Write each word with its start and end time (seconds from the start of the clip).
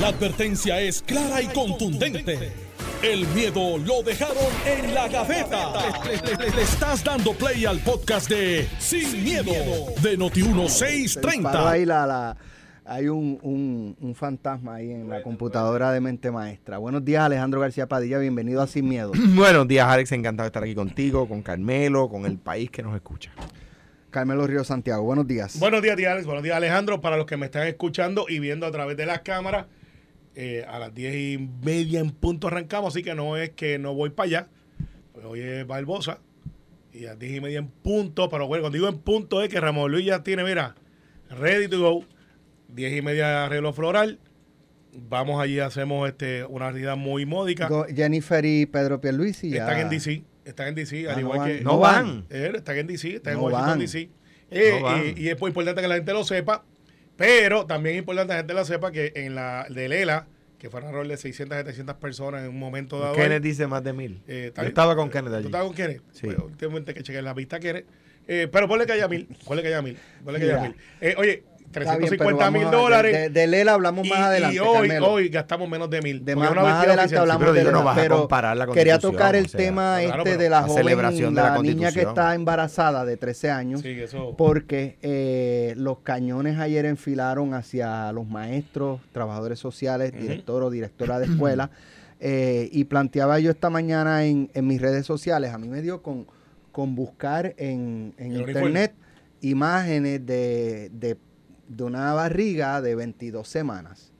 La 0.00 0.08
advertencia 0.08 0.80
es 0.80 1.02
clara 1.02 1.40
y 1.40 1.46
contundente. 1.46 2.52
El 3.02 3.26
miedo 3.28 3.78
lo 3.78 4.02
dejaron 4.02 4.36
en 4.66 4.94
la 4.94 5.08
gaveta. 5.08 5.72
Le, 6.04 6.36
le- 6.36 6.50
le 6.56 6.62
estás 6.62 7.04
dando 7.04 7.32
play 7.34 7.64
al 7.66 7.78
podcast 7.80 8.28
de 8.28 8.66
Sin, 8.78 9.22
miedo, 9.22 9.52
de 10.02 10.16
Disparó 10.16 10.28
Noti1630. 10.28 11.66
ahí 11.68 11.84
la, 11.84 12.06
la- 12.06 12.36
hay 12.86 13.08
un, 13.08 13.38
un- 13.42 13.96
un 14.00 14.14
fantasma 14.14 14.76
ahí 14.76 14.90
en 14.90 15.08
la 15.08 15.22
computadora 15.22 15.92
de 15.92 16.00
mente 16.00 16.30
maestra. 16.30 16.78
Buenos 16.78 17.04
días, 17.04 17.22
Alejandro 17.24 17.60
García 17.60 17.86
Padilla. 17.86 18.18
Bienvenido 18.18 18.62
a 18.62 18.66
Sin 18.66 18.88
Miedo. 18.88 19.12
Buenos 19.34 19.68
días, 19.68 19.86
Alex. 19.86 20.10
Encantado 20.12 20.44
de 20.44 20.48
estar 20.48 20.62
aquí 20.64 20.74
contigo, 20.74 21.28
con 21.28 21.42
Carmelo, 21.42 22.08
con 22.08 22.26
el 22.26 22.38
país 22.38 22.70
que 22.70 22.82
nos 22.82 22.94
escucha. 22.94 23.30
Carmelo 24.10 24.46
Río 24.46 24.64
Santiago. 24.64 25.02
Buenos 25.02 25.26
días. 25.26 25.58
Buenos 25.58 25.82
días, 25.82 25.96
tía 25.96 26.12
Alex. 26.12 26.24
Buenos 26.26 26.42
días, 26.42 26.56
Alejandro. 26.56 27.00
Para 27.00 27.16
los 27.16 27.26
que 27.26 27.36
me 27.36 27.46
están 27.46 27.66
escuchando 27.66 28.26
y 28.28 28.38
viendo 28.38 28.66
a 28.66 28.70
través 28.70 28.96
de 28.96 29.06
las 29.06 29.20
cámaras, 29.20 29.66
eh, 30.34 30.64
a 30.68 30.78
las 30.78 30.94
diez 30.94 31.14
y 31.14 31.48
media 31.64 32.00
en 32.00 32.10
punto 32.10 32.48
arrancamos, 32.48 32.94
así 32.94 33.02
que 33.02 33.14
no 33.14 33.36
es 33.36 33.50
que 33.50 33.78
no 33.78 33.94
voy 33.94 34.10
para 34.10 34.26
allá. 34.26 34.48
Pues 35.12 35.24
hoy 35.26 35.40
es 35.40 35.66
Barbosa 35.66 36.18
y 36.92 37.04
a 37.06 37.10
las 37.10 37.18
diez 37.18 37.36
y 37.36 37.40
media 37.40 37.58
en 37.58 37.68
punto, 37.68 38.28
pero 38.28 38.46
bueno, 38.46 38.62
cuando 38.62 38.76
digo 38.76 38.88
en 38.88 38.98
punto 38.98 39.42
es 39.42 39.48
que 39.48 39.60
Ramón 39.60 39.90
Luis 39.92 40.06
ya 40.06 40.22
tiene, 40.22 40.44
mira, 40.44 40.74
ready 41.30 41.68
to 41.68 41.78
go. 41.80 42.04
Diez 42.68 42.96
y 42.96 43.02
media 43.02 43.44
arreglo 43.46 43.72
floral. 43.72 44.18
Vamos 44.92 45.40
allí, 45.40 45.58
hacemos 45.60 46.08
este 46.08 46.44
una 46.44 46.70
realidad 46.70 46.96
muy 46.96 47.26
módica. 47.26 47.68
Go- 47.68 47.86
Jennifer 47.94 48.44
y 48.44 48.66
Pedro 48.66 49.00
Pierluisi 49.00 49.50
ya. 49.50 49.62
Están 49.64 49.80
en 49.80 49.88
DC, 49.90 50.22
están 50.44 50.68
en 50.68 50.74
DC, 50.76 51.08
Ah, 51.08 51.10
al 51.10 51.16
no 51.16 51.20
igual 51.22 51.38
van. 51.40 51.48
que... 51.48 51.60
No 51.62 51.78
van. 51.78 52.26
Eh, 52.30 52.52
están 52.54 52.76
en 52.78 52.86
DC, 52.86 53.16
están 53.16 53.34
No 53.34 53.40
en 53.40 53.44
Washington 53.46 53.70
van. 53.70 53.78
DC. 53.80 54.10
Eh, 54.50 54.78
No 54.80 55.04
y, 55.04 55.14
y 55.24 55.28
es 55.30 55.40
muy 55.40 55.48
importante 55.48 55.82
que 55.82 55.88
la 55.88 55.96
gente 55.96 56.12
lo 56.12 56.22
sepa, 56.24 56.64
pero 57.16 57.66
también 57.66 57.96
es 57.96 58.00
importante 58.00 58.30
que 58.30 58.34
la 58.34 58.38
gente 58.40 58.54
lo 58.54 58.64
sepa 58.64 58.90
que 58.92 59.12
en 59.14 59.34
la 59.34 59.66
de 59.70 59.88
Lela, 59.88 60.26
que 60.58 60.70
fue 60.70 60.80
un 60.80 60.88
error 60.88 61.06
de 61.06 61.16
600, 61.16 61.58
700 61.58 61.96
personas 61.96 62.42
en 62.42 62.48
un 62.50 62.58
momento 62.58 62.98
dado. 62.98 63.14
Kenneth 63.14 63.42
dice 63.42 63.66
más 63.66 63.84
de 63.84 63.92
mil. 63.92 64.22
eh, 64.26 64.52
Yo 64.56 64.62
estaba 64.62 64.96
con 64.96 65.10
Kenneth 65.10 65.30
¿Tú 65.30 65.36
allí. 65.36 65.46
estabas 65.46 65.66
con 65.66 65.76
Kenneth? 65.76 66.02
Sí. 66.12 66.26
Pues, 66.26 66.38
últimamente 66.38 66.94
que 66.94 67.02
chequeé 67.02 67.22
la 67.22 67.34
vista 67.34 67.60
Kenneth. 67.60 67.86
Eh, 68.26 68.48
pero 68.50 68.66
ponle 68.66 68.86
que 68.86 68.92
haya 68.92 69.06
mil, 69.06 69.28
ponle 69.44 69.60
que 69.62 69.68
haya 69.68 69.82
mil, 69.82 69.98
ponle 70.24 70.40
que 70.40 70.46
haya 70.46 70.60
mil. 70.62 70.74
Eh, 71.02 71.14
oye, 71.18 71.44
350 71.70 72.50
mil 72.50 72.70
dólares. 72.70 73.32
De, 73.32 73.46
de- 73.46 73.70
hablamos 73.70 74.06
y, 74.06 74.10
más 74.10 74.18
adelante. 74.20 74.56
y 74.56 74.58
hoy, 74.60 74.88
Carmelo. 74.88 75.10
hoy 75.12 75.28
gastamos 75.28 75.68
menos 75.68 75.90
de 75.90 76.02
mil. 76.02 76.24
De 76.24 76.36
más, 76.36 76.50
una 76.50 76.62
más 76.62 76.78
adelante 76.78 77.02
oficial, 77.02 77.20
hablamos 77.22 77.40
pero 77.40 77.52
de 77.52 77.64
no 77.64 77.70
Lela, 77.70 77.82
vas 77.84 77.98
a 77.98 78.00
pero 78.00 78.18
comparar 78.18 78.56
la 78.56 78.66
quería 78.66 78.98
tocar 78.98 79.34
el 79.36 79.46
o 79.46 79.48
sea, 79.48 79.58
tema 79.58 79.96
claro, 80.00 80.18
este 80.18 80.30
pero 80.30 80.42
de 80.42 80.50
la, 80.50 80.60
la 80.60 80.66
joven, 80.66 80.84
celebración 80.84 81.34
de 81.34 81.42
la 81.42 81.50
la 81.50 81.62
niña 81.62 81.92
que 81.92 82.02
está 82.02 82.34
embarazada 82.34 83.04
de 83.04 83.16
13 83.16 83.50
años. 83.50 83.80
Sí, 83.80 83.88
eso. 83.90 84.34
Porque 84.36 84.98
eh, 85.02 85.74
los 85.76 85.98
cañones 85.98 86.58
ayer 86.58 86.84
enfilaron 86.84 87.54
hacia 87.54 88.12
los 88.12 88.26
maestros, 88.28 89.00
trabajadores 89.12 89.58
sociales, 89.58 90.12
director 90.12 90.62
o 90.62 90.70
directora 90.70 91.18
de 91.18 91.26
escuela. 91.26 91.70
eh, 92.20 92.68
y 92.72 92.84
planteaba 92.84 93.38
yo 93.40 93.50
esta 93.50 93.70
mañana 93.70 94.24
en, 94.24 94.50
en 94.54 94.66
mis 94.66 94.80
redes 94.80 95.06
sociales, 95.06 95.52
a 95.52 95.58
mí 95.58 95.68
me 95.68 95.82
dio 95.82 96.02
con, 96.02 96.26
con 96.72 96.94
buscar 96.94 97.54
en, 97.58 98.14
en 98.18 98.32
internet 98.32 98.94
imágenes 99.40 100.24
de, 100.24 100.90
de, 100.92 101.16
de 101.68 101.84
una 101.84 102.12
barriga 102.12 102.80
de 102.80 102.94
22 102.94 103.46
semanas 103.48 104.12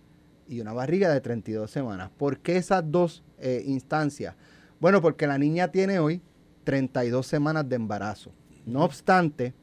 y 0.48 0.60
una 0.60 0.72
barriga 0.72 1.12
de 1.12 1.20
32 1.20 1.70
semanas. 1.70 2.10
¿Por 2.16 2.38
qué 2.38 2.56
esas 2.56 2.90
dos 2.90 3.22
eh, 3.38 3.62
instancias? 3.66 4.34
Bueno, 4.80 5.00
porque 5.00 5.26
la 5.26 5.38
niña 5.38 5.68
tiene 5.68 5.98
hoy 5.98 6.20
32 6.64 7.26
semanas 7.26 7.68
de 7.68 7.76
embarazo. 7.76 8.30
No 8.66 8.84
obstante, 8.84 9.54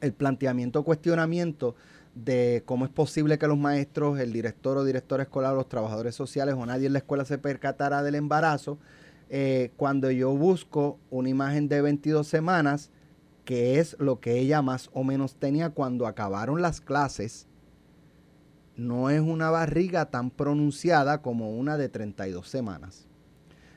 el 0.00 0.12
planteamiento, 0.12 0.82
cuestionamiento 0.82 1.74
de 2.14 2.62
cómo 2.66 2.84
es 2.84 2.90
posible 2.90 3.38
que 3.38 3.46
los 3.46 3.58
maestros, 3.58 4.18
el 4.18 4.32
director 4.32 4.76
o 4.76 4.84
directora 4.84 5.22
escolar, 5.22 5.54
los 5.54 5.68
trabajadores 5.68 6.14
sociales 6.14 6.54
o 6.58 6.66
nadie 6.66 6.86
en 6.86 6.92
la 6.92 6.98
escuela 6.98 7.24
se 7.24 7.38
percatara 7.38 8.02
del 8.02 8.16
embarazo, 8.16 8.78
eh, 9.30 9.70
cuando 9.76 10.10
yo 10.10 10.30
busco 10.36 10.98
una 11.10 11.30
imagen 11.30 11.68
de 11.68 11.80
22 11.80 12.26
semanas, 12.26 12.90
que 13.44 13.78
es 13.78 13.96
lo 13.98 14.20
que 14.20 14.38
ella 14.38 14.62
más 14.62 14.88
o 14.92 15.02
menos 15.04 15.34
tenía 15.34 15.70
cuando 15.70 16.06
acabaron 16.06 16.62
las 16.62 16.80
clases, 16.80 17.46
no 18.76 19.10
es 19.10 19.20
una 19.20 19.50
barriga 19.50 20.06
tan 20.06 20.30
pronunciada 20.30 21.20
como 21.22 21.50
una 21.50 21.76
de 21.76 21.88
32 21.88 22.48
semanas. 22.48 23.06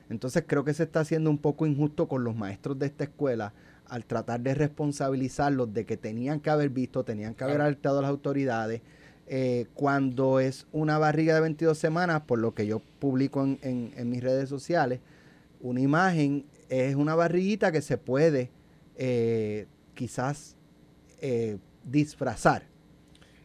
Entonces 0.09 0.44
creo 0.48 0.64
que 0.64 0.74
se 0.74 0.84
está 0.84 1.02
haciendo 1.02 1.30
un 1.30 1.38
poco 1.40 1.66
injusto 1.66 2.08
con 2.08 2.24
los 2.24 2.36
maestros 2.36 2.78
de 2.80 2.86
esta 2.86 3.03
escuela 3.06 3.53
al 3.88 4.06
tratar 4.06 4.40
de 4.42 4.53
responsabilizarlos 4.56 5.74
de 5.74 5.86
que 5.86 5.97
tenían 5.97 6.40
que 6.40 6.50
haber 6.50 6.70
visto, 6.70 7.03
tenían 7.03 7.34
que 7.36 7.44
haber 7.44 7.62
alertado 7.62 8.00
a 8.00 8.02
las 8.03 8.09
autoridades. 8.12 8.82
eh, 9.28 9.66
cuando 9.74 10.40
es 10.40 10.68
una 10.72 11.00
barriga 11.00 11.34
de 11.34 11.42
22 11.42 11.76
semanas, 11.80 12.22
por 12.28 12.38
lo 12.38 12.53
que 12.53 12.68
yo 12.68 12.80
publico 13.00 13.44
en, 13.44 13.58
en- 13.64 13.92
en 13.97 14.08
mis 14.12 14.22
redes 14.24 14.47
sociales, 14.50 15.00
una 15.62 15.82
imagen 15.82 16.46
es 16.70 16.94
una 16.96 17.16
barriguita 17.16 17.72
que 17.72 17.82
se 17.82 17.97
puede 17.97 18.52
eh, 18.97 19.67
quizás 19.94 20.56
eh, 21.22 21.57
disfrazar 21.83 22.63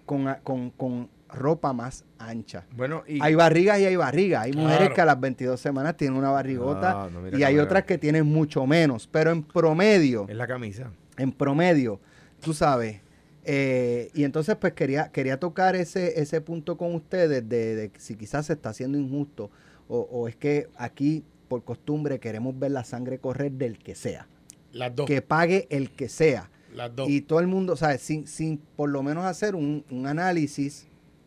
con, 0.07 0.27
con- 0.43 0.71
con 0.71 1.09
ropa 1.29 1.73
más 1.73 2.05
ancha. 2.19 2.65
Bueno, 2.77 3.05
y 3.07 3.21
Hay 3.23 3.35
barrigas 3.37 3.79
y 3.79 3.85
hay 3.85 3.95
barrigas. 3.97 4.45
Hay 4.45 4.53
mujeres 4.53 4.79
Claro. 4.79 4.95
que 4.95 5.01
a 5.01 5.05
las 5.05 5.21
22 5.21 5.61
semanas 5.61 5.97
tienen 5.97 6.19
una 6.19 6.31
barrigota 6.31 7.05
Ah, 7.05 7.11
no, 7.11 7.37
y 7.39 7.43
hay 7.45 7.59
otras 7.59 7.85
que 7.85 7.99
tienen 7.99 8.27
mucho 8.27 8.67
menos. 8.67 9.07
Pero 9.07 9.31
en 9.31 9.45
promedio, 9.45 10.27
es 10.29 10.37
la 10.37 10.49
camisa. 10.49 10.91
en 11.17 11.31
promedio, 11.33 12.01
tú 12.41 12.53
sabes. 12.53 13.01
eh, 13.45 14.11
y 14.13 14.25
entonces 14.25 14.57
pues 14.57 14.73
quería, 14.75 15.09
quería 15.13 15.39
tocar 15.39 15.75
ese, 15.77 16.21
ese 16.21 16.41
punto 16.41 16.77
con 16.77 16.95
ustedes 16.95 17.49
de, 17.49 17.75
de 17.77 17.91
si 17.99 18.17
quizás 18.17 18.47
se 18.47 18.53
está 18.55 18.71
haciendo 18.71 18.99
injusto 18.99 19.51
o, 19.89 20.01
o 20.01 20.29
es 20.29 20.37
que 20.37 20.69
aquí 20.77 21.25
por 21.49 21.65
costumbre 21.65 22.19
queremos 22.21 22.59
ver 22.59 22.73
la 22.73 22.85
sangre 22.85 23.19
correr 23.19 23.53
del 23.53 23.79
que 23.79 23.95
sea. 23.95 24.27
Las 24.73 24.95
dos. 24.95 25.07
Que 25.07 25.23
pague 25.23 25.67
el 25.71 25.91
que 25.91 26.09
sea. 26.09 26.51
Las 26.75 26.95
dos. 26.95 27.09
Y 27.09 27.21
todo 27.23 27.41
el 27.41 27.47
mundo, 27.47 27.77
¿sabes? 27.77 28.01
Sin, 28.03 28.27
sin 28.27 28.59
por 28.77 28.91
lo 28.91 29.03
menos 29.03 29.25
hacer 29.25 29.55
un, 29.55 29.85
un 29.91 30.07
análisis 30.07 30.87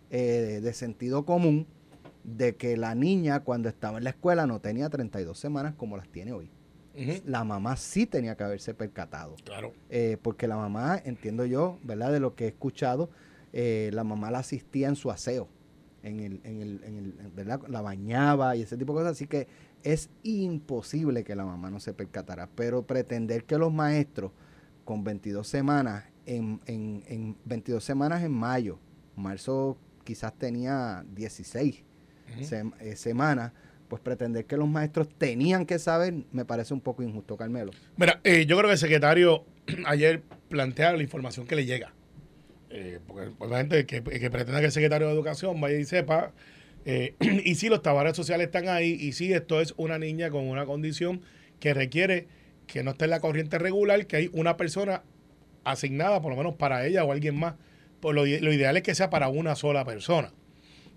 eh, 0.10 0.60
de 0.62 0.74
sentido 0.74 1.26
común 1.26 1.68
de 2.24 2.56
que 2.56 2.78
la 2.78 2.96
niña 2.96 3.42
cuando 3.42 3.68
estaba 3.68 3.98
en 3.98 4.06
la 4.06 4.12
escuela 4.12 4.48
no 4.48 4.62
tenía 4.62 4.90
32 4.90 5.38
semanas 5.38 5.74
como 5.76 5.98
las 5.98 6.08
tiene 6.10 6.32
hoy. 6.34 6.50
La 7.26 7.44
mamá 7.44 7.76
sí 7.76 8.06
tenía 8.06 8.36
que 8.38 8.44
haberse 8.44 8.76
percatado. 8.76 9.36
Claro. 9.44 9.74
eh, 9.90 10.18
porque 10.22 10.48
la 10.48 10.56
mamá, 10.56 11.02
entiendo 11.04 11.44
yo, 11.44 11.80
¿verdad? 11.84 12.12
De 12.12 12.20
lo 12.20 12.36
que 12.36 12.46
he 12.46 12.48
escuchado, 12.50 13.10
eh, 13.52 13.90
la 13.94 14.04
mamá 14.04 14.30
la 14.30 14.40
asistía 14.40 14.90
en 14.90 14.96
su 14.96 15.10
aseo. 15.10 15.48
En 16.04 16.20
el, 16.20 16.42
en 16.44 16.62
el, 16.62 16.82
en 16.84 16.98
el- 16.98 17.14
¿verdad? 17.34 17.62
La 17.70 17.82
bañaba 17.82 18.56
y 18.56 18.62
ese 18.62 18.78
tipo 18.78 18.94
de 18.94 19.00
cosas. 19.00 19.14
Así 19.14 19.26
que 19.26 19.48
es 19.84 20.10
imposible 20.24 21.24
que 21.24 21.36
la 21.36 21.46
mamá 21.46 21.70
no 21.70 21.80
se 21.80 21.94
percatara. 21.94 22.50
Pero 22.56 22.84
pretender 22.84 23.46
que 23.46 23.58
los 23.58 23.74
maestros 23.74 24.32
con 24.86 25.04
22 25.04 25.48
semanas, 25.48 26.04
en, 26.26 26.60
en, 26.66 27.04
en 27.08 27.38
22 27.46 27.84
semanas 27.84 28.22
en 28.24 28.32
mayo, 28.32 28.80
marzo 29.16 29.78
quizás 30.04 30.34
tenía 30.38 31.06
16 31.16 31.84
Ujú. 32.34 32.42
sem- 32.44 32.74
eh, 32.82 32.96
semanas, 32.98 33.52
pues 33.88 34.02
pretender 34.02 34.46
que 34.46 34.58
los 34.58 34.68
maestros 34.68 35.08
tenían 35.18 35.66
que 35.66 35.80
saber 35.80 36.14
me 36.32 36.44
parece 36.46 36.74
un 36.74 36.82
poco 36.82 37.04
injusto, 37.04 37.38
Carmelo. 37.38 37.72
Mira, 37.96 38.20
eh, 38.24 38.46
yo 38.46 38.58
creo 38.58 38.68
que 38.70 38.74
el 38.74 38.78
secretario 38.80 39.46
ayer 39.86 40.22
plantea 40.50 40.94
la 40.94 41.04
información 41.04 41.46
que 41.48 41.56
le 41.56 41.66
llega. 41.66 41.94
Eh, 42.76 43.00
porque 43.06 43.30
obviamente 43.38 43.86
que, 43.86 44.02
que 44.02 44.32
pretenda 44.32 44.60
que 44.60 44.66
el 44.66 44.72
secretario 44.72 45.08
de 45.08 45.14
Educación 45.14 45.62
vaya 45.62 45.78
y 45.78 45.86
sepa. 45.86 46.34
eh, 46.86 47.14
y 47.46 47.54
si 47.54 47.70
los 47.70 47.84
trabajadores 47.84 48.18
sociales 48.18 48.48
están 48.48 48.68
ahí, 48.68 48.98
y 49.00 49.14
si 49.14 49.32
esto 49.32 49.62
es 49.62 49.76
una 49.78 50.00
niña 50.00 50.32
con 50.32 50.48
una 50.48 50.66
condición 50.66 51.22
que 51.60 51.76
requiere 51.76 52.28
que 52.66 52.84
no 52.84 52.92
esté 52.92 53.06
en 53.06 53.12
la 53.12 53.20
corriente 53.20 53.60
regular, 53.60 54.08
que 54.08 54.16
hay 54.16 54.30
una 54.34 54.58
persona 54.58 55.04
asignada, 55.64 56.20
por 56.20 56.32
lo 56.32 56.38
menos 56.38 56.56
para 56.56 56.86
ella 56.88 57.04
o 57.04 57.12
alguien 57.12 57.38
más. 57.38 57.56
Pues 58.00 58.16
lo, 58.16 58.26
ideal 58.26 58.76
es 58.76 58.84
que 58.84 58.96
sea 58.96 59.12
para 59.12 59.30
una 59.30 59.56
sola 59.56 59.86
persona. 59.86 60.34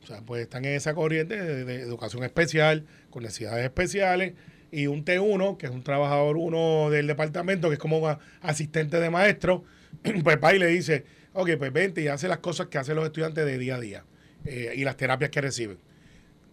O 0.03 0.07
sea, 0.07 0.23
pues 0.23 0.43
están 0.43 0.65
en 0.65 0.73
esa 0.73 0.95
corriente 0.95 1.37
de, 1.37 1.81
educación 1.81 2.25
especial, 2.25 2.87
con 3.11 3.23
necesidades 3.23 3.65
especiales, 3.65 4.33
y 4.73 4.87
un 4.87 5.05
T1, 5.05 5.59
que 5.59 5.67
es 5.67 5.73
un 5.73 5.83
trabajador 5.83 6.37
uno 6.37 6.91
del 6.91 7.07
departamento, 7.07 7.69
que 7.69 7.75
es 7.75 7.81
como 7.81 8.19
asistente 8.41 8.99
de 8.99 9.11
maestro, 9.11 9.65
pues 10.25 10.39
va 10.43 10.55
y 10.55 10.59
le 10.59 10.67
dice, 10.69 11.05
ok, 11.37 11.51
pues 11.59 11.73
vente 11.73 12.03
y 12.03 12.09
hace 12.09 12.29
las 12.29 12.39
cosas 12.39 12.67
que 12.69 12.79
hacen 12.79 12.97
los 12.97 13.05
estudiantes 13.05 13.45
de 13.47 13.59
día 13.59 13.77
a 13.77 13.81
día 13.81 14.05
eh, 14.45 14.73
y 14.77 14.85
las 14.85 14.97
terapias 14.97 15.31
que 15.31 15.41
reciben. 15.41 15.79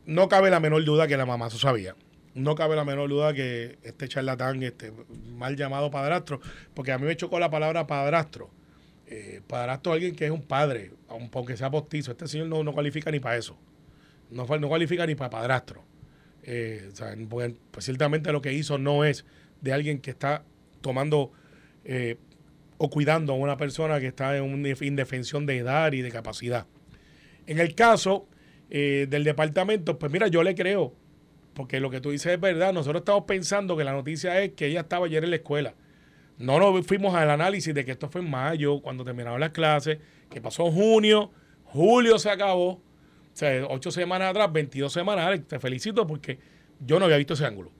No 0.06 0.27
cabe 0.27 0.50
la 0.50 0.59
menor 0.59 0.83
duda 0.83 1.07
que 1.07 1.18
la 1.18 1.25
mamá 1.25 1.47
eso 1.47 1.57
sabía. 1.57 1.95
No 2.35 2.56
cabe 2.56 2.75
la 2.75 2.83
menor 2.83 3.09
duda 3.09 3.33
que 3.33 3.77
este 3.83 4.07
charlatán, 4.07 4.62
este 4.63 4.91
mal 5.35 5.56
llamado 5.56 5.91
padrastro, 5.91 6.41
porque 6.74 6.91
a 6.91 6.97
mí 6.97 7.06
me 7.06 7.15
chocó 7.15 7.39
la 7.39 7.50
palabra 7.50 7.85
padrastro. 7.88 8.50
Eh, 9.07 9.41
padrastro 9.47 9.91
es 9.94 9.97
alguien 9.97 10.15
que 10.15 10.25
es 10.25 10.31
un 10.31 10.41
padre, 10.41 10.91
aun- 11.09 11.29
aunque 11.31 11.56
sea 11.56 11.69
postizo. 11.69 12.12
Este 12.12 12.27
señor 12.27 12.47
no, 12.47 12.63
no 12.63 12.74
cualifica 12.74 13.12
ni 13.12 13.19
para 13.19 13.38
eso. 13.38 13.56
No, 14.31 14.45
no 14.47 14.68
cualifica 14.68 15.06
ni 15.06 15.13
para 15.15 15.29
padrastro. 15.29 15.83
Eh, 16.41 16.89
o 16.91 16.95
sea, 16.95 17.15
pues, 17.29 17.53
ciertamente 17.79 18.31
lo 18.31 18.41
que 18.41 18.51
hizo 18.51 18.77
no 18.79 19.06
es 19.06 19.25
de 19.62 19.71
alguien 19.71 20.00
que 20.00 20.09
está 20.09 20.44
tomando 20.81 21.31
o 22.78 22.90
cuidando 22.90 23.34
a 23.34 23.36
una 23.36 23.58
persona 23.58 24.00
que 24.00 24.08
está 24.08 24.36
en 24.38 24.44
una 24.44 24.70
indefensión 24.81 25.46
de 25.46 25.58
edad 25.58 25.92
y 25.94 26.02
de 26.02 26.12
capacidad. 26.12 26.66
En 27.48 27.60
el 27.60 27.75
caso, 27.75 28.28
eh, 28.70 29.08
del 29.10 29.24
departamento, 29.24 30.00
pues 30.00 30.12
mira, 30.12 30.28
yo 30.28 30.44
le 30.44 30.56
creo, 30.56 30.94
porque 31.54 31.80
lo 31.80 31.90
que 31.90 32.02
tú 32.02 32.12
dices 32.12 32.34
es 32.34 32.40
verdad. 32.40 32.74
Nosotros 32.74 33.02
estamos 33.02 33.25
pensando 33.25 33.78
que 33.78 33.84
la 33.84 33.94
noticia 33.94 34.42
es 34.42 34.54
que 34.54 34.68
ella 34.68 34.81
estaba 34.81 35.06
ayer 35.06 35.24
en 35.24 35.30
la 35.30 35.36
escuela. 35.38 35.75
No 36.38 36.58
nos 36.60 36.86
fuimos 36.88 37.14
al 37.16 37.30
análisis 37.30 37.74
de 37.75 37.86
que 37.86 37.92
esto 37.92 38.10
fue 38.10 38.22
en 38.22 38.30
mayo, 38.30 38.81
cuando 38.81 39.04
terminaron 39.04 39.40
las 39.40 39.52
clases, 39.52 40.00
que 40.30 40.42
pasó 40.42 40.72
junio, 40.72 41.31
julio 41.66 42.18
se 42.18 42.31
acabó, 42.31 42.70
o 42.72 42.81
sea, 43.34 43.66
ocho 43.70 43.92
semanas 43.92 44.31
atrás, 44.31 44.52
22 44.52 44.92
semanas. 44.92 45.40
Te 45.48 45.60
felicito 45.60 46.08
porque 46.08 46.40
yo 46.80 46.98
no 46.98 47.06
había 47.06 47.18
visto 47.18 47.36
ese 47.36 47.46
ángulo. 47.46 47.72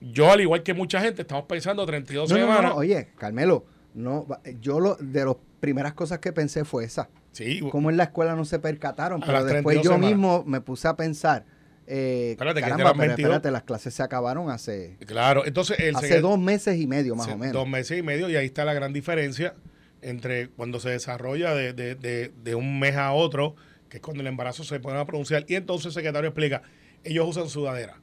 Yo, 0.00 0.30
al 0.30 0.40
igual 0.40 0.62
que 0.62 0.74
mucha 0.74 1.00
gente, 1.00 1.22
estamos 1.22 1.44
pensando 1.44 1.84
32 1.86 2.30
No, 2.30 2.36
no, 2.36 2.40
no, 2.40 2.46
semanas. 2.52 2.70
no, 2.72 2.76
oye, 2.78 3.08
Carmelo, 3.18 3.64
no, 3.94 4.26
yo 4.60 4.80
lo, 4.80 4.96
de 4.96 5.24
las 5.24 5.36
primeras 5.60 5.94
cosas 5.94 6.18
que 6.20 6.32
pensé 6.32 6.64
fue 6.64 6.84
esa. 6.84 7.08
Sí, 7.32 7.60
Como 7.70 7.90
en 7.90 7.96
la 7.96 8.04
escuela 8.04 8.34
no 8.34 8.44
se 8.44 8.58
percataron, 8.58 9.20
pero 9.20 9.44
después 9.44 9.74
32 9.80 9.84
yo 9.84 9.90
semanas. 9.92 10.10
mismo 10.10 10.44
me 10.46 10.60
puse 10.60 10.88
a 10.88 10.96
pensar, 10.96 11.44
eh, 11.86 12.30
Espérate, 12.32 12.60
que 12.60 12.68
caramba, 12.68 12.76
te 12.76 12.84
las 12.84 12.92
pero 12.92 13.08
22. 13.08 13.28
espérate, 13.30 13.50
las 13.52 13.62
clases 13.64 13.94
se 13.94 14.02
acabaron 14.02 14.50
hace, 14.50 14.96
claro. 15.06 15.44
Entonces, 15.46 15.78
el 15.80 15.94
hace 15.96 16.08
secret- 16.08 16.20
dos 16.22 16.38
meses 16.38 16.76
y 16.78 16.86
medio 16.86 17.14
más 17.16 17.26
Sí, 17.26 17.32
o 17.32 17.36
menos. 17.38 17.52
Dos 17.54 17.68
meses 17.68 17.98
y 17.98 18.02
medio 18.02 18.28
y 18.28 18.36
ahí 18.36 18.46
está 18.46 18.64
la 18.64 18.74
gran 18.74 18.92
diferencia 18.92 19.54
entre 20.02 20.48
cuando 20.48 20.80
se 20.80 20.90
desarrolla 20.90 21.54
de, 21.54 21.72
de- 21.72 21.94
de- 21.94 22.32
de 22.42 22.54
un 22.54 22.78
mes 22.80 22.96
a 22.96 23.12
otro, 23.12 23.54
que 23.88 23.98
es 23.98 24.02
cuando 24.02 24.22
el 24.22 24.26
embarazo 24.28 24.64
se 24.64 24.80
pone 24.80 24.98
a 24.98 25.04
pronunciar. 25.04 25.44
Y 25.48 25.54
entonces 25.56 25.86
el 25.86 25.92
secretario 25.92 26.28
explica, 26.28 26.62
ellos 27.04 27.28
usan 27.28 27.48
sudadera. 27.48 28.00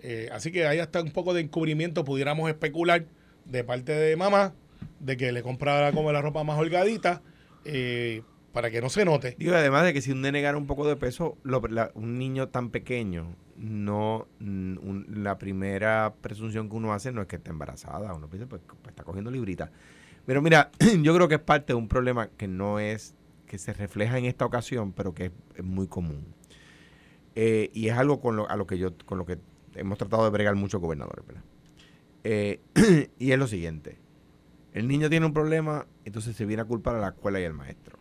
Eh, 0.00 0.28
así 0.32 0.50
que 0.52 0.66
ahí 0.66 0.78
hasta 0.78 1.02
un 1.02 1.10
poco 1.10 1.34
de 1.34 1.40
encubrimiento 1.42 2.04
pudiéramos 2.04 2.48
especular 2.48 3.04
de 3.44 3.64
parte 3.64 3.92
de 3.92 4.16
mamá, 4.16 4.54
de 5.00 5.16
que 5.16 5.32
le 5.32 5.42
comprara 5.42 5.92
como 5.92 6.12
la 6.12 6.22
ropa 6.22 6.44
más 6.44 6.58
holgadita, 6.58 7.22
eh, 7.64 8.22
para 8.52 8.70
que 8.70 8.80
no 8.80 8.88
se 8.88 9.04
note. 9.04 9.36
Digo, 9.38 9.54
además 9.54 9.84
de 9.84 9.92
que 9.92 10.00
si 10.00 10.12
un 10.12 10.22
nene 10.22 10.54
un 10.54 10.66
poco 10.66 10.88
de 10.88 10.96
peso, 10.96 11.36
un 11.94 12.18
niño 12.18 12.48
tan 12.48 12.70
pequeño, 12.70 13.36
no 13.56 14.28
mm, 14.40 15.22
la 15.22 15.38
primera 15.38 16.14
presunción 16.20 16.68
que 16.68 16.76
uno 16.76 16.92
hace 16.92 17.12
no 17.12 17.22
es 17.22 17.28
que 17.28 17.36
esté 17.36 17.50
embarazada. 17.50 18.14
Uno 18.14 18.28
piensa, 18.28 18.48
pues, 18.48 18.62
pues, 18.66 18.88
está 18.88 19.04
cogiendo 19.04 19.30
librita. 19.30 19.70
Pero 20.24 20.42
mira, 20.42 20.70
yo 21.02 21.14
creo 21.14 21.28
que 21.28 21.34
es 21.36 21.40
parte 21.40 21.72
de 21.72 21.74
un 21.74 21.88
problema 21.88 22.28
que 22.28 22.48
no 22.48 22.78
es, 22.78 23.14
que 23.46 23.58
se 23.58 23.72
refleja 23.72 24.18
en 24.18 24.24
esta 24.24 24.44
ocasión, 24.46 24.92
pero 24.92 25.14
que 25.14 25.26
es, 25.26 25.32
es 25.56 25.64
muy 25.64 25.86
común. 25.86 26.24
Eh, 27.34 27.70
y 27.74 27.88
es 27.88 27.96
algo 27.96 28.20
con 28.20 28.36
lo, 28.36 28.48
a 28.48 28.56
lo 28.56 28.66
que 28.66 28.78
yo, 28.78 28.96
con 29.04 29.18
lo 29.18 29.26
que 29.26 29.38
hemos 29.74 29.98
tratado 29.98 30.24
de 30.24 30.30
bregar 30.30 30.54
muchos 30.54 30.80
gobernadores, 30.80 31.26
¿verdad? 31.26 31.44
Eh, 32.24 32.60
y 33.18 33.32
es 33.32 33.38
lo 33.38 33.46
siguiente. 33.46 33.98
El 34.76 34.88
niño 34.88 35.08
tiene 35.08 35.24
un 35.26 35.32
problema, 35.32 35.86
entonces 36.04 36.36
se 36.36 36.44
viene 36.44 36.62
a 36.62 36.64
culpar 36.66 36.96
a 36.96 36.98
la 37.00 37.08
escuela 37.08 37.40
y 37.40 37.44
al 37.44 37.54
maestro. 37.54 37.98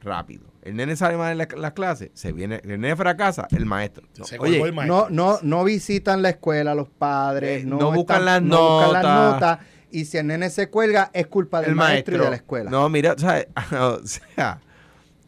Rápido. 0.00 0.44
El 0.62 0.76
nene 0.76 0.96
sale 0.96 1.16
mal 1.16 1.32
en 1.32 1.38
la- 1.38 1.48
las 1.56 1.72
clases, 1.72 2.10
se 2.14 2.32
viene, 2.32 2.56
el 2.64 2.68
nene 2.80 2.94
fracasa, 2.96 3.46
el 3.50 3.64
maestro. 3.66 4.06
No, 4.18 4.24
Se 4.24 4.38
oye, 4.38 4.60
el 4.60 4.72
maestro. 4.72 5.08
No, 5.10 5.34
no, 5.34 5.38
no 5.42 5.64
visitan 5.64 6.22
la 6.22 6.30
escuela 6.30 6.74
los 6.74 6.88
padres, 6.88 7.62
Eh, 7.62 7.66
no, 7.66 7.78
no 7.78 7.92
buscan 7.92 8.24
las 8.24 8.42
no 8.42 8.56
buscan 8.78 8.92
las 8.92 9.02
notas. 9.04 9.32
notas, 9.58 9.58
y 9.90 10.04
si 10.04 10.18
el 10.18 10.26
nene 10.26 10.50
se 10.50 10.68
cuelga 10.68 11.10
es 11.14 11.26
culpa 11.28 11.60
del 11.60 11.70
el 11.70 11.76
maestro, 11.76 12.12
maestro. 12.12 12.14
y 12.16 12.18
de 12.24 12.30
la 12.30 12.36
escuela. 12.36 12.70
No, 12.70 12.88
mira, 12.88 13.12
o 13.12 13.18
sea, 13.18 13.46
o 13.80 14.00
sea, 14.04 14.60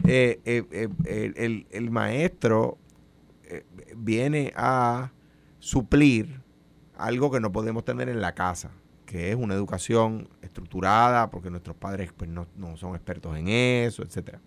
eh, 0.06 0.40
eh, 0.44 0.64
eh, 0.70 0.88
el, 1.06 1.34
el- 1.36 1.66
el 1.70 1.90
maestro 1.90 2.76
eh, 3.44 3.64
viene 3.96 4.52
a 4.56 5.12
suplir 5.60 6.40
algo 6.96 7.30
que 7.30 7.40
no 7.40 7.52
podemos 7.52 7.84
tener 7.84 8.08
en 8.08 8.20
la 8.20 8.34
casa, 8.34 8.70
que 9.08 9.30
es 9.30 9.36
una 9.36 9.54
educación 9.54 10.28
estructurada, 10.42 11.30
porque 11.30 11.48
nuestros 11.48 11.74
padres 11.74 12.12
pues, 12.14 12.28
no, 12.28 12.46
no 12.56 12.76
son 12.76 12.94
expertos 12.94 13.34
en 13.38 13.48
eso, 13.48 14.02
etcétera. 14.02 14.38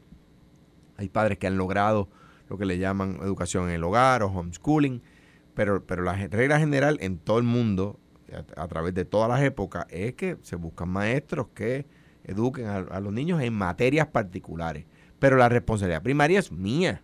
Hay 0.97 1.09
padres 1.09 1.39
que 1.39 1.47
han 1.47 1.57
logrado 1.57 2.07
lo 2.47 2.59
que 2.59 2.65
le 2.65 2.77
llaman 2.77 3.17
educación 3.23 3.69
en 3.69 3.71
el 3.75 3.83
hogar 3.83 4.21
o 4.21 4.27
homeschooling, 4.27 5.01
pero, 5.55 5.83
pero 5.83 6.03
la 6.03 6.13
regla 6.13 6.59
general 6.59 6.99
en 7.01 7.17
todo 7.17 7.39
el 7.39 7.43
mundo, 7.43 7.99
a, 8.55 8.67
través 8.67 8.93
de 8.93 9.03
todas 9.03 9.27
las 9.29 9.41
épocas, 9.41 9.87
es 9.89 10.13
que 10.13 10.37
se 10.43 10.57
buscan 10.57 10.89
maestros 10.89 11.47
que 11.55 11.87
eduquen 12.23 12.67
a, 12.67 12.75
a 12.75 12.99
los 12.99 13.11
niños 13.11 13.41
en 13.41 13.53
materias 13.53 14.07
particulares. 14.07 14.85
Pero 15.17 15.37
la 15.37 15.49
responsabilidad 15.49 16.03
primaria 16.03 16.37
es 16.37 16.51
mía. 16.51 17.01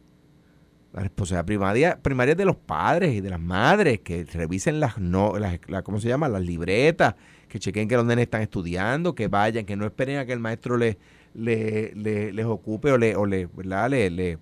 La 0.94 1.02
responsabilidad 1.02 1.46
primaria, 1.46 2.00
primaria 2.04 2.34
es 2.34 2.38
de 2.38 2.46
los 2.46 2.56
padres 2.56 3.16
y 3.16 3.22
de 3.22 3.32
las 3.32 3.40
madres, 3.42 4.00
que 4.02 4.26
revisen 4.26 4.80
las, 4.80 5.00
no, 5.00 5.40
las, 5.40 5.60
la- 5.68 5.82
¿cómo 5.82 6.00
se 6.00 6.08
llama? 6.08 6.30
Las 6.30 6.44
libretas, 6.44 7.16
que 7.48 7.60
chequen 7.60 7.88
que 7.88 7.96
los 7.96 8.06
nenes 8.06 8.24
están 8.24 8.42
estudiando, 8.42 9.16
que 9.16 9.28
vayan, 9.28 9.66
que 9.66 9.76
no 9.76 9.86
esperen 9.86 10.18
a 10.18 10.26
que 10.26 10.34
el 10.34 10.40
maestro 10.40 10.78
le, 10.78 10.98
le- 11.34 11.94
le- 11.96 12.32
les 12.34 12.46
ocupe 12.46 12.92
o 12.92 12.98
le, 12.98 13.16
o 13.16 13.26
le, 13.26 13.46
¿verdad? 13.48 13.90
le- 13.90 14.10
les 14.10 14.38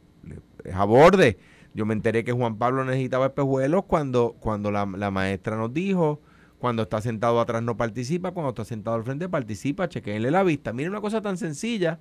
aborde. 0.74 1.38
Yo 1.74 1.86
me 1.86 1.94
enteré 1.94 2.24
que 2.24 2.32
Juan 2.32 2.58
Pablo 2.58 2.86
necesitaba 2.86 3.28
espejuelos 3.28 3.84
cuando, 3.86 4.36
cuando 4.40 4.72
la, 4.72 4.86
la 4.86 5.12
maestra 5.12 5.58
nos 5.58 5.74
dijo, 5.74 6.22
cuando 6.58 6.84
está 6.84 7.02
sentado 7.02 7.40
atrás 7.42 7.62
no 7.62 7.76
participa, 7.78 8.32
cuando 8.32 8.50
está 8.50 8.64
sentado 8.66 8.96
al 8.96 9.04
frente 9.04 9.28
participa, 9.30 9.90
chequenle 9.90 10.32
la 10.32 10.44
vista. 10.44 10.72
Mira 10.74 10.90
una 10.90 11.02
cosa 11.02 11.22
tan 11.22 11.38
sencilla. 11.38 12.00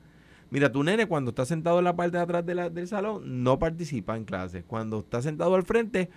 Mira, 0.50 0.71
tu 0.71 0.85
nene 0.85 1.07
cuando 1.07 1.31
está 1.31 1.45
sentado 1.45 1.79
en 1.79 1.85
la 1.85 1.97
parte 1.97 2.17
de 2.19 2.23
atrás 2.23 2.47
de 2.47 2.55
la- 2.55 2.71
del 2.71 2.87
salón 2.87 3.43
no 3.43 3.59
participa 3.59 4.17
en 4.17 4.25
clases. 4.25 4.62
Cuando 4.65 5.00
está 5.00 5.21
sentado 5.21 5.55
al 5.57 5.65
frente 5.65 6.09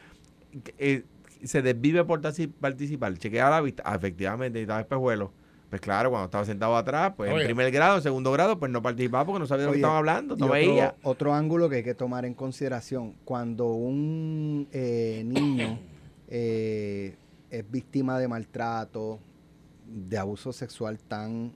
eh, 0.77 1.03
se 1.43 1.61
desvive 1.61 2.03
por 2.03 2.21
participar. 2.59 3.17
Chequea 3.17 3.49
la 3.49 3.61
vista. 3.61 3.83
Ah, 3.85 3.95
efectivamente, 3.95 4.59
necesitaba 4.59 4.81
espejuelos. 4.81 5.29
Pues 5.69 5.81
claro, 5.81 6.09
cuando 6.09 6.25
estaba 6.25 6.45
sentado 6.45 6.77
atrás, 6.77 7.13
pues 7.17 7.29
Oye. 7.29 7.41
en 7.41 7.47
primer 7.47 7.69
grado, 7.71 7.97
en 7.97 8.01
segundo 8.03 8.31
grado, 8.31 8.57
pues 8.57 8.71
no 8.71 8.81
participaba 8.81 9.25
porque 9.25 9.39
no 9.39 9.47
sabía 9.47 9.63
de 9.63 9.65
lo 9.67 9.71
que 9.73 9.79
estaban 9.79 9.97
hablando, 9.97 10.37
no 10.37 10.45
otro, 10.45 10.53
veía. 10.53 10.95
otro 11.03 11.33
ángulo 11.33 11.67
que 11.67 11.77
hay 11.77 11.83
que 11.83 11.93
tomar 11.93 12.23
en 12.23 12.33
consideración, 12.33 13.15
cuando 13.25 13.67
un 13.73 14.69
eh, 14.71 15.23
niño 15.25 15.77
eh, 16.29 17.17
es 17.49 17.69
víctima 17.69 18.17
de 18.17 18.29
maltrato, 18.29 19.19
de 19.85 20.17
abuso 20.17 20.53
sexual 20.53 20.99
tan 20.99 21.51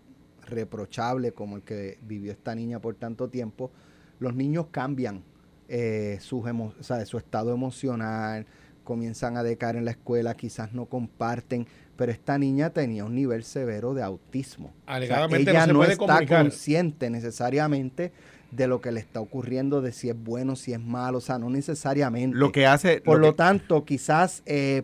reprochable 0.46 1.32
como 1.32 1.56
el 1.58 1.62
que 1.64 1.98
vivió 2.02 2.34
esta 2.34 2.54
niña 2.54 2.80
por 2.82 2.96
tanto 2.96 3.30
tiempo, 3.30 3.72
los 4.20 4.36
niños 4.36 4.68
cambian 4.72 5.24
eh, 5.70 6.18
sus 6.20 6.44
emo- 6.44 6.74
o 6.78 6.84
sea, 6.84 7.06
su 7.06 7.18
estado 7.18 7.54
emocional, 7.54 8.46
comienzan 8.84 9.38
a 9.38 9.44
decaer 9.44 9.76
en 9.76 9.86
la 9.86 9.92
escuela, 9.92 10.34
quizás 10.36 10.74
no 10.74 10.86
comparten, 10.86 11.68
pero 11.96 12.12
esta 12.12 12.38
niña 12.38 12.72
tenía 12.72 13.06
un 13.06 13.16
nivel 13.16 13.44
severo 13.44 13.94
de 13.94 14.02
autismo. 14.04 14.68
O 14.68 14.86
sea, 14.86 14.96
Alegadamente 14.96 15.52
ella 15.52 15.62
no 15.62 15.66
se 15.68 15.74
no 15.74 15.80
puede 15.80 15.92
está 15.94 16.06
comunicar. 16.06 16.42
consciente 16.44 17.10
necesariamente 17.10 18.12
de 18.52 18.68
lo 18.68 18.82
que 18.82 18.92
le 18.92 19.00
está 19.00 19.22
ocurriendo, 19.22 19.82
de 19.82 19.92
si 19.94 20.10
es 20.10 20.16
bueno, 20.24 20.56
si 20.56 20.74
es 20.74 20.80
malo, 20.80 21.20
o 21.20 21.22
sea, 21.22 21.38
no 21.40 21.50
necesariamente. 21.50 22.36
Lo 22.38 22.52
que 22.52 22.66
hace. 22.66 23.02
Por 23.02 23.20
lo, 23.20 23.32
que- 23.32 23.38
tanto, 23.38 23.86
quizás 23.86 24.44
eh, 24.46 24.84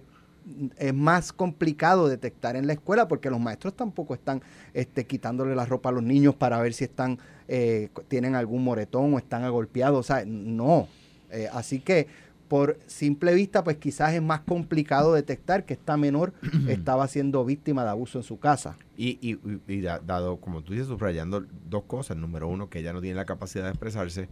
es 0.77 0.93
más 0.93 1.33
complicado 1.33 2.07
detectar 2.07 2.55
en 2.55 2.67
la 2.67 2.73
escuela 2.73 3.07
porque 3.09 3.29
los 3.29 3.39
maestros 3.39 3.75
tampoco 3.75 4.13
están 4.13 4.41
este, 4.73 5.05
quitándole 5.05 5.53
la 5.55 5.65
ropa 5.65 5.89
a 5.89 5.91
los 5.91 6.03
niños 6.03 6.35
para 6.35 6.61
ver 6.61 6.73
si 6.73 6.85
están 6.85 7.19
eh, 7.49 7.89
tienen 8.07 8.35
algún 8.35 8.63
moretón 8.63 9.13
o 9.13 9.17
están 9.17 9.43
agolpeados. 9.43 9.99
O 9.99 10.03
sea, 10.03 10.23
no. 10.25 10.87
Eh, 11.31 11.49
así 11.51 11.79
que 11.81 12.07
por 12.47 12.79
simple 12.87 13.33
vista, 13.33 13.63
pues 13.63 13.77
quizás 13.77 14.13
es 14.13 14.21
más 14.21 14.41
complicado 14.41 15.13
detectar 15.13 15.65
que 15.65 15.73
esta 15.73 15.97
menor 15.97 16.33
estaba 16.67 17.07
siendo 17.07 17.43
víctima 17.45 17.83
de 17.83 17.89
abuso 17.89 18.19
en 18.19 18.23
su 18.23 18.39
casa. 18.39 18.77
Y, 18.95 19.17
y, 19.21 19.33
y- 19.33 19.61
y 19.67 19.81
da- 19.81 19.99
dado, 19.99 20.37
como 20.37 20.61
tú 20.63 20.73
dices, 20.73 20.87
subrayando 20.87 21.45
dos 21.69 21.83
cosas. 21.83 22.17
Número 22.17 22.47
uno, 22.47 22.69
que 22.69 22.79
ella 22.79 22.93
no 22.93 23.01
tiene 23.01 23.15
la 23.15 23.25
capacidad 23.25 23.63
de 23.65 23.69
expresarse 23.71 24.29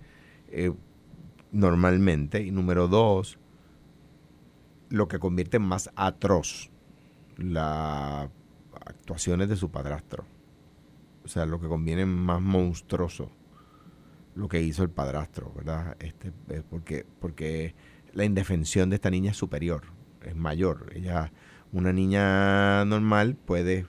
eh, 0.49 0.71
normalmente. 1.51 2.41
Y 2.41 2.51
número 2.51 2.87
dos, 2.87 3.37
lo 4.89 5.07
que 5.07 5.19
convierte 5.19 5.57
en 5.57 5.63
más 5.63 5.89
atroz 5.95 6.69
las 7.37 8.29
actuaciones 8.85 9.49
de 9.49 9.55
su 9.55 9.69
padrastro. 9.69 10.23
O 11.23 11.27
sea, 11.27 11.45
lo 11.45 11.59
que 11.59 11.67
conviene 11.67 12.03
en 12.03 12.09
más 12.15 12.41
monstruoso 12.41 13.29
lo 14.35 14.49
que 14.49 14.61
hizo 14.61 14.83
el 14.83 14.89
padrastro, 14.89 15.49
¿verdad? 15.55 15.95
Este, 15.99 16.31
porque, 16.69 17.05
porque 17.21 17.73
la 18.15 18.25
indefensión 18.25 18.89
de 18.89 18.95
esta 18.95 19.11
niña 19.11 19.31
es 19.31 19.37
superior, 19.37 19.83
es 20.23 20.35
mayor. 20.35 20.91
Ella, 20.95 21.31
una 21.71 21.93
niña 21.93 22.83
normal 22.85 23.35
puede, 23.35 23.85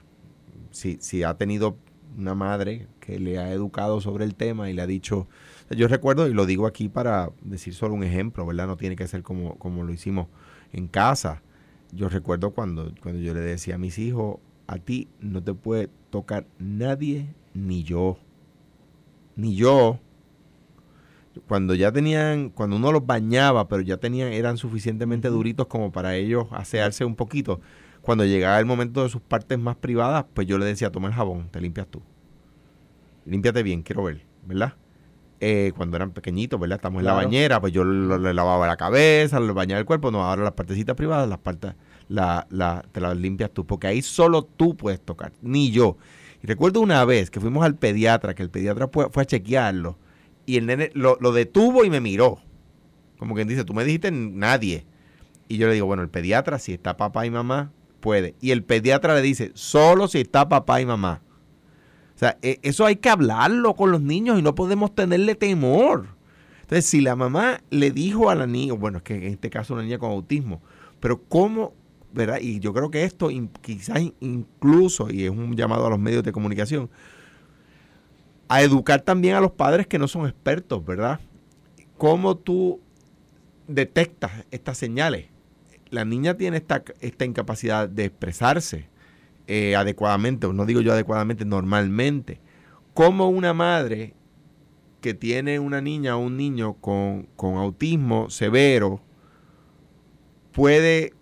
si, 0.71 0.97
si 0.99 1.23
ha 1.23 1.33
tenido 1.35 1.77
una 2.17 2.35
madre 2.35 2.87
que 2.99 3.19
le 3.19 3.39
ha 3.39 3.51
educado 3.51 4.01
sobre 4.01 4.25
el 4.25 4.35
tema 4.35 4.69
y 4.69 4.73
le 4.73 4.81
ha 4.81 4.87
dicho, 4.87 5.27
yo 5.69 5.87
recuerdo, 5.87 6.27
y 6.27 6.33
lo 6.33 6.45
digo 6.45 6.67
aquí 6.67 6.89
para 6.89 7.31
decir 7.41 7.73
solo 7.73 7.93
un 7.93 8.03
ejemplo, 8.03 8.45
¿verdad? 8.45 8.67
No 8.67 8.77
tiene 8.77 8.95
que 8.95 9.07
ser 9.07 9.23
como, 9.23 9.57
como 9.57 9.83
lo 9.83 9.93
hicimos 9.93 10.27
en 10.73 10.87
casa. 10.87 11.41
Yo 11.93 12.09
recuerdo 12.09 12.51
cuando, 12.51 12.93
cuando 13.01 13.21
yo 13.21 13.33
le 13.33 13.39
decía 13.39 13.75
a 13.75 13.77
mis 13.79 13.97
hijos, 13.97 14.39
a 14.67 14.77
ti 14.77 15.07
no 15.21 15.41
te 15.41 15.53
puede 15.53 15.89
tocar 16.09 16.45
nadie, 16.59 17.33
ni 17.53 17.83
yo. 17.83 18.17
Ni 19.37 19.55
yo. 19.55 19.99
Cuando 21.47 21.75
ya 21.75 21.91
tenían, 21.91 22.49
cuando 22.49 22.75
uno 22.77 22.91
los 22.91 23.05
bañaba, 23.05 23.67
pero 23.67 23.81
ya 23.81 23.97
tenían, 23.97 24.31
eran 24.33 24.57
suficientemente 24.57 25.29
duritos 25.29 25.67
como 25.67 25.91
para 25.91 26.15
ellos 26.15 26.47
asearse 26.51 27.05
un 27.05 27.15
poquito. 27.15 27.59
Cuando 28.01 28.25
llegaba 28.25 28.59
el 28.59 28.65
momento 28.65 29.03
de 29.03 29.09
sus 29.09 29.21
partes 29.21 29.59
más 29.59 29.75
privadas, 29.75 30.25
pues 30.33 30.47
yo 30.47 30.57
le 30.57 30.65
decía, 30.65 30.91
toma 30.91 31.09
el 31.09 31.13
jabón, 31.13 31.49
te 31.51 31.59
limpias 31.61 31.87
tú. 31.87 32.01
Límpiate 33.25 33.61
bien, 33.63 33.81
quiero 33.83 34.03
ver, 34.03 34.21
¿verdad? 34.45 34.73
eh, 35.41 35.73
cuando 35.77 35.97
eran 35.97 36.11
pequeñitos, 36.11 36.59
¿verdad? 36.59 36.77
Estamos 36.77 37.01
en 37.01 37.05
la 37.05 37.13
bañera, 37.13 37.61
pues 37.61 37.73
yo 37.73 37.83
le 37.85 38.33
lavaba 38.33 38.67
la 38.67 38.77
cabeza, 38.77 39.39
le 39.39 39.53
bañaba 39.53 39.79
el 39.79 39.85
cuerpo, 39.85 40.11
no, 40.11 40.23
ahora 40.23 40.43
las 40.43 40.53
partecitas 40.53 40.95
privadas, 40.95 41.29
las 41.29 41.39
partes, 41.39 41.73
la, 42.09 42.47
la- 42.51 42.83
te 42.91 43.01
las 43.01 43.17
limpias 43.17 43.51
tú, 43.51 43.65
porque 43.65 43.87
ahí 43.87 44.01
solo 44.01 44.43
tú 44.43 44.75
puedes 44.77 45.01
tocar, 45.01 45.33
ni 45.41 45.71
yo. 45.71 45.97
Y 46.43 46.47
recuerdo 46.47 46.81
una 46.81 47.05
vez 47.05 47.31
que 47.31 47.39
fuimos 47.39 47.65
al 47.65 47.75
pediatra, 47.75 48.35
que 48.35 48.43
el 48.43 48.49
pediatra 48.51 48.87
fue, 48.87 49.09
fue 49.11 49.23
a 49.23 49.25
chequearlo, 49.27 49.97
y 50.47 50.57
el 50.57 50.65
nene 50.65 50.89
lo, 50.95 51.17
detuvo 51.31 51.85
y 51.85 51.91
me 51.91 52.01
miró. 52.01 52.39
Como 53.19 53.35
quien 53.35 53.47
dice, 53.47 53.63
tú 53.65 53.75
me 53.75 53.83
dijiste 53.83 54.09
nadie. 54.11 54.85
Y 55.47 55.57
yo 55.57 55.67
le 55.67 55.73
digo, 55.75 55.85
bueno, 55.85 56.01
el 56.01 56.09
pediatra, 56.09 56.57
si 56.57 56.73
está 56.73 56.97
papá 56.97 57.25
y 57.25 57.29
mamá, 57.29 57.71
puede. 57.99 58.33
Y 58.41 58.51
el 58.51 58.63
pediatra 58.63 59.13
le 59.13 59.21
dice, 59.21 59.51
solo 59.53 60.07
si 60.07 60.19
está 60.21 60.49
papá 60.49 60.81
y 60.81 60.85
mamá. 60.85 61.21
O 62.15 62.19
sea, 62.19 62.37
e- 62.41 62.59
eso 62.63 62.85
hay 62.85 62.95
que 62.95 63.09
hablarlo 63.09 63.75
con 63.75 63.91
los 63.91 64.01
niños 64.01 64.39
y 64.39 64.41
no 64.41 64.55
podemos 64.55 64.95
tenerle 64.95 65.35
temor. 65.35 66.07
Entonces, 66.61 66.85
si 66.85 67.01
la 67.01 67.15
mamá 67.15 67.61
le 67.69 67.91
dijo 67.91 68.29
a 68.29 68.35
la 68.35 68.47
niña, 68.47 68.73
bueno, 68.73 68.97
es 68.97 69.03
que 69.03 69.15
en 69.15 69.23
este 69.23 69.49
caso 69.49 69.73
una 69.73 69.83
niña 69.83 69.99
con 69.99 70.11
autismo, 70.11 70.61
pero 70.99 71.21
cómo, 71.23 71.73
¿verdad? 72.13 72.39
Y 72.41 72.59
yo 72.59 72.73
creo 72.73 72.91
que 72.91 73.03
esto 73.03 73.29
quizás 73.61 74.01
in- 74.01 74.13
incluso, 74.19 75.09
y 75.09 75.23
es 75.25 75.29
un 75.29 75.55
llamado 75.55 75.85
a 75.87 75.89
los 75.89 75.99
medios 75.99 76.23
de 76.23 76.31
comunicación, 76.31 76.89
a 78.47 78.61
educar 78.61 79.01
también 79.01 79.35
a 79.35 79.41
los 79.41 79.51
padres 79.51 79.87
que 79.87 79.99
no 79.99 80.07
son 80.07 80.27
expertos, 80.27 80.85
¿verdad? 80.85 81.19
¿Cómo 81.97 82.35
tú 82.35 82.79
detectas 83.67 84.31
estas 84.51 84.77
señales? 84.77 85.27
La 85.89 86.05
niña 86.05 86.35
tiene 86.35 86.57
esta, 86.57 86.83
esta 87.01 87.25
incapacidad 87.25 87.89
de 87.89 88.05
expresarse 88.05 88.87
eh, 89.47 89.75
adecuadamente, 89.75 90.47
o 90.47 90.53
no 90.53 90.65
digo 90.65 90.81
yo 90.81 90.93
adecuadamente, 90.93 91.45
normalmente. 91.45 92.39
¿Cómo 92.93 93.29
una 93.29 93.53
madre 93.53 94.13
que 95.01 95.13
tiene 95.13 95.59
una 95.59 95.81
niña 95.81 96.17
o 96.17 96.19
un 96.19 96.37
niño 96.37 96.73
con, 96.73 97.27
con 97.35 97.55
autismo 97.55 98.29
severo 98.29 99.01
puede 100.51 101.13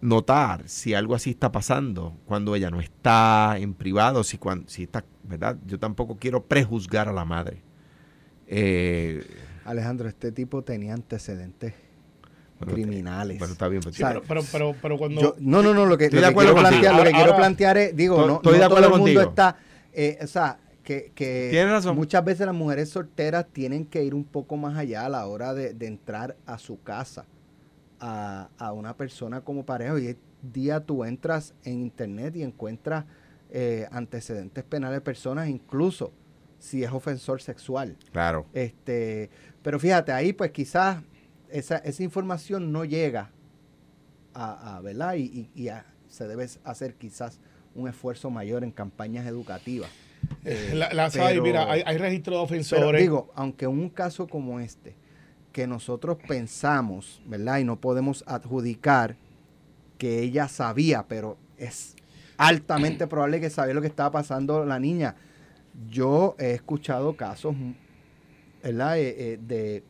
notar 0.00 0.62
si 0.68 0.94
algo 0.94 1.14
así 1.14 1.30
está 1.30 1.50
pasando 1.50 2.16
cuando 2.26 2.54
ella 2.54 2.70
no 2.70 2.80
está 2.80 3.56
en 3.58 3.74
privado, 3.74 4.22
si, 4.24 4.38
cuan- 4.38 4.64
si 4.68 4.84
está, 4.84 5.04
¿verdad? 5.24 5.56
Yo 5.66 5.78
tampoco 5.78 6.16
quiero 6.16 6.42
prejuzgar 6.44 7.08
a 7.08 7.12
la 7.12 7.24
madre. 7.24 7.62
Eh, 8.46 9.24
Alejandro, 9.64 10.08
este 10.08 10.32
tipo 10.32 10.62
tenía 10.62 10.94
antecedentes 10.94 11.74
bueno, 12.58 12.74
criminales. 12.74 13.38
Bueno, 13.38 13.52
está 13.52 13.68
bien. 13.68 13.82
pues, 13.82 13.94
Sí, 13.96 14.02
pero, 14.06 14.22
pero, 14.26 14.42
pero, 14.50 14.74
pero 14.80 14.98
cuando... 14.98 15.20
Yo- 15.20 15.36
no, 15.38 15.62
no, 15.62 15.74
no, 15.74 15.84
lo 15.86 15.98
que, 15.98 16.04
Estoy 16.06 16.20
lo 16.20 16.26
de 16.26 16.28
que 16.28 16.30
acuerdo 16.32 16.54
quiero 16.54 16.68
plantear, 16.68 16.94
lo 16.94 17.02
que 17.02 17.08
Ahora- 17.08 17.18
quiero 17.22 17.36
plantear 17.36 17.78
es, 17.78 17.96
digo, 17.96 18.14
Estoy- 18.16 18.28
no, 18.28 18.36
estoy 18.36 18.52
no 18.52 18.58
de 18.58 18.58
todo 18.58 18.66
acuerdo 18.78 18.86
el 18.86 19.00
mundo 19.00 19.04
contigo. 19.04 19.20
está, 19.30 19.56
eh, 19.92 20.18
o 20.22 20.26
sea, 20.26 20.58
que, 20.82 21.12
que 21.14 21.48
Tienes 21.50 21.70
razón. 21.70 21.96
muchas 21.96 22.24
veces 22.24 22.46
las 22.46 22.54
mujeres 22.54 22.88
solteras 22.88 23.46
tienen 23.52 23.84
que 23.84 24.02
ir 24.04 24.14
un 24.14 24.24
poco 24.24 24.56
más 24.56 24.76
allá 24.78 25.04
a 25.04 25.08
la 25.10 25.26
hora 25.26 25.52
de, 25.52 25.74
de 25.74 25.86
entrar 25.86 26.34
a 26.46 26.56
su 26.58 26.80
casa, 26.82 27.26
a, 28.00 28.48
a 28.58 28.72
una 28.72 28.96
persona 28.96 29.40
como 29.40 29.64
pareja. 29.64 29.94
Hoy 29.94 30.16
día 30.42 30.80
tú 30.84 31.04
entras 31.04 31.54
en 31.64 31.80
internet 31.80 32.36
y 32.36 32.42
encuentras 32.42 33.04
eh, 33.50 33.86
antecedentes 33.90 34.62
penales 34.64 34.96
de 34.96 35.00
personas, 35.00 35.48
incluso 35.48 36.12
si 36.58 36.82
es 36.84 36.90
ofensor 36.90 37.40
sexual. 37.40 37.96
Claro. 38.12 38.46
Este, 38.52 39.30
pero 39.62 39.78
fíjate, 39.78 40.12
ahí 40.12 40.32
pues 40.32 40.50
quizás 40.50 41.02
esa, 41.50 41.78
esa 41.78 42.02
información 42.02 42.72
no 42.72 42.84
llega 42.84 43.30
a, 44.34 44.76
a, 44.76 44.80
¿verdad? 44.80 45.14
Y, 45.14 45.22
y- 45.22 45.50
y 45.54 45.68
a- 45.68 45.86
se 46.08 46.26
debe 46.26 46.46
hacer 46.64 46.94
quizás 46.94 47.38
un 47.74 47.88
esfuerzo 47.88 48.30
mayor 48.30 48.64
en 48.64 48.70
campañas 48.72 49.26
educativas. 49.26 49.90
Eh, 50.44 50.72
la- 50.74 50.92
las 50.92 51.14
hay, 51.16 51.40
mira, 51.40 51.70
hay, 51.70 51.82
hay 51.86 51.96
registro 51.98 52.32
de 52.32 52.36
pero 52.38 52.44
ofensores. 52.44 53.00
digo, 53.00 53.30
aunque 53.34 53.66
un 53.66 53.88
caso 53.88 54.26
como 54.26 54.58
este, 54.58 54.96
que 55.52 55.66
nosotros 55.66 56.18
pensamos, 56.26 57.20
¿verdad? 57.26 57.58
Y 57.58 57.64
no 57.64 57.76
podemos 57.76 58.22
adjudicar 58.26 59.16
que 59.98 60.20
ella 60.22 60.48
sabía, 60.48 61.04
pero 61.08 61.36
es 61.56 61.94
altamente 62.36 63.06
probable 63.08 63.40
que 63.40 63.50
sabía 63.50 63.74
lo 63.74 63.80
que 63.80 63.86
estaba 63.88 64.10
pasando 64.12 64.64
la 64.64 64.78
niña. 64.78 65.16
Yo 65.90 66.36
he 66.38 66.52
escuchado 66.52 67.16
casos, 67.16 67.54
¿verdad? 68.62 68.98
Eh, 68.98 69.14
eh, 69.18 69.38
de 69.46 69.82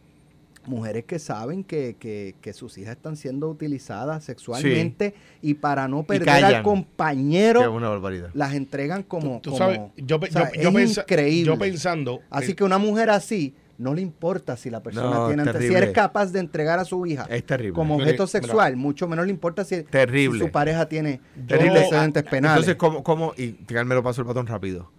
mujeres 0.67 1.05
que 1.05 1.19
saben 1.19 1.65
que, 1.65 1.97
que- 1.99 2.35
que 2.43 2.53
sus 2.53 2.77
hijas 2.77 2.97
están 2.97 3.17
siendo 3.17 3.49
utilizadas 3.49 4.23
sexualmente 4.25 5.15
y 5.41 5.55
para 5.55 5.89
no 5.89 6.03
perder 6.03 6.45
al 6.45 6.63
compañero 6.63 7.73
una 7.73 7.89
barbaridad. 7.89 8.31
las 8.35 8.53
entregan 8.53 9.03
como, 9.03 9.41
Tú 9.41 9.51
como- 9.53 9.59
sabes, 9.59 9.81
yo, 9.97 10.21
pe- 10.21 10.29
o 10.29 10.31
sea, 10.33 10.53
yo- 10.53 10.61
yo 10.63 10.69
es 10.69 10.75
pensa- 10.75 11.01
increíble. 11.03 11.47
yo 11.53 11.59
pensando... 11.59 12.21
Así 12.29 12.55
que 12.55 12.65
una 12.65 12.77
mujer 12.77 13.09
así 13.09 13.55
no 13.79 13.95
le 13.95 14.03
importa 14.03 14.57
si 14.57 14.71
la 14.71 14.83
persona 14.83 15.09
No, 15.11 15.27
tiene 15.29 15.43
ante- 15.43 15.67
si 15.67 15.73
eres 15.73 15.93
capaz 15.93 16.33
de 16.33 16.41
entregar 16.41 16.79
a 16.81 16.85
su 16.85 17.07
hija 17.07 17.27
Es 17.31 17.47
terrible. 17.47 17.75
como 17.75 17.95
objeto 17.95 18.25
mira. 18.25 18.27
sexual, 18.27 18.77
mucho 18.77 19.07
menos 19.09 19.25
le 19.25 19.31
importa 19.31 19.65
si, 19.65 19.85
Terrible. 19.85 20.41
si 20.41 20.45
su 20.47 20.51
pareja 20.53 20.89
tiene 20.89 21.21
Terrible. 21.47 21.79
antecedentes 21.79 22.25
penales. 22.25 22.57
Entonces, 22.69 22.75
¿cómo, 22.77 23.03
cómo 23.05 23.35
y 23.37 23.57
me 23.73 23.95
lo 23.95 24.03
paso 24.03 24.21
el 24.21 24.27
batón 24.27 24.47
rápido, 24.49 24.91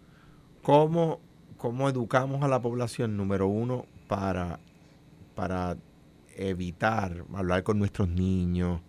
¿cómo, 0.64 1.20
cómo 1.58 1.90
educamos 1.90 2.42
a 2.42 2.48
la 2.48 2.62
población, 2.62 3.18
número 3.18 3.48
uno, 3.48 3.86
para, 4.08 4.60
para 5.36 5.76
evitar 6.38 7.24
hablar 7.34 7.64
con 7.64 7.80
nuestros 7.80 8.08
niños? 8.08 8.80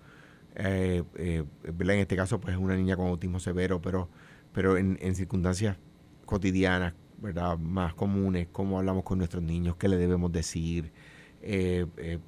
Eh, 0.55 1.03
eh. 1.17 1.45
En 1.65 1.91
este 1.91 2.17
caso, 2.17 2.41
pues 2.41 2.55
es 2.55 2.61
una 2.61 2.77
niña 2.77 2.97
con 2.97 3.07
autismo 3.09 3.41
severo, 3.41 3.81
pero, 3.81 4.09
pero 4.53 4.77
en, 4.77 4.99
en 5.01 5.15
circunstancias 5.17 5.77
cotidianas, 6.27 6.95
¿verdad? 7.21 7.59
Más 7.59 7.95
comunes, 7.95 8.49
cómo 8.51 8.79
hablamos 8.79 9.05
con 9.05 9.19
nuestros 9.19 9.43
niños, 9.43 9.77
qué 9.77 9.89
le 9.89 9.97
debemos 9.97 10.33
decir, 10.33 10.93
eh, 11.43 11.87
eh, 11.97 12.19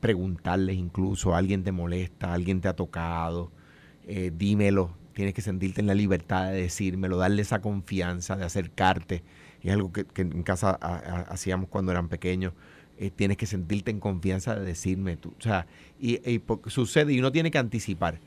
preguntarles 0.00 0.76
incluso, 0.76 1.34
alguien 1.34 1.64
te 1.64 1.72
molesta, 1.72 2.32
alguien 2.32 2.60
te 2.60 2.68
ha 2.68 2.74
tocado, 2.74 3.50
eh, 4.06 4.32
dímelo, 4.34 4.96
tienes 5.12 5.34
que 5.34 5.42
sentirte 5.42 5.80
en 5.80 5.86
la 5.86 5.94
libertad 5.94 6.50
de 6.50 6.62
decírmelo, 6.62 7.18
darle 7.18 7.42
esa 7.42 7.60
confianza 7.60 8.36
de 8.36 8.44
acercarte. 8.44 9.22
Y 9.62 9.68
es 9.68 9.74
algo 9.74 9.92
que, 9.92 10.04
que 10.04 10.22
en 10.22 10.42
casa 10.44 10.70
hacíamos 10.70 11.68
cuando 11.68 11.90
eran 11.92 12.08
pequeños. 12.08 12.52
Tienes 13.16 13.36
que 13.36 13.46
sentirte 13.46 13.90
en 13.90 14.00
confianza 14.00 14.54
de 14.54 14.64
decirme 14.64 15.16
tú. 15.16 15.34
O 15.38 15.42
sea, 15.42 15.66
y, 16.00 16.16
y 16.28 16.42
sucede 16.66 17.12
y 17.12 17.18
uno 17.18 17.32
tiene 17.32 17.50
que 17.50 17.58
anticipar. 17.58 18.20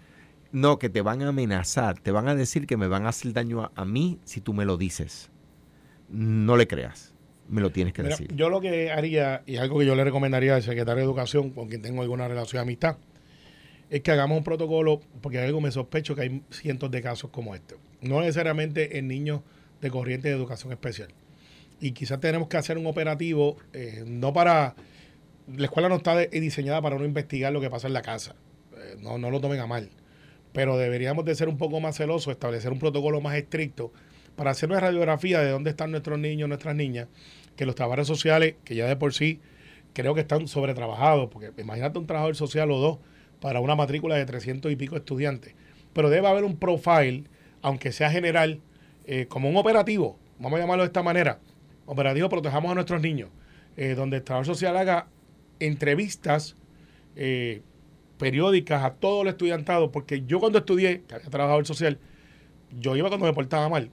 No, 0.51 0.79
que 0.79 0.89
te 0.89 1.01
van 1.01 1.21
a 1.21 1.29
amenazar, 1.29 1.99
te 1.99 2.11
van 2.11 2.27
a 2.27 2.35
decir 2.35 2.67
que 2.67 2.75
me 2.75 2.87
van 2.87 3.05
a 3.05 3.09
hacer 3.09 3.31
daño 3.31 3.63
a, 3.63 3.71
a 3.75 3.85
mí 3.85 4.19
si 4.25 4.41
tú 4.41 4.53
me 4.53 4.65
lo 4.65 4.75
dices. 4.77 5.30
No 6.11 6.57
le 6.57 6.67
creas, 6.67 7.13
me 7.47 7.61
lo 7.61 7.71
tienes 7.71 7.93
que 7.93 8.03
Mira, 8.03 8.15
decir. 8.15 8.35
yo 8.35 8.49
lo 8.49 8.59
que 8.61 8.91
haría, 8.91 9.43
y 9.45 9.55
algo 9.57 9.79
que 9.79 9.85
yo 9.85 9.95
le 9.95 10.03
recomendaría 10.03 10.55
al 10.55 10.61
secretario 10.63 10.97
de 10.97 11.03
Educación, 11.03 11.51
con 11.51 11.67
quien 11.69 11.81
tengo 11.81 12.01
alguna 12.01 12.27
relación 12.27 12.59
de 12.59 12.63
amistad, 12.63 12.97
es 13.89 14.01
que 14.01 14.11
hagamos 14.11 14.37
un 14.37 14.43
protocolo, 14.43 15.01
porque 15.21 15.39
algo 15.39 15.59
me 15.61 15.71
sospecho 15.71 16.15
que 16.15 16.21
hay 16.21 16.41
cientos 16.49 16.91
de 16.91 17.01
casos 17.01 17.29
como 17.29 17.55
este. 17.55 17.75
No 18.01 18.21
necesariamente 18.21 18.97
en 18.97 19.07
niños 19.07 19.41
de 19.81 19.89
corriente 19.89 20.27
de 20.29 20.35
educación 20.35 20.71
especial. 20.71 21.09
Y 21.79 21.91
quizás 21.93 22.19
tenemos 22.19 22.47
que 22.47 22.57
hacer 22.57 22.77
un 22.77 22.85
operativo, 22.85 23.57
eh, 23.73 24.03
no 24.05 24.31
para... 24.33 24.75
La 25.57 25.65
escuela 25.65 25.89
no 25.89 25.95
está 25.95 26.15
de- 26.15 26.27
diseñada 26.27 26.81
para 26.81 26.97
no 26.97 27.03
investigar 27.03 27.51
lo 27.51 27.59
que 27.59 27.69
pasa 27.69 27.87
en 27.87 27.93
la 27.93 28.01
casa. 28.01 28.35
Eh, 28.77 28.95
no, 29.01 29.17
no 29.17 29.29
lo 29.31 29.41
tomen 29.41 29.59
a 29.59 29.67
mal. 29.67 29.89
Pero 30.53 30.77
deberíamos 30.77 31.25
de 31.25 31.35
ser 31.35 31.49
un 31.49 31.57
poco 31.57 31.79
más 31.79 31.97
celosos, 31.97 32.31
establecer 32.31 32.71
un 32.71 32.79
protocolo 32.79 33.19
más 33.19 33.35
estricto 33.35 33.91
para 34.35 34.51
hacer 34.51 34.69
una 34.69 34.79
radiografía 34.79 35.39
de 35.39 35.51
dónde 35.51 35.69
están 35.69 35.91
nuestros 35.91 36.19
niños, 36.19 36.47
nuestras 36.47 36.75
niñas, 36.75 37.07
que 37.55 37.65
los 37.65 37.75
trabajadores 37.75 38.07
sociales, 38.07 38.55
que 38.63 38.75
ya 38.75 38.87
de 38.87 38.95
por 38.95 39.13
sí 39.13 39.39
creo 39.93 40.13
que 40.13 40.21
están 40.21 40.47
sobretrabajados, 40.47 41.29
porque 41.29 41.51
imagínate 41.61 41.99
un 41.99 42.07
trabajador 42.07 42.35
social 42.35 42.71
o 42.71 42.79
dos 42.79 42.99
para 43.39 43.59
una 43.59 43.75
matrícula 43.75 44.15
de 44.15 44.25
300 44.25 44.71
y 44.71 44.75
pico 44.75 44.95
estudiantes. 44.95 45.53
Pero 45.93 46.09
debe 46.09 46.27
haber 46.27 46.43
un 46.43 46.57
profile, 46.57 47.25
aunque 47.61 47.91
sea 47.91 48.09
general, 48.09 48.61
eh, 49.05 49.25
como 49.27 49.49
un 49.49 49.57
operativo, 49.57 50.17
vamos 50.39 50.57
a 50.57 50.61
llamarlo 50.61 50.83
de 50.83 50.87
esta 50.87 51.03
manera, 51.03 51.39
operativo 51.85 52.29
protejamos 52.29 52.71
a 52.71 52.75
nuestros 52.75 53.01
niños, 53.01 53.29
eh, 53.75 53.95
donde 53.95 54.17
el 54.17 54.23
trabajador 54.23 54.55
social 54.55 54.77
haga 54.77 55.07
entrevistas 55.59 56.55
eh, 57.15 57.61
periódicas 58.17 58.83
a 58.83 58.93
todo 58.93 59.23
el 59.23 59.29
estudiantado, 59.29 59.91
porque 59.91 60.23
yo 60.25 60.39
cuando 60.39 60.59
estudié, 60.59 61.01
que 61.07 61.15
había 61.15 61.29
trabajador 61.29 61.65
social, 61.65 61.97
yo 62.79 62.95
iba 62.95 63.09
cuando 63.09 63.25
me 63.25 63.33
portaba 63.33 63.67
mal, 63.67 63.89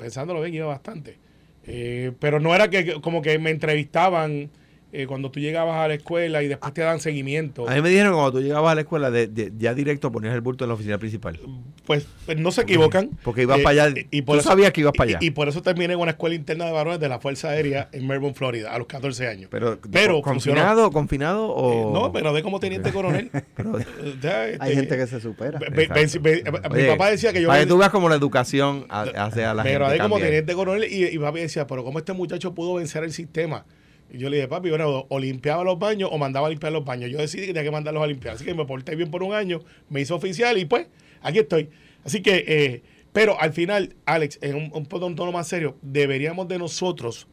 pensándolo 0.00 0.40
bien, 0.40 0.54
iba 0.54 0.66
bastante. 0.66 1.18
Eh, 1.66 2.12
pero 2.18 2.40
no 2.40 2.54
era 2.54 2.70
que 2.70 3.00
como 3.00 3.20
que 3.20 3.38
me 3.38 3.50
entrevistaban 3.50 4.50
eh, 4.92 5.06
cuando 5.06 5.30
tú 5.30 5.40
llegabas 5.40 5.76
a 5.76 5.88
la 5.88 5.94
escuela 5.94 6.42
y 6.42 6.48
después 6.48 6.72
te 6.74 6.80
dan 6.82 7.00
seguimiento. 7.00 7.68
A 7.68 7.74
mí 7.74 7.80
me 7.82 7.88
dijeron 7.90 8.12
cuando 8.14 8.32
tú 8.32 8.40
llegabas 8.40 8.72
a 8.72 8.74
la 8.74 8.80
escuela, 8.80 9.10
de, 9.10 9.26
de- 9.28 9.52
ya 9.58 9.72
directo 9.74 10.10
ponías 10.10 10.34
el 10.34 10.40
bulto 10.40 10.64
en 10.64 10.68
la 10.68 10.74
oficina 10.74 10.98
principal. 10.98 11.38
Pues, 11.86 12.06
pues 12.26 12.38
no 12.38 12.50
se 12.52 12.62
equivocan. 12.62 13.10
Porque 13.22 13.42
ibas 13.42 13.58
Eh, 13.58 13.62
para 13.62 13.84
allá. 13.84 14.00
y 14.10 14.22
tú 14.22 14.40
sabías 14.40 14.72
que 14.72 14.80
ibas 14.82 14.92
para 14.96 15.10
allá. 15.10 15.18
Y, 15.20 15.26
y 15.26 15.30
por 15.30 15.48
eso 15.48 15.62
terminé 15.62 15.94
en 15.94 16.00
una 16.00 16.12
escuela 16.12 16.34
interna 16.34 16.64
de 16.66 16.72
varones 16.72 17.00
de 17.00 17.08
la 17.08 17.18
Fuerza 17.20 17.48
Aérea 17.50 17.88
en 17.92 18.06
Melbourne, 18.06 18.34
Florida, 18.34 18.72
a 18.74 18.78
los 18.78 18.86
14 18.86 19.26
años. 19.28 19.48
pero, 19.50 19.78
pero 19.90 20.20
¿confinado, 20.22 20.90
confinado 20.90 21.46
Eh, 21.50 21.52
o...? 21.56 21.90
no, 21.92 22.12
pero 22.12 22.32
de 22.32 22.42
como 22.42 22.58
teniente 22.60 22.92
coronel. 22.92 23.30
Pero- 23.56 23.78
Eh, 23.78 24.56
Hay 24.60 24.70
este, 24.72 24.74
gente 24.74 24.96
que 24.96 25.06
se 25.06 25.20
supera. 25.20 25.58
ve- 25.58 25.68
ve- 25.70 25.88
ve- 26.20 26.42
ve- 26.44 26.82
mi 26.82 26.88
papá 26.88 27.10
decía 27.10 27.32
que 27.32 27.42
yo... 27.42 27.48
Para 27.48 27.60
que 27.60 27.66
tú 27.66 27.78
veas 27.78 27.90
como 27.90 28.08
la 28.08 28.14
educación 28.16 28.86
ha- 28.88 29.02
hace 29.02 29.44
a 29.44 29.54
la 29.54 29.62
pero 29.62 29.86
gente 29.86 29.94
ahí 29.94 29.98
como 30.00 30.14
cambiar. 30.16 30.28
teniente 30.30 30.54
coronel 30.54 30.84
y, 30.92 31.04
y 31.06 31.18
papi 31.18 31.40
decía, 31.40 31.66
pero 31.66 31.84
¿cómo 31.84 31.98
este 31.98 32.12
muchacho 32.12 32.54
pudo 32.54 32.74
vencer 32.74 33.04
el 33.04 33.12
sistema? 33.12 33.64
Yo 34.12 34.28
le 34.28 34.36
dije, 34.36 34.48
papi, 34.48 34.70
bueno, 34.70 35.06
o, 35.08 35.18
limpiaba 35.18 35.62
los 35.62 35.78
baños 35.78 36.10
o 36.12 36.18
mandaba 36.18 36.48
a 36.48 36.50
limpiar 36.50 36.72
los 36.72 36.84
baños. 36.84 37.10
Yo 37.10 37.18
decidí 37.18 37.42
que 37.42 37.48
tenía 37.48 37.62
que 37.62 37.70
mandarlos 37.70 38.02
a 38.02 38.06
limpiar. 38.06 38.34
Así 38.34 38.44
que 38.44 38.54
me 38.54 38.64
porté 38.64 38.96
bien 38.96 39.10
por 39.10 39.22
un 39.22 39.34
año, 39.34 39.60
me 39.88 40.00
hizo 40.00 40.16
oficial 40.16 40.58
y 40.58 40.64
pues, 40.64 40.86
aquí 41.22 41.38
estoy. 41.38 41.70
Así 42.04 42.22
que, 42.22 42.44
eh, 42.46 42.82
pero 43.12 43.40
al 43.40 43.52
final, 43.52 43.94
Alex, 44.06 44.38
en 44.42 44.56
un, 44.56 44.70
un, 44.72 45.02
un 45.02 45.16
tono 45.16 45.32
más 45.32 45.48
serio, 45.48 45.76
deberíamos 45.82 46.48
de 46.48 46.58
nosotros, 46.58 47.28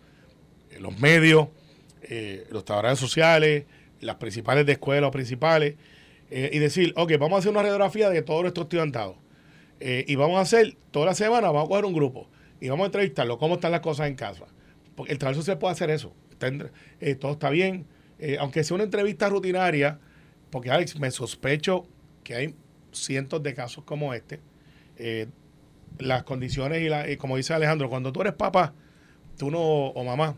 eh, 0.72 0.80
los 0.80 1.00
medios, 1.00 1.48
eh, 2.04 2.46
los 2.52 2.66
trabajadores 2.66 3.00
sociales, 3.00 3.66
las 4.00 4.18
principales 4.18 4.66
de 4.66 4.74
escuelas 4.74 5.12
principales, 5.12 5.76
y 6.30 6.60
decir, 6.60 6.92
ok, 6.98 7.14
vamos 7.18 7.38
a 7.38 7.40
hacer 7.40 7.52
una 7.52 7.62
radiografía 7.62 8.10
de 8.10 8.22
todos 8.22 8.42
nuestros 8.42 8.66
estudiantados. 8.66 9.16
Y 9.80 10.14
vamos 10.16 10.38
a 10.40 10.42
hacer, 10.42 10.76
toda 10.92 11.06
la 11.06 11.16
semana, 11.16 11.48
vamos 11.48 11.64
a 11.64 11.68
coger 11.70 11.86
un 11.86 11.94
grupo 11.94 12.28
y 12.60 12.68
vamos 12.68 12.84
a 12.84 12.88
entrevistarlo, 12.88 13.38
cómo 13.38 13.56
están 13.56 13.72
las 13.72 13.80
cosas 13.80 14.08
en 14.08 14.16
casa. 14.16 14.44
Porque 14.96 15.14
el 15.14 15.20
trabajo 15.20 15.40
social 15.40 15.58
puede 15.58 15.72
hacer 15.72 15.90
eso. 15.90 16.12
Eh, 17.00 17.15
todo 17.15 17.34
está 17.34 17.50
bien. 17.50 17.86
Eh, 18.20 18.38
aunque 18.39 18.63
sea 18.63 18.75
una 18.75 18.84
entrevista 18.84 19.29
rutinaria, 19.29 20.00
porque 20.50 20.72
Alex, 20.72 21.00
me 21.00 21.12
sospecho 21.12 21.86
que 22.24 22.36
hay 22.36 22.56
cientos 22.91 23.44
de 23.44 23.53
casos 23.53 23.84
como 23.84 24.13
este. 24.13 24.39
Eh, 24.98 25.27
las 26.00 26.24
condiciones 26.24 26.82
y, 26.82 26.89
la, 26.89 27.10
y 27.10 27.17
como 27.17 27.38
dice 27.38 27.53
Alejandro, 27.53 27.89
cuando 27.89 28.12
tú 28.12 28.22
eres 28.22 28.34
papá, 28.34 28.74
tú 29.38 29.51
no, 29.51 29.60
o 29.60 30.03
mamá, 30.03 30.36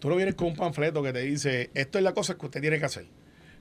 tú 0.00 0.08
no 0.08 0.16
vienes 0.16 0.34
con 0.34 0.48
un 0.48 0.56
panfleto 0.56 1.02
que 1.02 1.12
te 1.12 1.20
dice, 1.20 1.70
esto 1.74 1.98
es 1.98 2.04
la 2.04 2.12
cosa 2.14 2.36
que 2.36 2.46
usted 2.46 2.60
tiene 2.60 2.78
que 2.78 2.84
hacer. 2.84 3.06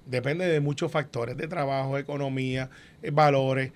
Depende 0.05 0.45
de 0.47 0.59
muchos 0.61 0.91
factores, 0.91 1.35
de 1.35 1.47
trabajo, 1.47 1.97
economía, 1.97 2.69
valores. 3.11 3.71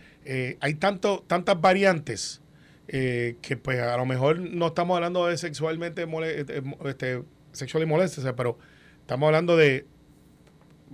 Hay 0.61 0.75
tanto, 0.75 1.23
tantas 1.27 1.59
variantes 1.59 2.41
eh, 2.87 3.35
que 3.41 3.57
pues 3.57 3.79
a 3.81 3.97
lo 3.97 4.05
mejor 4.05 4.39
no 4.39 4.67
estamos 4.67 4.95
hablando 4.95 5.27
de 5.27 5.37
sexualmente 5.37 6.05
mole- 6.05 6.45
este, 6.85 7.23
este, 7.51 7.57
sexual 7.57 7.83
y 7.83 7.85
molestia, 7.85 8.35
pero 8.35 8.57
estamos 9.01 9.27
hablando 9.27 9.57
de 9.57 9.85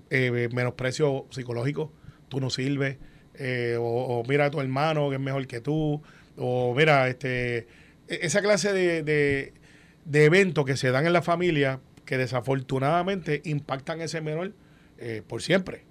eh, 0.10 0.50
menosprecio 0.52 1.26
psicológico, 1.30 1.92
tú 2.30 2.40
no 2.40 2.50
sirves, 2.50 2.98
eh, 3.36 3.78
o, 3.80 3.84
o 3.84 4.24
mira 4.26 4.46
a 4.46 4.52
tu 4.52 4.60
hermano 4.60 5.10
que 5.10 5.16
es 5.16 5.22
mejor 5.22 5.46
que 5.48 5.62
tú, 5.62 6.02
o 6.36 6.74
mira, 6.76 7.08
este, 7.08 7.60
e- 8.08 8.20
esa 8.22 8.42
clase 8.42 8.74
de, 8.74 9.04
de, 9.04 10.26
eventos 10.26 10.66
que 10.66 10.78
se 10.78 10.92
dan 10.92 11.06
en 11.06 11.14
la 11.14 11.22
familia 11.22 11.80
que 12.06 12.18
desafortunadamente 12.18 13.42
impactan 13.46 14.02
a 14.02 14.06
ese 14.06 14.22
menor 14.22 14.54
eh, 14.98 15.22
por 15.28 15.42
siempre. 15.42 15.84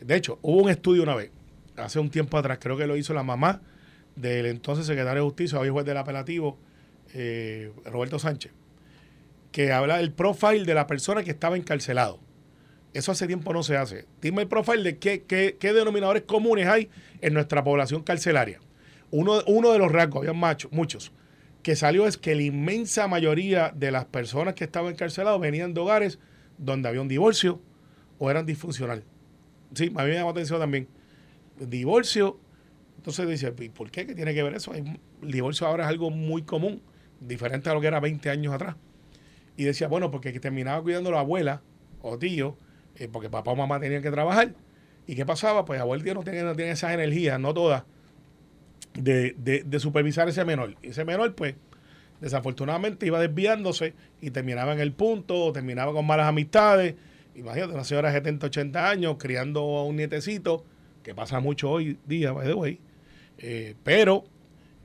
De 0.00 0.14
hecho, 0.14 0.38
hubo 0.42 0.62
un 0.62 0.70
estudio 0.70 1.02
una 1.02 1.14
vez, 1.14 1.30
hace 1.76 1.98
un 1.98 2.10
tiempo 2.10 2.38
atrás, 2.38 2.58
creo 2.60 2.76
que 2.76 2.86
lo 2.86 2.96
hizo 2.96 3.12
la 3.12 3.22
mamá 3.22 3.60
del 4.14 4.46
entonces 4.46 4.86
secretario 4.86 5.22
de 5.22 5.28
Justicia, 5.28 5.58
hoy 5.58 5.68
juez 5.68 5.84
del 5.84 5.96
apelativo, 5.96 6.58
Roberto 7.86 8.18
Sánchez, 8.18 8.52
que 9.56 9.72
habla 9.72 9.96
del 9.96 10.12
profile 10.12 10.66
de 10.66 10.74
la 10.74 10.86
persona 10.86 11.22
que 11.24 11.30
estaba 11.30 11.56
encarcelado. 11.56 12.20
Eso 12.92 13.10
hace 13.10 13.26
tiempo 13.26 13.54
no 13.54 13.62
se 13.62 13.78
hace. 13.78 14.04
Dime 14.20 14.42
el 14.42 14.48
profile 14.48 14.82
de 14.82 14.98
qué, 14.98 15.22
qué- 15.22 15.56
qué 15.58 15.72
denominadores 15.72 16.24
comunes 16.24 16.66
hay 16.66 16.90
en 17.22 17.32
nuestra 17.32 17.64
población 17.64 18.02
carcelaria. 18.02 18.60
Uno, 19.10 19.42
uno 19.46 19.72
de 19.72 19.78
los 19.78 19.90
rasgos, 19.90 20.28
había 20.28 20.34
muchos, 20.70 21.10
que 21.62 21.74
salió 21.74 22.06
es 22.06 22.18
que 22.18 22.34
la 22.34 22.42
inmensa 22.42 23.08
mayoría 23.08 23.72
de 23.74 23.90
las 23.92 24.04
personas 24.04 24.52
que 24.52 24.64
estaban 24.64 24.92
encarcelados 24.92 25.40
venían 25.40 25.72
de 25.72 25.80
hogares 25.80 26.18
donde 26.58 26.90
había 26.90 27.00
un 27.00 27.08
divorcio 27.08 27.62
o 28.18 28.30
eran 28.30 28.44
disfuncional. 28.44 29.04
Sí, 29.72 29.86
a 29.96 30.02
mí 30.02 30.10
me 30.10 30.16
llamó 30.16 30.26
la 30.26 30.32
atención 30.32 30.60
también. 30.60 30.86
Divorcio. 31.58 32.38
Entonces 32.98 33.26
dice, 33.26 33.54
¿y 33.58 33.70
por 33.70 33.90
qué? 33.90 34.04
¿Qué 34.06 34.14
tiene 34.14 34.34
que 34.34 34.42
ver 34.42 34.52
eso? 34.52 34.74
El 34.74 35.00
divorcio 35.22 35.66
ahora 35.66 35.84
es 35.84 35.88
algo 35.88 36.10
muy 36.10 36.42
común, 36.42 36.82
diferente 37.20 37.70
a 37.70 37.72
lo 37.72 37.80
que 37.80 37.86
era 37.86 38.00
20 38.00 38.28
años 38.28 38.52
atrás. 38.52 38.76
Y 39.56 39.64
decía, 39.64 39.88
bueno, 39.88 40.10
porque 40.10 40.38
terminaba 40.38 40.82
cuidando 40.82 41.10
a 41.10 41.14
la 41.14 41.20
abuela 41.20 41.62
o 42.02 42.18
tío, 42.18 42.56
eh, 42.96 43.08
porque 43.10 43.30
papá 43.30 43.52
o 43.52 43.56
mamá 43.56 43.80
tenían 43.80 44.02
que 44.02 44.10
trabajar. 44.10 44.54
¿Y 45.06 45.14
qué 45.14 45.24
pasaba? 45.24 45.64
Pues 45.64 45.80
abuelo 45.80 46.02
y 46.02 46.04
tío 46.04 46.14
no 46.14 46.22
tienen, 46.22 46.44
no 46.44 46.54
tienen 46.54 46.72
esas 46.72 46.92
energías, 46.92 47.38
no 47.38 47.54
todas, 47.54 47.84
de, 48.94 49.34
de, 49.38 49.62
de 49.64 49.80
supervisar 49.80 50.28
ese 50.28 50.44
menor. 50.44 50.74
Y 50.82 50.88
ese 50.88 51.04
menor, 51.04 51.34
pues, 51.34 51.54
desafortunadamente 52.20 53.06
iba 53.06 53.20
desviándose 53.20 53.94
y 54.20 54.30
terminaba 54.30 54.72
en 54.72 54.80
el 54.80 54.92
punto, 54.92 55.52
terminaba 55.52 55.92
con 55.92 56.06
malas 56.06 56.26
amistades. 56.26 56.94
Imagínate, 57.34 57.74
una 57.74 57.84
señora 57.84 58.08
de 58.08 58.18
70, 58.18 58.46
80 58.46 58.90
años 58.90 59.16
criando 59.18 59.60
a 59.60 59.84
un 59.84 59.96
nietecito, 59.96 60.64
que 61.02 61.14
pasa 61.14 61.40
mucho 61.40 61.70
hoy 61.70 61.98
día, 62.06 62.32
by 62.32 62.46
the 62.46 62.54
way. 62.54 62.80
Eh, 63.38 63.74
pero 63.84 64.24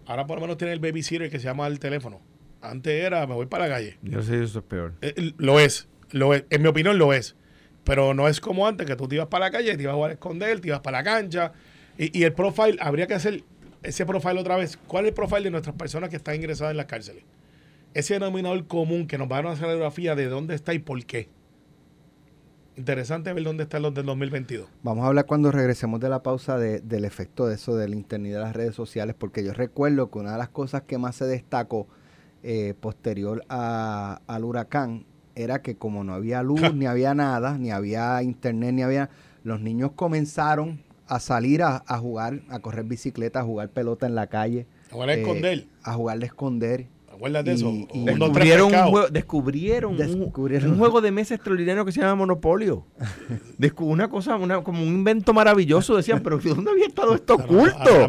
ahora 0.05 0.27
por 0.27 0.37
lo 0.37 0.41
menos 0.41 0.57
tiene 0.57 0.73
el 0.73 0.79
babysitter 0.79 1.29
que 1.29 1.39
se 1.39 1.45
llama 1.45 1.65
al 1.65 1.79
teléfono. 1.79 2.19
Antes 2.61 3.03
era, 3.03 3.25
me 3.27 3.33
voy 3.33 3.47
para 3.47 3.67
la 3.67 3.75
calle. 3.75 3.97
Yo 4.03 4.21
sé 4.21 4.37
si 4.39 4.43
eso 4.45 4.59
es 4.59 4.65
peor. 4.65 4.93
Eh, 5.01 5.33
lo 5.37 5.59
es, 5.59 5.87
lo 6.11 6.33
es. 6.33 6.45
En 6.49 6.61
mi 6.61 6.67
opinión 6.67 6.97
lo 6.97 7.13
es. 7.13 7.35
Pero 7.83 8.13
no 8.13 8.27
es 8.27 8.39
como 8.39 8.67
antes, 8.67 8.85
que 8.85 8.95
tú 8.95 9.07
te 9.07 9.15
ibas 9.15 9.27
para 9.27 9.45
la 9.45 9.51
calle, 9.51 9.75
te 9.75 9.81
ibas 9.83 9.93
a 9.93 9.95
jugar 9.95 10.11
a 10.11 10.13
esconder, 10.13 10.59
te 10.61 10.67
ibas 10.67 10.81
para 10.81 10.99
la 10.99 11.03
cancha. 11.03 11.53
Y, 11.97 12.17
y 12.19 12.23
el 12.23 12.33
profile, 12.33 12.77
habría 12.79 13.07
que 13.07 13.15
hacer 13.15 13.43
ese 13.81 14.05
profile 14.05 14.39
otra 14.39 14.55
vez. 14.57 14.77
¿Cuál 14.87 15.05
es 15.05 15.09
el 15.09 15.15
profile 15.15 15.41
de 15.45 15.49
nuestras 15.51 15.75
personas 15.75 16.09
que 16.11 16.17
están 16.17 16.35
ingresadas 16.35 16.71
en 16.71 16.77
las 16.77 16.85
cárceles? 16.85 17.23
Ese 17.95 18.13
denominador 18.13 18.67
común 18.67 19.07
que 19.07 19.17
nos 19.17 19.27
van 19.27 19.47
a 19.47 19.51
hacer 19.51 19.63
la 19.63 19.67
radiografía 19.69 20.15
de 20.15 20.27
dónde 20.27 20.53
está 20.53 20.73
y 20.75 20.79
por 20.79 21.03
qué. 21.05 21.27
Interesante 22.77 23.33
ver 23.33 23.43
dónde 23.43 23.63
están 23.63 23.81
los 23.81 23.93
del 23.93 24.05
2022. 24.05 24.67
Vamos 24.81 25.03
a 25.03 25.07
hablar 25.07 25.25
cuando 25.25 25.51
regresemos 25.51 25.99
de 25.99 26.07
la 26.09 26.23
pausa 26.23 26.57
de- 26.57 26.79
del 26.79 27.03
efecto 27.03 27.47
de 27.47 27.55
eso 27.55 27.75
del 27.75 27.93
internet 27.93 28.29
y 28.29 28.33
de 28.33 28.39
las 28.39 28.55
redes 28.55 28.75
sociales, 28.75 29.15
porque 29.17 29.43
yo 29.43 29.53
recuerdo 29.53 30.09
que 30.09 30.19
una 30.19 30.31
de 30.33 30.37
las 30.37 30.49
cosas 30.49 30.83
que 30.83 30.97
más 30.97 31.15
se 31.17 31.25
destacó 31.25 31.87
eh, 32.43 32.73
posterior 32.79 33.43
a- 33.49 34.21
al 34.27 34.43
huracán 34.43 35.05
era 35.35 35.61
que 35.61 35.75
como 35.75 36.03
no 36.03 36.13
había 36.13 36.43
luz, 36.43 36.73
ni 36.73 36.85
había 36.85 37.13
nada, 37.13 37.57
ni 37.57 37.71
había 37.71 38.21
internet, 38.23 38.73
ni 38.73 38.81
había... 38.83 39.09
Los 39.43 39.59
niños 39.61 39.91
comenzaron 39.95 40.81
a 41.07 41.19
salir 41.19 41.63
a, 41.63 41.83
a 41.87 41.97
jugar, 41.97 42.41
a 42.49 42.59
correr 42.59 42.85
bicicleta, 42.85 43.39
a 43.39 43.43
jugar 43.43 43.69
pelota 43.69 44.05
en 44.05 44.13
la 44.15 44.27
calle. 44.27 44.67
Ahora 44.91 45.13
eh, 45.15 45.21
esconder. 45.21 45.65
A 45.83 45.93
jugar 45.93 46.19
de 46.19 46.25
esconder. 46.27 46.87
Acuérdate 47.21 47.51
de 47.51 47.55
eso. 47.55 47.69
y- 47.69 47.87
y- 47.93 47.99
Un, 47.99 48.05
Descubrieron, 48.05 48.73
un 48.73 48.91
juego, 48.91 49.07
descubrieron, 49.09 49.91
un- 49.91 49.97
Descubrieron. 49.97 50.71
Un, 50.71 50.77
juego 50.79 51.01
de 51.01 51.11
mesa 51.11 51.35
extraordinario 51.35 51.85
que 51.85 51.91
se 51.91 52.01
llama 52.01 52.15
Monopolio. 52.15 52.85
Descu- 53.59 53.85
una 53.85 54.09
cosa, 54.09 54.37
una, 54.37 54.63
como 54.63 54.81
un 54.81 54.87
invento 54.87 55.31
maravilloso. 55.33 55.95
Decían, 55.95 56.21
pero 56.23 56.39
¿dónde 56.39 56.71
había 56.71 56.87
estado 56.87 57.13
esto 57.13 57.35
oculto? 57.35 58.07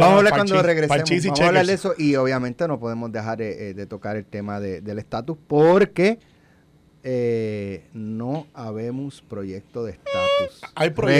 Vamos 0.00 0.02
a 0.02 0.16
hablar 0.18 0.32
cuando 0.34 0.54
regresemos. 0.66 0.96
Vamos 1.28 1.40
a 1.40 1.46
hablar 1.48 1.66
de 1.66 1.72
eso 1.74 1.94
y 1.96 2.16
obviamente 2.16 2.68
no 2.68 2.78
podemos 2.78 3.10
dejar 3.10 3.40
eh, 3.40 3.70
eh, 3.70 3.74
de 3.74 3.86
tocar 3.86 4.16
el 4.16 4.26
tema 4.26 4.60
de- 4.60 4.80
del 4.82 4.98
estatus 4.98 5.38
porque 5.46 6.18
eh, 7.08 7.84
no 7.94 8.46
habemos 8.52 9.22
proyecto 9.22 9.84
de 9.84 9.92
estatus. 9.92 10.60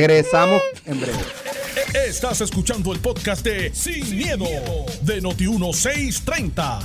Regresamos 0.01 0.61
en 0.85 1.01
breve. 1.01 1.19
Estás 1.77 2.41
escuchando 2.41 2.91
el 2.95 3.01
podcast 3.01 3.45
de 3.45 3.71
Sin, 3.75 4.17
miedo, 4.17 4.47
de 5.03 5.21
Noti1630. 5.23 6.81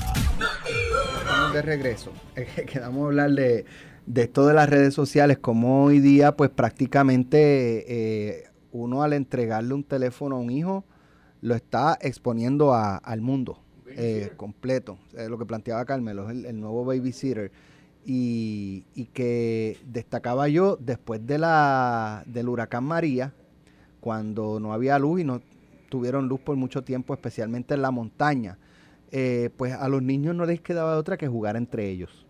Estamos 1.17 1.54
de 1.54 1.62
regreso. 1.62 2.12
Quedamos 2.67 3.04
a 3.04 3.06
hablar 3.06 3.32
de, 3.32 3.65
esto 4.13 4.45
de 4.45 4.54
las 4.54 4.69
redes 4.69 4.93
sociales, 4.93 5.38
como 5.38 5.86
hoy 5.86 6.01
día, 6.01 6.36
pues 6.36 6.49
prácticamente 6.49 7.86
eh, 7.88 8.49
uno 8.73 9.01
al 9.01 9.13
entregarle 9.13 9.73
un 9.73 9.86
teléfono 9.86 10.36
a 10.36 10.39
un 10.39 10.49
hijo, 10.51 10.84
lo 11.39 11.56
está 11.56 11.97
exponiendo 12.01 12.75
al 12.75 13.21
mundo 13.21 13.63
eh, 13.88 14.34
completo. 14.36 14.97
Eh, 15.15 15.30
lo 15.30 15.38
que 15.38 15.45
planteaba 15.45 15.86
Carmelo, 15.86 16.30
el, 16.30 16.45
el 16.45 16.60
nuevo 16.60 16.84
babysitter. 16.84 17.54
Y, 18.06 18.88
y 18.93 19.06
que 19.06 19.77
destacaba 19.86 20.49
yo 20.49 20.75
después 20.82 21.25
de 21.25 21.38
la, 21.38 22.23
del 22.25 22.49
huracán 22.49 22.84
María, 22.84 23.32
cuando 24.01 24.59
no 24.59 24.73
había 24.73 24.99
luz 24.99 25.21
y 25.21 25.23
no 25.23 25.41
tuvieron 25.87 26.27
luz 26.27 26.41
por 26.41 26.57
mucho 26.57 26.83
tiempo, 26.83 27.13
especialmente 27.13 27.73
en 27.73 27.81
la 27.81 27.91
montaña 27.91 28.57
eh, 29.11 29.49
pues 29.57 29.73
a 29.73 29.87
los 29.89 30.01
niños 30.01 30.35
no 30.35 30.45
les 30.45 30.61
quedaba 30.61 30.97
otra 30.97 31.17
que 31.17 31.27
jugar 31.27 31.57
entre 31.57 31.89
ellos, 31.89 32.25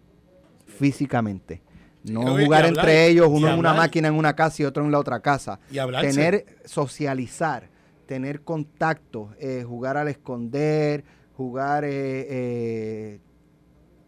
físicamente. 0.66 1.62
No 2.04 2.22
jugar 2.22 2.66
hablar, 2.66 2.66
entre 2.66 3.08
ellos, 3.08 3.28
uno 3.30 3.50
en 3.50 3.60
una 3.60 3.74
máquina 3.74 4.08
en 4.08 4.16
una 4.16 4.36
casa 4.36 4.64
y 4.64 4.66
otro 4.66 4.84
en 4.84 4.92
la 4.92 4.98
otra 4.98 5.20
casa. 5.20 5.60
Y 5.70 5.78
hablarse. 5.78 6.10
Tener, 6.10 6.46
socializar, 6.66 7.70
tener 8.08 8.42
contacto, 8.42 9.30
eh, 9.40 9.64
jugar 9.68 9.98
al 9.98 10.08
esconder, 10.08 11.06
jugar 11.38 11.84
eh, 11.84 12.26
eh, 12.30 13.20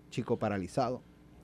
chico 0.09 0.37
paralizado. 0.37 1.03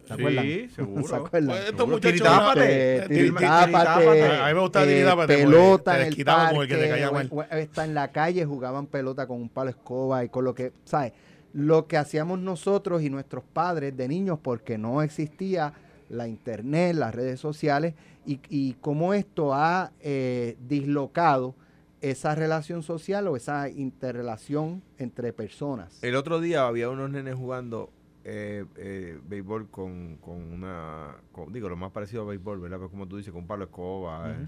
¿Se 0.10 0.14
acuerdan? 0.16 0.46
Sí, 0.46 0.70
seguro. 0.76 1.08
¿Se 1.08 1.16
acuerdan? 1.16 1.50
Pues 1.50 1.70
estos 1.70 1.88
muchachos 1.88 2.12
Tiritápate. 2.12 2.96
Eh, 2.96 3.08
tiritápate. 3.08 4.26
A 4.26 4.48
mí 4.48 4.54
me 4.56 4.60
gusta 4.60 4.84
eh, 4.84 4.88
tiritápate, 4.88 5.34
porque 5.38 5.46
pelota 5.46 5.92
te 5.92 6.02
en 6.02 6.08
el 6.08 6.26
con 6.26 6.62
el 6.62 6.68
que 6.68 6.76
te 6.76 6.80
parque, 6.80 6.90
caía 6.90 7.12
mal. 7.12 7.48
está 7.52 7.86
en 7.86 7.94
la 7.94 8.12
calle, 8.12 8.46
jugaban 8.46 8.88
pelota 8.88 9.28
con 9.28 9.38
un 9.40 9.50
palo 9.50 9.70
escoba 9.70 10.24
y 10.24 10.30
con 10.30 10.46
lo 10.46 10.56
que, 10.56 10.74
¿sabes? 10.84 11.14
Lo 11.54 11.86
que 11.86 11.98
hacíamos 11.98 12.40
nosotros 12.40 13.04
y 13.04 13.12
nuestros 13.12 13.44
padres 13.44 13.96
de 13.96 14.08
niños 14.08 14.40
porque 14.42 14.80
no 14.80 15.04
existía 15.04 15.74
la 16.10 16.28
internet, 16.28 16.96
las 16.96 17.14
redes 17.14 17.40
sociales 17.40 17.94
y, 18.26 18.40
y 18.50 18.74
cómo 18.82 19.14
esto 19.14 19.54
ha 19.54 19.92
eh, 20.02 20.58
dislocado 20.68 21.54
esa 22.02 22.34
relación 22.34 22.82
social 22.82 23.28
o 23.28 23.36
esa 23.36 23.70
interrelación 23.70 24.82
entre 24.98 25.34
personas. 25.34 26.02
El 26.02 26.16
otro 26.16 26.40
día 26.40 26.66
había 26.66 26.90
unos 26.90 27.12
nenes 27.12 27.36
jugando 27.36 27.92
eh, 28.32 28.66
eh, 28.78 29.20
béisbol 29.28 29.70
con, 29.70 30.18
con 30.18 30.38
una. 30.54 31.16
con- 31.32 31.52
digo, 31.52 31.68
lo 31.70 31.76
más 31.76 31.92
parecido 31.92 32.22
a 32.24 32.26
béisbol, 32.26 32.60
¿verdad? 32.60 32.78
Pues 32.80 32.92
como 32.92 33.08
tú 33.08 33.18
dices, 33.18 33.34
con 33.34 33.48
de 33.48 33.64
escoba. 33.66 34.32
eh, 34.32 34.48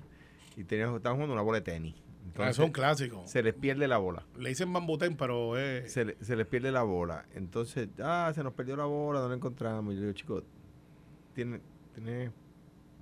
y 0.58 0.64
tenían, 0.66 0.96
estaban 0.96 1.16
jugando 1.18 1.34
una 1.34 1.42
bola 1.42 1.60
de 1.60 1.64
tenis. 1.66 1.96
Ah, 1.98 2.24
Entonces, 2.28 2.52
eso 2.56 2.62
es 2.64 2.68
un 2.68 2.74
clásico. 2.74 3.24
se 3.26 3.42
les 3.42 3.54
pierde 3.54 3.88
la 3.88 3.98
bola. 3.98 4.26
Le 4.38 4.50
dicen 4.50 4.72
bambutén, 4.72 5.16
pero 5.18 5.58
es... 5.58 5.92
Se, 5.92 6.06
le- 6.06 6.18
se 6.24 6.36
les 6.36 6.46
pierde 6.46 6.72
la 6.72 6.84
bola. 6.84 7.26
Entonces, 7.34 7.90
ah, 8.00 8.32
se 8.36 8.44
nos 8.44 8.54
perdió 8.54 8.76
la 8.76 8.86
bola, 8.86 9.22
no 9.22 9.30
la 9.30 9.36
encontramos. 9.36 9.94
Y 9.94 9.98
yo 9.98 10.02
digo, 10.04 10.14
chicos, 10.14 10.44
tiene, 11.34 11.62
tiene, 11.96 12.32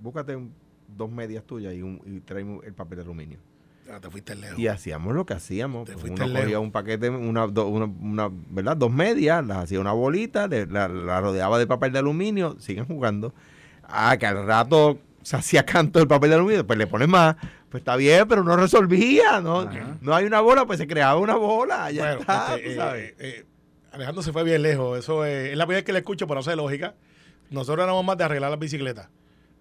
búscate 0.00 0.34
un- 0.36 0.54
dos 0.96 1.10
medias 1.10 1.44
tuyas 1.44 1.74
y, 1.74 1.82
un, 1.82 2.00
y 2.06 2.20
trae 2.20 2.42
el 2.64 2.72
papel 2.74 2.96
de 2.96 3.02
aluminio. 3.02 3.38
Ah, 3.92 4.00
te 4.00 4.08
fuiste 4.10 4.34
lejos. 4.36 4.58
Y 4.58 4.68
hacíamos 4.68 5.14
lo 5.14 5.26
que 5.26 5.34
hacíamos. 5.34 5.84
Te 5.86 5.94
Pues 5.94 6.04
uno 6.12 6.26
lejos. 6.26 6.42
cogía 6.42 6.60
un 6.60 6.70
paquete, 6.70 7.10
una, 7.10 7.46
do- 7.48 7.66
una, 7.66 7.86
una, 7.86 8.28
¿verdad? 8.50 8.76
Dos 8.76 8.92
medias, 8.92 9.44
las 9.46 9.58
hacía 9.58 9.80
una 9.80 9.92
bolita, 9.92 10.46
le- 10.46 10.66
la, 10.66 10.88
la 10.88 11.20
rodeaba 11.20 11.58
de 11.58 11.66
papel 11.66 11.92
de 11.92 11.98
aluminio, 11.98 12.56
siguen 12.60 12.86
jugando. 12.86 13.34
Ah, 13.82 14.16
que 14.18 14.26
al 14.26 14.46
rato 14.46 14.98
se 15.22 15.36
hacía 15.36 15.64
canto 15.66 15.98
el 16.00 16.06
papel 16.06 16.30
de 16.30 16.36
aluminio, 16.36 16.66
pues 16.66 16.78
le 16.78 16.86
pones 16.86 17.08
más. 17.08 17.36
Pues 17.68 17.80
está 17.82 17.96
bien, 17.96 18.26
pero 18.28 18.42
no 18.44 18.56
resolvía, 18.56 19.40
¿no? 19.40 19.60
Ajá. 19.60 19.96
No 20.00 20.14
hay 20.14 20.24
una 20.24 20.40
bola, 20.40 20.66
pues 20.66 20.78
se 20.78 20.86
creaba 20.86 21.16
una 21.18 21.36
bola, 21.36 21.90
ya 21.90 22.02
Bueno, 22.04 22.20
está, 22.20 22.56
este, 22.56 22.72
eh, 22.72 22.76
sabes. 22.76 23.14
eh, 23.18 23.44
Alejandro 23.92 24.22
se 24.22 24.32
fue 24.32 24.44
bien 24.44 24.62
lejos. 24.62 24.98
Eso 24.98 25.24
eh, 25.24 25.50
es 25.52 25.56
la 25.56 25.66
primera 25.66 25.78
vez 25.78 25.84
que 25.84 25.92
le 25.92 25.98
escucho, 26.00 26.26
pero 26.26 26.38
no 26.38 26.42
sé 26.42 26.54
lógica. 26.56 26.94
Nosotros 27.50 27.82
éramos 27.84 28.04
más 28.04 28.16
de 28.16 28.24
arreglar 28.24 28.50
las 28.52 28.60
bicicletas. 28.60 29.08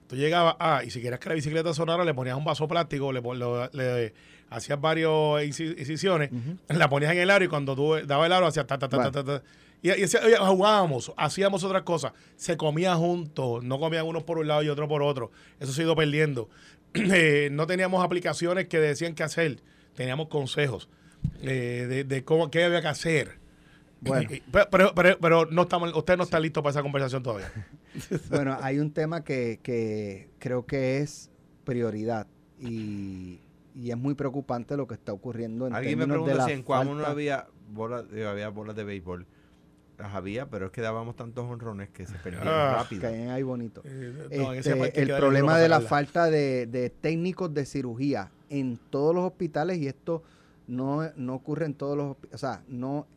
Tú 0.10 0.15
llegabas, 0.15 0.56
ah, 0.60 0.82
y 0.84 0.89
si 0.89 1.02
querías 1.02 1.19
que 1.22 1.30
la 1.30 1.36
bicicleta 1.36 1.74
sonara, 1.74 2.04
le 2.04 2.13
ponías 2.13 2.36
un 2.36 2.43
vaso 2.43 2.67
plástico, 2.67 3.13
le, 3.13 3.22
le 3.74 4.13
hacías 4.50 4.82
varias 4.82 5.08
inci- 5.10 5.78
incisiones, 5.80 6.32
la 6.67 6.89
ponías 6.89 7.12
en 7.13 7.19
el 7.19 7.30
aro 7.30 7.45
y 7.45 7.48
cuando 7.48 7.76
tú 7.76 7.95
dabas 8.06 8.26
el 8.26 8.34
aro 8.34 8.48
hacías 8.48 8.65
ta, 8.67 8.78
ta, 8.80 8.89
ta, 8.89 8.98
Bueno. 8.98 9.12
ta, 9.12 9.24
ta, 9.24 9.39
ta. 9.39 9.45
Y, 9.82 9.89
y 9.91 10.04
hacía- 10.04 10.19
jugábamos, 10.39 11.13
hacíamos 11.15 11.63
otras 11.63 11.84
cosas. 11.84 12.12
Se 12.36 12.58
comía 12.58 12.95
juntos, 12.95 13.63
no 13.63 13.80
comían 13.80 14.06
unos 14.08 14.24
por 14.24 14.39
un 14.39 14.48
lado 14.48 14.63
y 14.63 14.67
otro 14.69 14.88
por 14.89 15.04
otro. 15.04 15.32
Eso 15.60 15.72
se 15.72 15.82
ha 15.82 15.84
ido 15.86 15.95
perdiendo. 15.95 16.50
Eh, 16.95 17.50
no 17.52 17.67
teníamos 17.67 18.04
aplicaciones 18.04 18.67
que 18.67 18.80
decían 18.80 19.13
qué 19.13 19.22
hacer, 19.22 19.62
teníamos 19.93 20.28
consejos 20.28 20.89
eh, 21.43 21.86
de, 21.88 22.04
de 22.04 22.24
cómo, 22.24 22.50
qué 22.50 22.63
había 22.63 22.82
que 22.82 22.88
hacer. 22.88 23.38
Bueno. 24.02 24.28
Pero, 24.52 24.69
pero, 24.72 24.95
pero- 24.95 25.17
pero 25.22 25.45
no 25.52 25.62
estamos, 25.62 25.95
usted 25.95 26.17
no 26.17 26.24
está 26.24 26.39
listo 26.39 26.63
para 26.63 26.72
esa 26.72 26.82
conversación 26.82 27.22
todavía. 27.22 27.52
Bueno, 28.30 28.58
hay 28.62 28.80
un 28.80 28.91
tema 28.91 29.23
que, 29.23 29.60
que 29.63 30.30
creo 30.39 30.65
que 30.65 30.99
es 30.99 31.30
prioridad 31.63 32.28
y, 32.60 33.39
y 33.75 33.91
es 33.91 33.97
muy 33.97 34.13
preocupante 34.15 34.75
lo 34.78 34.88
que 34.88 34.95
está 34.95 35.13
ocurriendo 35.13 35.67
en 35.67 35.73
Alguien 35.73 35.99
me 35.99 36.08
pregunta 36.08 36.45
si 36.45 36.52
en 36.52 36.63
Cuamo 36.63 36.91
no 36.91 36.97
falta- 37.02 37.12
había 37.12 37.47
bolas, 37.71 38.06
eh, 38.13 38.25
había 38.25 38.49
bolas 38.49 38.75
de 38.75 38.84
béisbol. 38.84 39.25
Las 39.97 40.13
había, 40.15 40.49
pero 40.49 40.67
es 40.67 40.71
que 40.71 40.80
dábamos 40.80 41.17
tantos 41.17 41.43
honrones 41.45 41.89
que 41.89 42.06
se 42.06 42.13
perdían 42.19 42.47
Ah, 42.47 42.78
rápido. 42.84 43.02
caen 43.02 43.30
ahí 43.32 43.43
bonito. 43.43 43.82
Eh, 43.84 44.30
no, 44.38 44.54
Este, 44.54 45.02
el 45.02 45.10
problema 45.13 45.58
de 45.58 45.67
la 45.67 45.82
falta 45.82 46.30
de, 46.30 46.67
de 46.67 46.89
técnicos 46.89 47.54
de 47.54 47.65
cirugía 47.65 48.32
en 48.49 48.78
todos 48.89 49.13
los 49.13 49.25
hospitales 49.25 49.78
y 49.80 49.88
esto 49.88 50.23
no, 50.67 51.02
no 51.17 51.36
ocurre 51.36 51.65
en 51.65 51.73
todos 51.73 51.97
los 51.97 52.15
hospi- 52.15 52.30
o 52.34 52.38
sea, 52.38 52.63
no 52.69 53.08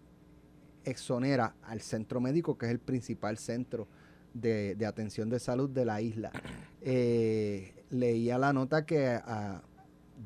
exonera 0.84 1.54
al 1.62 1.80
centro 1.80 2.20
médico 2.20 2.58
que 2.58 2.66
es 2.66 2.72
el 2.72 2.80
principal 2.80 3.38
centro 3.38 3.86
de, 4.34 4.74
de 4.74 4.86
atención 4.86 5.28
de 5.30 5.38
salud 5.38 5.68
de 5.70 5.84
la 5.84 6.00
isla. 6.00 6.30
Eh, 6.84 7.84
leía 7.90 8.38
la 8.38 8.52
nota 8.52 8.84
que 8.84 9.16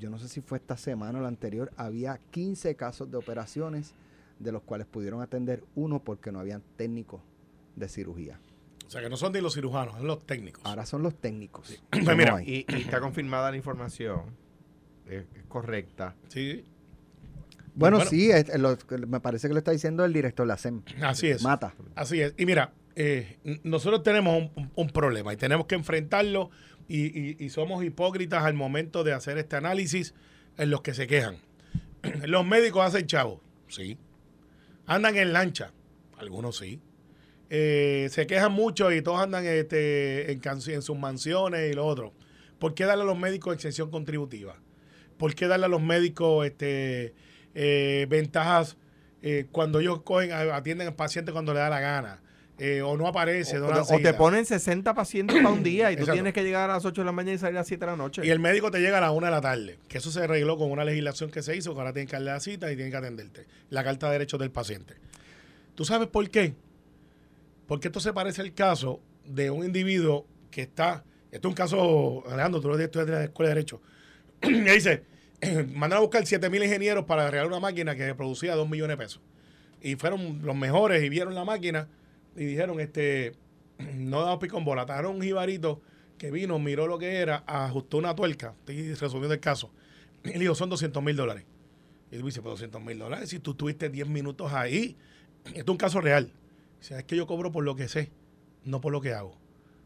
yo 0.01 0.09
no 0.09 0.19
sé 0.19 0.27
si 0.27 0.41
fue 0.41 0.57
esta 0.57 0.79
semana 0.79 1.19
o 1.19 1.23
la 1.23 1.29
anterior, 1.29 1.71
había 1.77 2.19
15 2.31 2.75
casos 2.77 3.11
de 3.11 3.19
operaciones 3.19 3.93
de 4.39 4.53
los 4.53 4.63
cuales 4.63 4.87
pudieron 4.87 5.21
atender 5.21 5.63
uno 5.75 6.03
porque 6.03 6.33
no 6.33 6.39
habían 6.41 6.63
técnicos 6.79 7.21
de 7.75 7.89
cirugía. 7.91 8.41
O 8.87 8.91
sea, 8.91 9.03
que 9.03 9.11
no 9.11 9.19
son 9.19 9.33
ni 9.35 9.43
los 9.43 9.53
cirujanos, 9.53 9.97
son 9.99 10.07
los 10.07 10.25
técnicos. 10.27 10.65
Ahora 10.65 10.87
son 10.87 11.03
los 11.03 11.15
técnicos. 11.17 11.79
Pues 11.91 12.17
mira. 12.17 12.43
Y, 12.43 12.65
y 12.69 12.81
está 12.81 13.01
confirmada 13.01 13.51
la 13.51 13.59
información. 13.59 14.23
Es, 15.07 15.25
es 15.35 15.45
correcta. 15.49 16.15
Sí, 16.29 16.65
Bueno, 17.75 17.99
Bueno. 17.99 18.11
sí, 18.11 18.31
es- 18.31 18.49
lo- 18.59 18.79
me 19.09 19.21
parece 19.21 19.49
que 19.49 19.53
lo 19.53 19.59
está 19.59 19.73
diciendo 19.73 20.07
el 20.07 20.13
director 20.15 20.47
de 20.47 20.49
la 20.49 20.57
SEM. 20.57 20.81
así 21.03 21.29
es. 21.29 21.43
Mata. 21.43 21.75
Así 21.95 22.19
es. 22.21 22.33
Y 22.39 22.47
mira, 22.47 22.73
eh, 22.99 23.37
nosotros 23.63 24.03
tenemos 24.03 24.51
un, 24.75 24.89
problema 24.89 25.31
y 25.35 25.37
tenemos 25.37 25.67
que 25.67 25.75
enfrentarlo 25.75 26.49
y, 26.89 27.49
somos 27.51 27.85
hipócritas 27.85 28.45
al 28.45 28.55
momento 28.55 29.05
de 29.05 29.13
hacer 29.13 29.37
este 29.37 29.57
análisis 29.57 30.15
en 30.57 30.71
los 30.71 30.81
que 30.81 30.95
se 30.95 31.07
quejan. 31.07 31.37
Los 32.25 32.47
médicos 32.47 32.87
hacen 32.87 33.07
chavos, 33.07 33.41
sí. 33.69 33.99
Andan 34.87 35.17
en 35.17 35.35
lancha, 35.35 35.73
algunos 36.17 36.57
sí. 36.57 36.81
Eh, 37.51 38.09
se 38.11 38.27
quejan 38.27 38.53
mucho 38.53 38.91
y 38.91 39.03
todos 39.03 39.21
andan 39.21 39.45
este, 39.45 40.33
en, 40.33 40.83
sus 40.83 40.97
mansiones 40.97 41.71
y 41.71 41.75
lo 41.75 41.85
otro. 41.85 42.15
¿Por 42.59 42.75
qué 42.75 42.85
darle 42.85 43.03
a 43.03 43.07
los 43.07 43.19
médicos 43.19 43.55
exención 43.55 43.91
contributiva? 43.91 44.57
¿Por 45.19 45.35
qué 45.35 45.49
darle 45.49 45.67
a 45.67 45.69
los 45.69 45.83
médicos 45.83 46.47
este, 46.47 47.13
eh, 47.55 48.07
ventajas 48.09 48.79
eh, 49.21 49.47
cuando 49.53 49.81
ellos 49.81 50.01
cogen, 50.03 50.33
atienden 50.33 50.89
al 50.89 50.95
paciente 50.95 51.33
cuando 51.33 51.53
le 51.53 51.61
da 51.61 51.69
la 51.69 51.81
gana? 51.81 52.23
Eh, 52.59 52.81
o 52.81 52.97
no 52.97 53.07
aparece. 53.07 53.59
O, 53.59 53.69
o 53.69 54.01
te 54.01 54.15
ponen 54.15 54.47
60 54.47 54.95
pacientes 54.95 55.37
para 55.37 55.51
un 55.51 55.63
día 55.63 55.93
y 55.93 55.97
tú 55.97 56.01
Exacto. 56.03 56.13
tienes 56.15 56.33
que 56.33 56.43
llegar 56.43 56.71
a 56.71 56.75
las 56.75 56.85
8 56.85 57.03
de 57.03 57.05
la 57.05 57.13
mañana 57.13 57.35
y 57.35 57.39
salir 57.39 57.57
a 57.57 57.61
las 57.61 57.67
7 57.67 57.85
de 57.85 57.91
la 57.91 57.97
noche. 57.97 58.23
Y 58.25 58.31
el 58.31 58.39
médico 58.39 58.71
te 58.71 58.81
llega 58.81 58.99
a 58.99 59.01
las 59.03 59.11
1 59.11 59.27
de 59.27 59.31
la 59.31 59.41
tarde. 59.41 59.79
Que 59.89 59.99
eso 59.99 60.11
se 60.11 60.23
arregló 60.23 60.57
con 60.57 60.71
una 60.71 60.85
legislación 60.85 61.31
que 61.31 61.43
se 61.43 61.55
hizo, 61.55 61.75
que 61.75 61.81
ahora 61.81 61.93
tienen 61.93 62.09
que 62.09 62.15
darle 62.15 62.31
la 62.31 62.41
cita 62.41 62.73
y 62.73 62.77
tienen 62.77 62.91
que 62.91 62.97
atenderte. 62.97 63.47
La 63.69 63.85
carta 63.85 64.07
de 64.07 64.13
derechos 64.13 64.41
del 64.41 64.51
paciente. 64.51 64.95
¿Tú 65.75 65.85
sabes 65.85 66.09
por 66.09 66.29
qué? 66.31 66.55
Porque 67.67 67.89
esto 67.89 68.01
se 68.01 68.13
parece 68.13 68.41
al 68.41 68.55
caso 68.55 69.01
de 69.27 69.51
un 69.51 69.65
individuo 69.65 70.27
que 70.51 70.63
está. 70.63 71.05
Esto 71.31 71.49
es 71.49 71.53
un 71.53 71.57
caso, 71.57 72.25
Alejandro, 72.31 72.61
tú 72.63 72.69
lo 72.69 72.79
estudias 72.79 73.07
de 73.07 73.13
la 73.13 73.25
Escuela 73.25 73.51
de 73.51 73.55
Derecho. 73.57 73.83
y 74.43 74.53
dice: 74.61 75.03
mandaron 75.75 75.99
a 75.99 76.07
buscar 76.07 76.25
7 76.25 76.49
mil 76.49 76.63
ingenieros 76.63 77.05
para 77.05 77.27
arreglar 77.27 77.49
una 77.49 77.61
máquina 77.61 77.95
que 77.95 78.15
producía 78.15 78.55
2 78.55 78.67
millones 78.69 78.97
de 78.97 79.05
pesos. 79.05 79.21
Y 79.83 79.97
fueron 79.97 80.41
los 80.43 80.57
mejores 80.57 81.03
y 81.05 81.11
vieron 81.11 81.35
la 81.35 81.45
máquina 81.45 81.89
y 82.37 82.45
dijeron: 82.45 82.81
este 82.81 83.33
No 83.95 84.21
damos 84.23 84.39
pico 84.39 84.59
en 84.59 84.65
bola. 84.65 84.87
Trajeron 84.87 85.17
un 85.17 85.23
jibarito 85.23 85.81
que 86.19 86.31
vino, 86.31 86.59
miró 86.59 86.87
lo 86.87 86.99
que 86.99 87.17
era, 87.17 87.45
ajustó 87.47 87.99
una 87.99 88.15
tuerca. 88.15 88.55
Estoy 88.61 88.95
resumiendo 88.95 89.35
el 89.35 89.41
caso. 89.41 89.71
Y 90.25 90.31
le 90.33 90.39
dijo: 90.41 90.55
Son 90.55 90.69
200 90.71 91.03
mil 91.03 91.17
dólares. 91.17 91.45
Y 92.11 92.19
tú 92.19 92.27
dices: 92.27 92.41
Pero 92.41 92.51
200 92.51 92.83
mil 92.83 92.99
dólares, 92.99 93.29
si 93.31 93.39
tú 93.39 93.55
tuviste 93.55 93.89
10 93.91 94.09
minutos 94.09 94.53
ahí. 94.53 94.97
Esto 95.47 95.59
es 95.61 95.69
un 95.69 95.77
caso 95.77 96.01
real. 96.01 96.33
Dice, 96.81 96.99
es 96.99 97.05
que 97.05 97.17
yo 97.17 97.27
cobro 97.27 97.51
por 97.53 97.65
lo 97.65 97.75
que 97.77 97.89
sé, 97.89 98.11
no 98.65 98.81
por 98.81 98.93
lo 98.93 99.01
que 99.01 99.13
hago. 99.15 99.37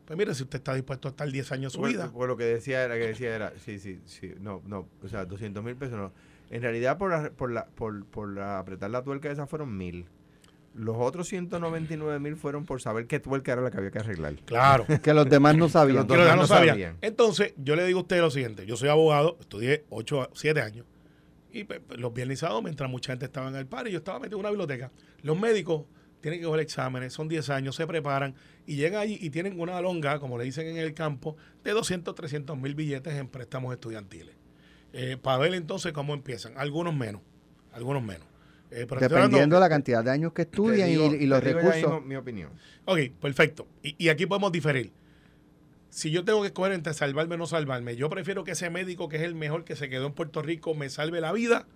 Pues 0.06 0.18
mire, 0.18 0.34
si 0.34 0.42
usted 0.42 0.58
está 0.58 0.74
dispuesto 0.74 1.06
a 1.06 1.10
estar 1.12 1.30
10 1.30 1.52
años 1.52 1.72
su 1.74 1.78
Pues- 1.80 1.92
vida. 1.92 2.10
pues 2.12 2.26
lo 2.26 2.36
que 2.36 2.44
decía 2.44 2.82
era 2.84 2.94
que 2.96 3.06
decía 3.08 3.34
era, 3.34 3.52
sí, 3.64 3.78
sí, 3.78 4.00
sí, 4.06 4.32
no, 4.40 4.60
no, 4.66 4.88
o 5.02 5.08
sea, 5.08 5.24
200 5.24 5.62
mil 5.62 5.76
pesos 5.76 5.96
no. 5.98 6.12
En 6.50 6.62
realidad 6.62 6.98
por, 6.98 7.10
la- 7.10 7.30
por, 7.30 7.52
la, 7.52 7.66
por, 7.66 8.04
por 8.06 8.28
la- 8.34 8.58
apretar 8.58 8.90
la 8.90 9.04
tuerca 9.04 9.30
esa 9.30 9.46
fueron 9.46 9.76
mil. 9.76 10.06
Los 10.74 10.96
otros 10.98 11.26
199 11.28 12.20
mil 12.20 12.36
fueron 12.36 12.64
por 12.64 12.80
saber 12.80 13.06
qué 13.06 13.18
tuerca 13.18 13.52
era 13.52 13.62
la 13.62 13.70
que 13.70 13.78
había 13.78 13.90
que 13.90 13.98
arreglar. 13.98 14.34
Claro. 14.44 14.86
Que 15.02 15.12
los 15.12 15.28
demás 15.28 15.56
no 15.56 15.68
sabían. 15.68 15.96
los 15.96 16.06
que 16.06 16.16
los 16.16 16.24
demás 16.24 16.40
no 16.40 16.46
sabían. 16.46 16.74
sabían. 16.74 16.96
Entonces, 17.00 17.54
yo 17.56 17.74
le 17.74 17.84
digo 17.86 17.98
a 17.98 18.02
usted 18.02 18.20
lo 18.20 18.30
siguiente. 18.30 18.66
Yo 18.66 18.76
soy 18.76 18.88
abogado, 18.88 19.36
estudié 19.40 19.84
8, 19.90 20.30
7 20.32 20.60
años. 20.62 20.86
Y 21.52 21.66
los 21.96 22.14
viernes 22.14 22.38
y 22.38 22.40
sábados, 22.40 22.62
mientras 22.62 22.88
mucha 22.88 23.12
gente 23.12 23.26
estaba 23.26 23.48
en 23.48 23.56
el 23.56 23.66
par, 23.66 23.88
y 23.88 23.90
yo 23.90 23.98
estaba 23.98 24.20
metido 24.20 24.38
en 24.38 24.40
una 24.40 24.50
biblioteca. 24.50 24.92
Los 25.22 25.38
médicos 25.38 25.86
tienen 26.20 26.40
que 26.40 26.46
coger 26.46 26.60
exámenes, 26.60 27.12
son 27.12 27.28
10 27.28 27.50
años, 27.50 27.74
se 27.74 27.86
preparan 27.86 28.34
y 28.66 28.76
llegan 28.76 29.00
allí 29.00 29.18
y 29.20 29.30
tienen 29.30 29.58
una 29.60 29.80
longa, 29.80 30.20
como 30.20 30.38
le 30.38 30.44
dicen 30.44 30.66
en 30.68 30.76
el 30.76 30.94
campo, 30.94 31.36
de 31.64 31.72
200, 31.72 32.14
300 32.14 32.56
mil 32.56 32.74
billetes 32.74 33.14
en 33.14 33.26
préstamos 33.28 33.72
estudiantiles. 33.72 34.36
Eh, 34.92 35.16
para 35.20 35.38
ver 35.38 35.54
entonces 35.54 35.92
cómo 35.92 36.14
empiezan. 36.14 36.52
Algunos 36.56 36.94
menos, 36.94 37.22
algunos 37.72 38.02
menos. 38.02 38.26
Eh, 38.72 38.86
Dependiendo 39.00 39.56
de 39.56 39.60
la 39.60 39.68
cantidad 39.68 40.04
de 40.04 40.10
años 40.12 40.32
que 40.32 40.42
estudian 40.42 40.88
y- 40.90 41.26
los 41.26 41.42
recursos. 41.42 42.04
mi 42.04 42.14
opinión. 42.16 42.50
Ok, 42.84 42.98
perfecto. 43.20 43.66
Y, 43.82 43.96
y 43.98 44.08
aquí 44.10 44.26
podemos 44.26 44.52
diferir. 44.52 44.92
Si 45.88 46.12
yo 46.12 46.24
tengo 46.24 46.40
que 46.42 46.48
escoger 46.48 46.72
entre 46.72 46.94
salvarme 46.94 47.34
o 47.34 47.38
no 47.38 47.46
salvarme, 47.46 47.96
yo 47.96 48.08
prefiero 48.08 48.44
que 48.44 48.52
ese 48.52 48.70
médico 48.70 49.08
que 49.08 49.16
es 49.16 49.22
el 49.22 49.34
mejor 49.34 49.64
que 49.64 49.74
se 49.74 49.88
quedó 49.88 50.06
en 50.06 50.12
Puerto 50.12 50.40
Rico 50.40 50.74
me 50.74 50.88
salve 50.88 51.20
la 51.20 51.32
vida 51.32 51.66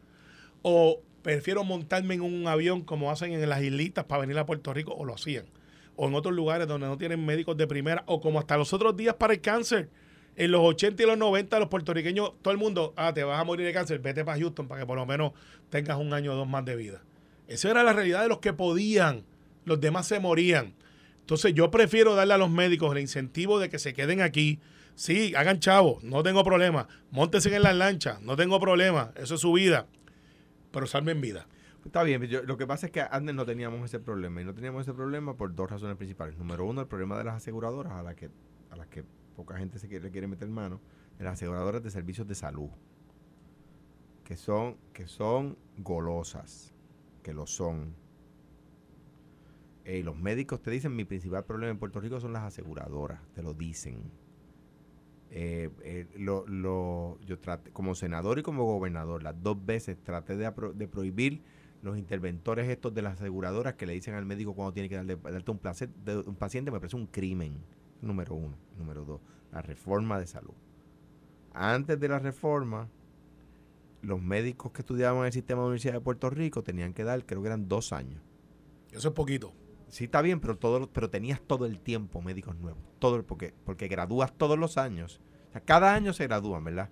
o 0.62 1.00
prefiero 1.22 1.64
montarme 1.64 2.14
en 2.14 2.20
un 2.20 2.46
avión 2.46 2.82
como 2.82 3.10
hacen 3.10 3.32
en 3.32 3.48
las 3.48 3.60
islitas 3.62 4.04
para 4.04 4.20
venir 4.20 4.38
a 4.38 4.46
Puerto 4.46 4.72
Rico 4.72 4.94
o 4.94 5.04
lo 5.04 5.14
hacían. 5.14 5.46
o 5.96 6.08
en 6.08 6.14
otros 6.14 6.34
lugares 6.34 6.66
donde 6.66 6.86
no 6.88 6.98
tienen 6.98 7.24
médicos 7.24 7.56
de 7.56 7.66
primera, 7.68 8.02
o 8.06 8.20
como 8.20 8.40
hasta 8.40 8.56
los 8.56 8.72
otros 8.72 8.96
días 8.96 9.14
para 9.14 9.32
el 9.32 9.40
cáncer. 9.40 9.88
En 10.36 10.50
los 10.50 10.62
80 10.62 11.02
y 11.02 11.06
los 11.06 11.18
90 11.18 11.58
los 11.60 11.68
puertorriqueños, 11.68 12.32
todo 12.42 12.52
el 12.52 12.58
mundo, 12.58 12.92
ah, 12.96 13.14
te 13.14 13.22
vas 13.22 13.40
a 13.40 13.44
morir 13.44 13.66
de 13.66 13.72
cáncer, 13.72 14.00
vete 14.00 14.24
para 14.24 14.38
Houston 14.38 14.66
para 14.66 14.80
que 14.80 14.86
por 14.86 14.96
lo 14.96 15.06
menos 15.06 15.32
tengas 15.70 15.96
un 15.98 16.12
año 16.12 16.32
o 16.32 16.36
dos 16.36 16.48
más 16.48 16.64
de 16.64 16.76
vida. 16.76 17.02
Esa 17.46 17.70
era 17.70 17.82
la 17.82 17.92
realidad 17.92 18.22
de 18.22 18.28
los 18.28 18.38
que 18.38 18.52
podían, 18.52 19.24
los 19.64 19.80
demás 19.80 20.06
se 20.08 20.18
morían. 20.18 20.74
Entonces 21.20 21.54
yo 21.54 21.70
prefiero 21.70 22.14
darle 22.14 22.34
a 22.34 22.38
los 22.38 22.50
médicos 22.50 22.92
el 22.92 23.00
incentivo 23.00 23.58
de 23.58 23.70
que 23.70 23.78
se 23.78 23.94
queden 23.94 24.20
aquí. 24.20 24.60
Sí, 24.94 25.34
hagan 25.34 25.60
chavo, 25.60 25.98
no 26.02 26.22
tengo 26.22 26.44
problema. 26.44 26.88
Móntense 27.10 27.54
en 27.54 27.62
las 27.62 27.74
lanchas, 27.74 28.20
no 28.20 28.36
tengo 28.36 28.60
problema. 28.60 29.12
Eso 29.16 29.36
es 29.36 29.40
su 29.40 29.52
vida. 29.52 29.86
Pero 30.70 30.86
salven 30.86 31.20
vida. 31.20 31.46
Está 31.84 32.02
bien, 32.02 32.28
lo 32.46 32.56
que 32.56 32.66
pasa 32.66 32.86
es 32.86 32.92
que 32.92 33.02
antes 33.02 33.34
no 33.34 33.44
teníamos 33.44 33.84
ese 33.84 34.00
problema 34.00 34.40
y 34.40 34.44
no 34.44 34.54
teníamos 34.54 34.82
ese 34.82 34.94
problema 34.94 35.36
por 35.36 35.54
dos 35.54 35.70
razones 35.70 35.96
principales. 35.96 36.36
Número 36.38 36.64
uno, 36.64 36.80
el 36.80 36.86
problema 36.86 37.18
de 37.18 37.24
las 37.24 37.36
aseguradoras 37.36 37.92
a 37.92 38.02
las 38.02 38.14
que, 38.14 38.30
a 38.70 38.76
las 38.76 38.86
que 38.86 39.04
poca 39.34 39.56
gente 39.58 39.78
se 39.78 39.88
quiere, 39.88 40.04
le 40.04 40.10
quiere 40.10 40.26
meter 40.28 40.48
mano, 40.48 40.80
de 41.18 41.24
las 41.24 41.34
aseguradoras 41.34 41.82
de 41.82 41.90
servicios 41.90 42.26
de 42.28 42.34
salud, 42.34 42.70
que 44.24 44.36
son, 44.36 44.76
que 44.92 45.06
son 45.06 45.56
golosas, 45.78 46.72
que 47.22 47.34
lo 47.34 47.46
son. 47.46 47.94
Eh, 49.84 50.02
los 50.02 50.16
médicos 50.16 50.62
te 50.62 50.70
dicen, 50.70 50.96
mi 50.96 51.04
principal 51.04 51.44
problema 51.44 51.70
en 51.70 51.78
Puerto 51.78 52.00
Rico 52.00 52.18
son 52.20 52.32
las 52.32 52.42
aseguradoras, 52.42 53.20
te 53.34 53.42
lo 53.42 53.54
dicen. 53.54 54.10
Eh, 55.30 55.70
eh, 55.82 56.06
lo, 56.16 56.46
lo- 56.46 57.18
yo 57.26 57.38
traté, 57.40 57.70
como 57.72 57.94
senador 57.94 58.38
y 58.38 58.42
como 58.42 58.64
gobernador, 58.64 59.22
las 59.22 59.42
dos 59.42 59.64
veces 59.64 59.96
traté 60.02 60.36
de, 60.36 60.52
de 60.74 60.88
prohibir 60.88 61.42
los 61.82 61.98
interventores 61.98 62.68
estos 62.68 62.94
de 62.94 63.02
las 63.02 63.14
aseguradoras 63.20 63.74
que 63.74 63.86
le 63.86 63.94
dicen 63.94 64.14
al 64.14 64.24
médico 64.26 64.54
cuando 64.54 64.72
tiene 64.72 64.88
que 64.88 64.94
darle, 64.96 65.16
darte 65.16 65.50
un, 65.50 65.58
placer, 65.58 65.88
de 66.04 66.18
un 66.18 66.36
paciente, 66.36 66.70
me 66.70 66.78
parece 66.78 66.96
un 66.96 67.06
crimen. 67.06 67.58
Número 68.04 68.34
uno. 68.34 68.56
Número 68.78 69.04
dos, 69.04 69.20
la 69.52 69.62
reforma 69.62 70.18
de 70.18 70.26
salud. 70.26 70.54
Antes 71.52 71.98
de 71.98 72.08
la 72.08 72.18
reforma, 72.18 72.88
los 74.02 74.20
médicos 74.20 74.72
que 74.72 74.82
estudiaban 74.82 75.20
en 75.20 75.26
el 75.26 75.32
sistema 75.32 75.60
de 75.60 75.62
la 75.62 75.68
Universidad 75.68 75.94
de 75.94 76.00
Puerto 76.00 76.30
Rico 76.30 76.62
tenían 76.62 76.92
que 76.92 77.04
dar, 77.04 77.24
creo 77.24 77.40
que 77.40 77.48
eran 77.48 77.68
dos 77.68 77.92
años. 77.92 78.20
Eso 78.92 79.08
es 79.08 79.14
poquito. 79.14 79.52
Sí, 79.88 80.04
está 80.04 80.22
bien, 80.22 80.40
pero 80.40 80.58
todo, 80.58 80.88
pero 80.92 81.08
tenías 81.10 81.40
todo 81.40 81.66
el 81.66 81.78
tiempo 81.78 82.20
médicos 82.20 82.56
nuevos. 82.56 82.82
Todo 82.98 83.16
el, 83.16 83.24
porque, 83.24 83.54
porque 83.64 83.88
gradúas 83.88 84.32
todos 84.32 84.58
los 84.58 84.76
años. 84.76 85.20
O 85.50 85.52
sea, 85.52 85.60
cada 85.60 85.94
año 85.94 86.12
se 86.12 86.26
gradúan, 86.26 86.64
¿verdad? 86.64 86.90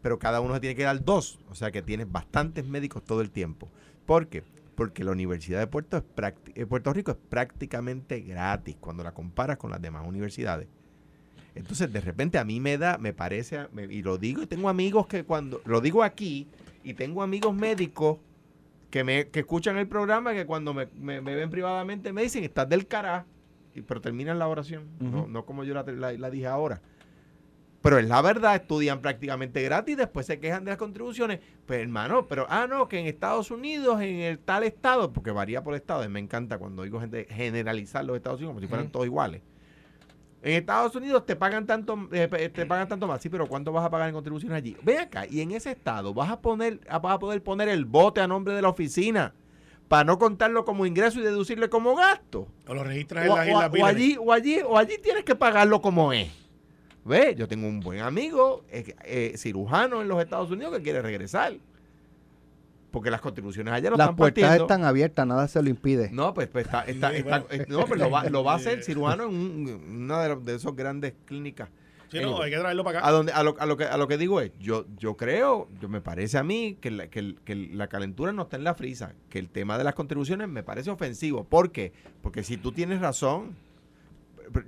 Pero 0.00 0.18
cada 0.18 0.40
uno 0.40 0.54
se 0.54 0.60
tiene 0.60 0.74
que 0.74 0.84
dar 0.84 1.04
dos. 1.04 1.40
O 1.50 1.54
sea 1.54 1.70
que 1.70 1.82
tienes 1.82 2.10
bastantes 2.10 2.66
médicos 2.66 3.04
todo 3.04 3.20
el 3.20 3.30
tiempo. 3.30 3.70
¿Por 4.06 4.28
qué? 4.28 4.44
Porque 4.78 5.02
la 5.04 5.10
Universidad 5.10 5.58
de 5.58 5.66
Puerto, 5.66 5.96
es 5.96 6.04
prácti- 6.16 6.52
eh, 6.54 6.64
Puerto 6.64 6.92
Rico 6.92 7.10
es 7.10 7.16
prácticamente 7.28 8.20
gratis 8.20 8.76
cuando 8.80 9.02
la 9.02 9.12
comparas 9.12 9.58
con 9.58 9.70
las 9.72 9.82
demás 9.82 10.06
universidades. 10.06 10.68
Entonces, 11.54 11.92
de 11.92 12.00
repente 12.00 12.38
a 12.38 12.44
mí 12.44 12.60
me 12.60 12.78
da, 12.78 12.96
me 12.98 13.12
parece, 13.12 13.66
me- 13.72 13.84
y 13.92 14.02
lo 14.02 14.16
digo, 14.18 14.40
y 14.42 14.46
tengo 14.46 14.68
amigos 14.68 15.08
que 15.08 15.24
cuando, 15.24 15.60
lo 15.64 15.80
digo 15.80 16.04
aquí, 16.04 16.46
y 16.84 16.94
tengo 16.94 17.22
amigos 17.24 17.52
médicos 17.54 18.18
que 18.90 19.02
me 19.04 19.28
que 19.28 19.40
escuchan 19.40 19.76
el 19.76 19.88
programa 19.88 20.32
que 20.32 20.46
cuando 20.46 20.72
me, 20.72 20.86
me- 20.94 21.20
me 21.20 21.34
ven 21.34 21.50
privadamente 21.50 22.12
me 22.12 22.22
dicen 22.22 22.44
estás 22.44 22.68
del 22.68 22.86
cara 22.86 23.26
y 23.74 23.82
pero 23.82 24.00
terminan 24.00 24.38
la 24.38 24.46
oración. 24.48 24.84
No, 25.00 25.26
no 25.26 25.44
como 25.44 25.64
yo 25.64 25.74
la, 25.74 25.82
la- 25.82 26.12
la 26.12 26.30
dije 26.30 26.46
ahora 26.46 26.80
pero 27.88 28.00
es 28.00 28.06
la 28.06 28.20
verdad 28.20 28.54
estudian 28.54 29.00
prácticamente 29.00 29.62
gratis 29.62 29.96
después 29.96 30.26
se 30.26 30.38
quejan 30.38 30.62
de 30.62 30.72
las 30.72 30.78
contribuciones 30.78 31.40
pues 31.64 31.80
hermano 31.80 32.26
pero 32.26 32.46
ah 32.50 32.66
no 32.68 32.86
que 32.86 32.98
en 32.98 33.06
Estados 33.06 33.50
Unidos 33.50 34.02
en 34.02 34.16
el 34.16 34.38
tal 34.38 34.64
estado 34.64 35.10
porque 35.10 35.30
varía 35.30 35.62
por 35.62 35.74
estado 35.74 36.04
y 36.04 36.08
me 36.08 36.20
encanta 36.20 36.58
cuando 36.58 36.82
oigo 36.82 37.00
gente 37.00 37.26
generalizar 37.30 38.04
los 38.04 38.14
Estados 38.16 38.40
Unidos 38.40 38.50
como 38.52 38.60
si 38.60 38.66
fueran 38.66 38.90
todos 38.90 39.06
iguales 39.06 39.40
en 40.42 40.52
Estados 40.52 40.94
Unidos 40.96 41.24
te 41.24 41.34
pagan 41.34 41.64
tanto 41.64 41.98
eh, 42.12 42.28
te 42.54 42.66
pagan 42.66 42.88
tanto 42.88 43.06
más, 43.06 43.22
sí, 43.22 43.30
pero 43.30 43.46
¿cuánto 43.46 43.72
vas 43.72 43.86
a 43.86 43.90
pagar 43.90 44.08
en 44.08 44.14
contribuciones 44.14 44.58
allí? 44.58 44.76
Ven 44.82 44.98
acá, 44.98 45.26
y 45.26 45.40
en 45.40 45.52
ese 45.52 45.70
estado 45.70 46.12
vas 46.12 46.30
a 46.30 46.40
poner 46.40 46.80
vas 46.86 47.14
a 47.14 47.18
poder 47.18 47.42
poner 47.42 47.70
el 47.70 47.86
bote 47.86 48.20
a 48.20 48.28
nombre 48.28 48.52
de 48.52 48.60
la 48.60 48.68
oficina 48.68 49.32
para 49.88 50.04
no 50.04 50.18
contarlo 50.18 50.66
como 50.66 50.84
ingreso 50.84 51.18
y 51.20 51.22
deducirle 51.22 51.70
como 51.70 51.96
gasto. 51.96 52.46
O 52.68 52.74
lo 52.74 52.84
registras 52.84 53.24
en 53.24 53.30
las 53.34 53.48
o- 53.48 53.50
Islas 53.50 53.70
o 53.80 53.86
allí 53.86 54.16
o 54.20 54.32
allí 54.32 54.60
o 54.64 54.76
allí 54.76 54.98
tienes 55.02 55.24
que 55.24 55.34
pagarlo 55.34 55.80
como 55.80 56.12
es. 56.12 56.47
Ve, 57.08 57.34
yo 57.36 57.48
tengo 57.48 57.66
un 57.66 57.80
buen 57.80 58.00
amigo 58.00 58.64
eh, 58.70 58.94
eh, 59.04 59.32
cirujano 59.36 60.00
en 60.02 60.08
los 60.08 60.22
Estados 60.22 60.50
Unidos 60.50 60.76
que 60.76 60.82
quiere 60.82 61.02
regresar. 61.02 61.54
Porque 62.90 63.10
las 63.10 63.20
contribuciones 63.20 63.72
allá 63.74 63.90
lo 63.90 63.96
Las 63.96 64.06
están 64.06 64.16
puertas 64.16 64.42
partiendo. 64.42 64.64
están 64.64 64.84
abiertas, 64.84 65.26
nada 65.26 65.46
se 65.46 65.62
lo 65.62 65.68
impide. 65.68 66.08
No, 66.10 66.32
pues, 66.32 66.48
pues 66.48 66.64
está, 66.64 66.84
está- 66.84 67.14
está- 67.14 67.44
eh, 67.50 67.66
no, 67.68 67.84
pero 67.84 67.96
lo 67.96 68.10
va, 68.10 68.24
lo 68.30 68.42
va 68.44 68.52
a 68.54 68.56
hacer 68.56 68.82
cirujano 68.82 69.24
en 69.24 69.28
un- 69.34 70.02
una 70.04 70.22
de, 70.22 70.28
los- 70.30 70.44
de 70.44 70.54
esos 70.54 70.74
grandes 70.74 71.12
clínicas. 71.26 71.68
Sí, 72.10 72.16
no, 72.20 72.28
Anyway. 72.28 72.44
hay 72.44 72.50
que 72.52 72.56
traerlo 72.58 72.84
para 72.84 72.98
acá. 73.00 73.08
A, 73.08 73.10
donde, 73.10 73.32
a, 73.32 73.42
lo, 73.42 73.54
a, 73.58 73.66
lo 73.66 73.76
que, 73.76 73.84
a 73.84 73.98
lo 73.98 74.08
que 74.08 74.16
digo 74.16 74.40
es, 74.40 74.52
yo, 74.58 74.86
yo 74.96 75.18
creo, 75.18 75.68
yo 75.82 75.90
me 75.90 76.00
parece 76.00 76.38
a 76.38 76.42
mí 76.42 76.78
que 76.80 76.90
la, 76.90 77.08
que, 77.08 77.34
que 77.44 77.54
la 77.54 77.88
calentura 77.88 78.32
no 78.32 78.44
está 78.44 78.56
en 78.56 78.64
la 78.64 78.74
frisa, 78.74 79.12
que 79.28 79.38
el 79.38 79.50
tema 79.50 79.76
de 79.76 79.84
las 79.84 79.92
contribuciones 79.94 80.48
me 80.48 80.62
parece 80.62 80.88
ofensivo. 80.90 81.44
¿Por 81.44 81.70
qué? 81.70 81.92
Porque 82.22 82.42
si 82.42 82.56
tú 82.56 82.72
tienes 82.72 83.00
razón, 83.00 83.54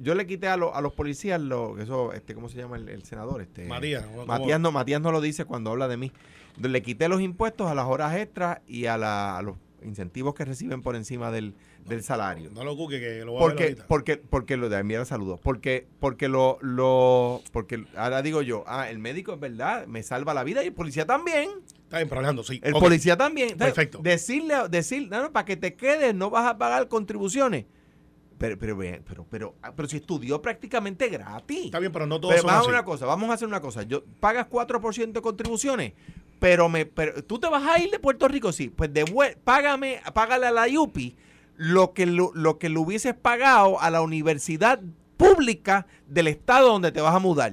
yo 0.00 0.14
le 0.14 0.26
quité 0.26 0.48
a, 0.48 0.56
lo- 0.56 0.74
a 0.74 0.80
los 0.80 0.92
policías 0.92 1.40
lo, 1.40 1.78
eso, 1.78 2.12
este, 2.12 2.34
¿cómo 2.34 2.48
se 2.48 2.58
llama 2.58 2.76
el, 2.76 2.88
el 2.88 3.04
senador? 3.04 3.40
Este, 3.42 3.66
Matías. 3.66 4.04
¿cómo- 4.04 4.26
Matías 4.26 4.60
no, 4.60 4.72
Matías 4.72 5.00
no 5.00 5.12
lo 5.12 5.20
dice 5.20 5.44
cuando 5.44 5.70
habla 5.70 5.88
de 5.88 5.96
mí. 5.96 6.12
Le 6.60 6.82
quité 6.82 7.08
los 7.08 7.20
impuestos 7.20 7.68
a 7.70 7.74
las 7.74 7.86
horas 7.86 8.16
extras 8.16 8.58
y 8.66 8.86
a, 8.86 8.96
la- 8.98 9.38
a 9.38 9.42
los 9.42 9.56
incentivos 9.82 10.34
que 10.34 10.44
reciben 10.44 10.82
por 10.82 10.94
encima 10.94 11.30
del, 11.30 11.54
del 11.86 12.02
salario. 12.02 12.50
No 12.52 12.64
lo 12.64 12.76
cuque, 12.76 13.00
que 13.00 13.24
lo 13.24 13.32
voy 13.32 13.42
a 13.42 13.46
ver 13.46 13.50
Porque, 13.50 13.62
ahorita. 13.64 13.86
porque, 13.88 14.16
porque 14.18 14.56
lo 14.58 14.68
de 14.68 14.78
enviar 14.78 15.06
saludos. 15.06 15.40
Porque, 15.42 15.86
porque 16.00 16.28
lo, 16.28 16.58
lo, 16.60 17.40
porque 17.50 17.86
ahora 17.96 18.20
digo 18.20 18.42
yo, 18.42 18.62
ah, 18.66 18.90
el 18.90 18.98
médico 18.98 19.32
es 19.32 19.40
verdad, 19.40 19.86
me 19.86 20.02
salva 20.02 20.34
la 20.34 20.44
vida 20.44 20.62
y 20.62 20.66
el 20.66 20.74
policía 20.74 21.06
también. 21.06 21.48
Está 21.84 21.96
bien, 21.96 22.08
pero 22.10 22.18
Alejandro, 22.20 22.44
sí. 22.44 22.60
El 22.62 22.74
policía 22.74 23.16
también. 23.16 23.56
Perfecto. 23.56 24.00
Decirle, 24.02 24.54
decir, 24.68 25.08
no, 25.10 25.22
no, 25.22 25.32
para 25.32 25.46
que 25.46 25.56
te 25.56 25.74
quedes, 25.74 26.14
no 26.14 26.28
vas 26.28 26.46
a 26.46 26.58
pagar 26.58 26.86
contribuciones. 26.88 27.64
Pero, 28.40 28.56
pero, 28.58 28.78
pero, 28.78 29.02
pero, 29.06 29.26
pero, 29.28 29.54
ah, 29.62 29.72
pero 29.76 29.86
si 29.86 29.98
estudió 29.98 30.40
prácticamente 30.40 31.08
gratis. 31.10 31.66
Está 31.66 31.78
bien, 31.78 31.92
pero 31.92 32.06
no 32.06 32.18
todos 32.18 32.32
Pero 32.32 32.40
son 32.42 32.48
vamos 32.48 32.62
a 32.66 32.70
así. 32.70 32.74
una 32.74 32.84
cosa, 32.86 33.04
vamos 33.04 33.28
a 33.30 33.34
hacer 33.34 33.46
una 33.46 33.60
cosa. 33.60 33.82
Yo 33.82 34.02
pagas 34.18 34.46
4% 34.48 35.12
de 35.12 35.20
contribuciones, 35.20 35.92
pero 36.38 36.70
me 36.70 36.86
pero 36.86 37.22
tú 37.22 37.38
te 37.38 37.48
vas 37.50 37.62
a 37.66 37.78
ir 37.78 37.90
de 37.90 37.98
Puerto 37.98 38.26
Rico, 38.28 38.50
sí. 38.50 38.70
Pues 38.70 38.90
devuel- 38.94 39.36
págame, 39.44 40.00
págale 40.14 40.46
a 40.46 40.50
la 40.52 40.66
IUPI 40.68 41.16
lo 41.56 41.92
que 41.92 42.06
lo, 42.06 42.30
lo 42.34 42.56
que 42.58 42.70
le 42.70 42.78
hubieses 42.78 43.12
pagado 43.14 43.78
a 43.78 43.90
la 43.90 44.00
universidad 44.00 44.80
pública 45.18 45.86
del 46.06 46.28
estado 46.28 46.68
donde 46.68 46.92
te 46.92 47.02
vas 47.02 47.14
a 47.14 47.18
mudar. 47.18 47.52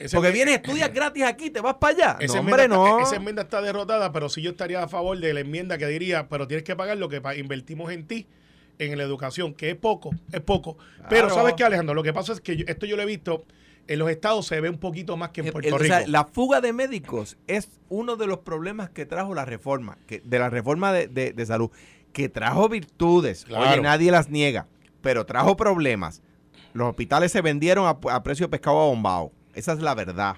Ese- 0.00 0.16
Porque 0.16 0.32
vienes, 0.32 0.56
estudias 0.56 0.92
gratis 0.92 1.22
aquí, 1.22 1.50
te 1.50 1.60
vas 1.60 1.74
para 1.74 1.94
allá. 1.94 2.16
Esa 2.18 2.34
No, 2.34 2.40
enmienda, 2.40 2.66
no. 2.68 2.98
esa 3.00 3.14
enmienda 3.14 3.42
está 3.42 3.60
derrotada, 3.62 4.10
pero 4.10 4.28
sí 4.28 4.42
yo 4.42 4.50
estaría 4.50 4.82
a 4.82 4.88
favor 4.88 5.16
de 5.20 5.32
la 5.34 5.38
enmienda 5.40 5.78
que 5.78 5.86
diría, 5.86 6.28
pero 6.28 6.48
tienes 6.48 6.64
que 6.64 6.74
pagar 6.74 6.96
lo 6.98 7.08
que 7.08 7.22
invertimos 7.38 7.92
en 7.92 8.08
ti, 8.08 8.26
en 8.78 8.96
la 8.98 9.04
educación, 9.04 9.54
que 9.54 9.70
es 9.70 9.76
poco, 9.76 10.10
es 10.32 10.40
poco. 10.40 10.76
Pero. 11.08 11.30
¿sabes 11.30 11.54
qué, 11.54 11.64
Alejandro? 11.64 11.94
Lo 11.94 12.02
que 12.02 12.12
pasa 12.12 12.32
es 12.32 12.40
que 12.40 12.56
yo- 12.56 12.64
esto 12.68 12.86
yo 12.86 12.96
lo 12.96 13.02
he 13.02 13.06
visto, 13.06 13.44
en 13.86 13.98
los 13.98 14.10
estados 14.10 14.46
se 14.46 14.60
ve 14.60 14.70
un 14.70 14.78
poquito 14.78 15.16
más 15.16 15.30
que 15.30 15.42
en 15.42 15.48
El- 15.48 15.52
Puerto 15.52 15.68
el- 15.76 15.82
Rico. 15.82 15.94
sea, 15.96 16.06
la 16.08 16.24
fuga 16.24 16.60
de 16.60 16.72
médicos 16.72 17.36
es 17.46 17.68
uno 17.88 18.16
de 18.16 18.26
los 18.26 18.38
problemas 18.38 18.90
que 18.90 19.06
trajo 19.06 19.34
la 19.34 19.44
reforma, 19.44 19.98
que, 20.06 20.20
de 20.24 20.38
la 20.38 20.48
reforma 20.50 20.92
de, 20.92 21.06
de- 21.08 21.32
de 21.32 21.46
salud, 21.46 21.70
que 22.12 22.28
trajo 22.28 22.68
virtudes. 22.68 23.44
Claro. 23.44 23.70
Oye, 23.72 23.80
nadie 23.82 24.10
las 24.10 24.30
niega, 24.30 24.66
pero 25.02 25.26
trajo 25.26 25.56
problemas. 25.56 26.22
Los 26.72 26.88
hospitales 26.88 27.30
se 27.30 27.40
vendieron 27.42 27.86
a, 27.86 27.98
a 28.12 28.22
precio 28.22 28.46
de 28.46 28.50
pescado 28.50 28.80
abombado. 28.80 29.32
Esa 29.54 29.72
es 29.74 29.80
la 29.80 29.94
verdad. 29.94 30.36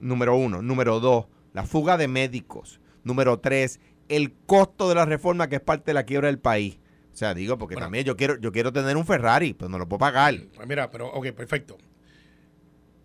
Número 0.00 0.34
uno. 0.36 0.62
Número 0.62 1.00
dos, 1.00 1.26
la 1.52 1.64
fuga 1.64 1.96
de 1.96 2.08
médicos. 2.08 2.80
Número 3.04 3.38
tres, 3.40 3.80
el 4.08 4.32
costo 4.46 4.88
de 4.88 4.94
la 4.94 5.04
reforma 5.04 5.48
que 5.48 5.56
es 5.56 5.60
parte 5.60 5.86
de 5.86 5.94
la 5.94 6.04
quiebra 6.04 6.28
del 6.28 6.38
país. 6.38 6.78
O 7.12 7.16
sea, 7.16 7.34
digo, 7.34 7.58
porque 7.58 7.74
Bueno. 7.74 7.86
también 7.86 8.04
yo 8.04 8.16
quiero, 8.16 8.38
yo 8.40 8.52
quiero 8.52 8.72
tener 8.72 8.96
un 8.96 9.04
Ferrari, 9.04 9.52
pero 9.54 9.68
no 9.68 9.78
lo 9.78 9.86
puedo 9.88 9.98
pagar. 9.98 10.34
Pues 10.54 10.66
mira, 10.66 10.90
pero 10.90 11.08
ok, 11.12 11.32
perfecto. 11.32 11.76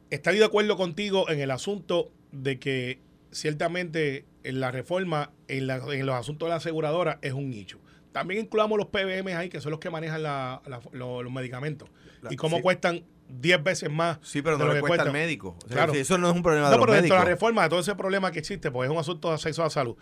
Estoy 0.10 0.38
de 0.38 0.46
acuerdo 0.46 0.78
contigo 0.78 1.30
en 1.30 1.40
el 1.42 1.52
asunto 1.52 2.12
de 2.32 2.60
que 2.60 3.02
ciertamente 3.32 4.26
en 4.44 4.60
la 4.62 4.72
reforma 4.72 5.32
en, 5.50 5.68
la- 5.68 5.78
en 5.92 6.06
los 6.06 6.16
asuntos 6.16 6.48
de 6.48 6.52
la 6.52 6.56
aseguradora 6.56 7.20
es 7.22 7.34
un 7.34 7.50
nicho. 7.50 7.80
También 8.14 8.42
incluamos 8.46 8.78
los 8.78 8.88
PBM 8.88 9.34
ahí, 9.36 9.50
que 9.50 9.60
son 9.60 9.72
los 9.72 9.80
que 9.80 9.90
manejan 9.90 10.24
la- 10.24 10.62
la- 10.66 10.80
lo- 10.94 11.22
los 11.24 11.32
medicamentos. 11.34 11.90
Y 12.30 12.36
cómo 12.38 12.58
sí. 12.58 12.64
cuestan 12.64 13.04
10 13.30 13.62
veces 13.62 13.92
más. 13.92 14.20
Sí, 14.24 14.42
pero 14.42 14.58
no 14.58 14.66
lo 14.66 14.72
le 14.74 14.78
que 14.78 14.82
cuesta 14.82 15.04
al 15.04 15.10
cuesta. 15.10 15.20
médico. 15.26 15.58
O 15.64 15.68
sea, 15.68 15.76
Claro. 15.78 15.94
si 15.94 16.00
eso 16.00 16.18
no 16.18 16.30
es 16.30 16.36
un 16.36 16.42
problema 16.42 16.68
No, 16.68 16.72
de 16.72 16.78
los 16.78 16.86
pero 16.86 16.96
dentro 16.96 17.16
de 17.16 17.20
la 17.20 17.26
reforma, 17.30 17.64
de 17.64 17.70
todo 17.70 17.80
ese 17.82 17.94
problema 17.96 18.32
que 18.32 18.40
existe, 18.40 18.72
pues 18.72 18.88
es 18.90 18.94
un 18.94 19.00
asunto 19.00 19.28
de 19.28 19.34
acceso 19.36 19.62
a 19.62 19.66
la 19.66 19.70
salud. 19.70 19.98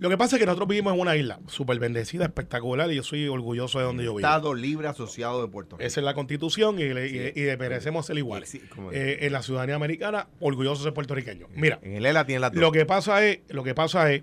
Lo 0.00 0.08
que 0.08 0.16
pasa 0.16 0.36
es 0.36 0.40
que 0.40 0.46
nosotros 0.46 0.68
vivimos 0.68 0.94
en 0.94 1.00
una 1.00 1.16
isla 1.16 1.40
súper 1.48 1.78
bendecida, 1.78 2.24
espectacular, 2.24 2.90
y 2.92 2.96
yo 2.96 3.02
soy 3.02 3.26
orgulloso 3.28 3.78
de 3.78 3.84
donde 3.84 4.04
yo 4.04 4.10
vivo. 4.14 4.20
Estado 4.20 4.54
Libre 4.54 4.86
Asociado 4.88 5.42
de 5.42 5.48
Puerto 5.48 5.76
Rico. 5.76 5.86
Esa 5.86 6.00
es 6.00 6.04
la 6.04 6.14
constitución 6.14 6.78
y, 6.78 6.84
le- 6.94 7.08
Sí. 7.08 7.40
y, 7.40 7.48
y 7.50 7.56
merecemos 7.56 8.06
ser 8.06 8.16
iguales. 8.18 8.48
Sí, 8.48 8.62
Eh, 8.92 9.18
en 9.22 9.32
la 9.32 9.42
ciudadanía 9.42 9.74
americana, 9.74 10.28
orgulloso 10.40 10.82
de 10.82 10.84
ser 10.88 10.94
puertorriqueño. 10.94 11.46
Mira, 11.54 11.78
En 11.82 11.96
el 11.96 12.06
ELA 12.06 12.24
tiene 12.26 12.40
la 12.40 12.50
lo 12.50 12.70
que 12.70 12.86
pasa 12.86 13.24
es, 13.26 13.40
lo 13.48 13.64
que 13.64 13.74
pasa 13.74 14.12
es, 14.12 14.22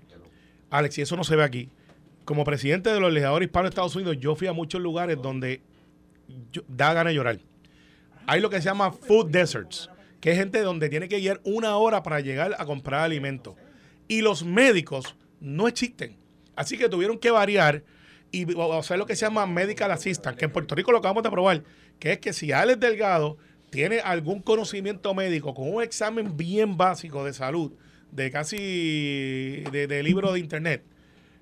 Alex, 0.70 0.98
y 0.98 1.02
eso 1.02 1.16
no 1.16 1.24
se 1.24 1.36
ve 1.36 1.44
aquí. 1.44 1.68
Como 2.24 2.44
presidente 2.44 2.90
de 2.90 2.98
los 2.98 3.12
legisladores 3.12 3.46
hispanos 3.46 3.66
de 3.66 3.74
Estados 3.74 3.94
Unidos, 3.96 4.16
yo 4.18 4.34
fui 4.34 4.46
a 4.48 4.52
muchos 4.52 4.80
lugares 4.80 5.18
donde 5.22 5.60
yo- 6.52 6.62
da 6.68 6.92
ganas 6.94 7.10
de 7.12 7.14
llorar. 7.16 7.38
Hay 8.26 8.40
lo 8.40 8.50
que 8.50 8.56
se 8.56 8.64
llama 8.64 8.90
food 8.90 9.26
deserts, 9.30 9.90
que 10.20 10.32
es 10.32 10.38
gente 10.38 10.60
donde 10.62 10.88
tiene 10.88 11.08
que 11.08 11.18
ir 11.18 11.40
una 11.44 11.76
hora 11.76 12.02
para 12.02 12.18
llegar 12.20 12.56
a 12.58 12.64
comprar 12.64 13.02
alimentos. 13.02 13.54
Y 14.08 14.22
los 14.22 14.42
médicos 14.44 15.14
no 15.40 15.68
existen. 15.68 16.16
Así 16.54 16.78
que 16.78 16.88
tuvieron 16.88 17.18
que 17.18 17.30
variar 17.30 17.84
y 18.32 18.46
hacer 18.72 18.98
lo 18.98 19.06
que 19.06 19.16
se 19.16 19.26
llama 19.26 19.46
medical 19.46 19.90
assistant, 19.90 20.36
que 20.36 20.46
en 20.46 20.52
Puerto 20.52 20.74
Rico 20.74 20.92
lo 20.92 20.98
acabamos 20.98 21.22
de 21.22 21.30
probar, 21.30 21.62
que 21.98 22.12
es 22.12 22.18
que 22.18 22.32
si 22.32 22.52
Alex 22.52 22.80
Delgado 22.80 23.36
tiene 23.70 24.00
algún 24.00 24.40
conocimiento 24.40 25.14
médico 25.14 25.54
con 25.54 25.72
un 25.72 25.82
examen 25.82 26.36
bien 26.36 26.76
básico 26.76 27.24
de 27.24 27.32
salud, 27.32 27.72
de 28.10 28.30
casi 28.30 29.64
de, 29.70 29.86
de 29.86 30.02
libro 30.02 30.32
de 30.32 30.40
internet, 30.40 30.84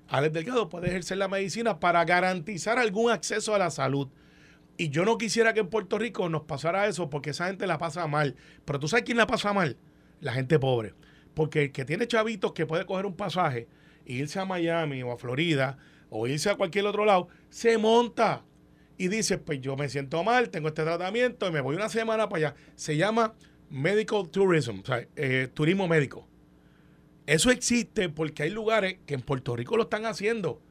Alex 0.07 0.33
Delgado 0.33 0.69
puede 0.69 0.87
ejercer 0.87 1.17
la 1.17 1.27
medicina 1.27 1.79
para 1.79 2.03
garantizar 2.05 2.77
algún 2.77 3.11
acceso 3.11 3.55
a 3.55 3.59
la 3.59 3.71
salud. 3.71 4.09
Y 4.77 4.89
yo 4.89 5.05
no 5.05 5.17
quisiera 5.17 5.53
que 5.53 5.61
en 5.61 5.69
Puerto 5.69 5.97
Rico 5.97 6.27
nos 6.29 6.43
pasara 6.43 6.87
eso 6.87 7.09
porque 7.09 7.29
esa 7.29 7.47
gente 7.47 7.65
la 7.65 7.77
pasa 7.77 8.05
mal. 8.07 8.35
Pero 8.65 8.79
tú 8.79 8.87
sabes 8.87 9.05
quién 9.05 9.17
la 9.17 9.25
pasa 9.25 9.53
mal? 9.53 9.77
La 10.19 10.33
gente 10.33 10.59
pobre. 10.59 10.93
Porque 11.33 11.63
el 11.63 11.71
que 11.71 11.85
tiene 11.85 12.07
chavitos 12.07 12.51
que 12.53 12.65
puede 12.65 12.85
coger 12.85 13.05
un 13.05 13.15
pasaje 13.15 13.67
irse 14.05 14.39
a 14.39 14.45
Miami 14.45 15.01
o 15.03 15.11
a 15.11 15.17
Florida 15.17 15.77
o 16.09 16.27
irse 16.27 16.49
a 16.49 16.55
cualquier 16.55 16.85
otro 16.85 17.05
lado, 17.05 17.27
se 17.49 17.77
monta 17.77 18.43
y 18.97 19.07
dice, 19.09 19.37
pues 19.37 19.59
yo 19.61 19.75
me 19.75 19.89
siento 19.89 20.23
mal, 20.23 20.49
tengo 20.49 20.69
este 20.69 20.83
tratamiento 20.83 21.47
y 21.47 21.51
me 21.51 21.61
voy 21.61 21.75
una 21.75 21.89
semana 21.89 22.29
para 22.29 22.47
allá. 22.49 22.55
Se 22.75 22.95
llama 22.95 23.33
medical 23.69 24.29
tourism, 24.29 24.79
o 24.81 24.85
sea, 24.85 25.05
eh, 25.15 25.49
turismo 25.53 25.87
médico. 25.87 26.27
Eso 27.25 27.49
existe 27.49 28.07
porque 28.09 28.43
hay 28.43 28.51
lugares 28.51 28.97
que 29.05 29.15
en 29.15 29.21
Puerto 29.21 29.55
Rico 29.55 29.75
lo 29.77 29.83
están 29.83 30.05
haciendo. 30.05 30.61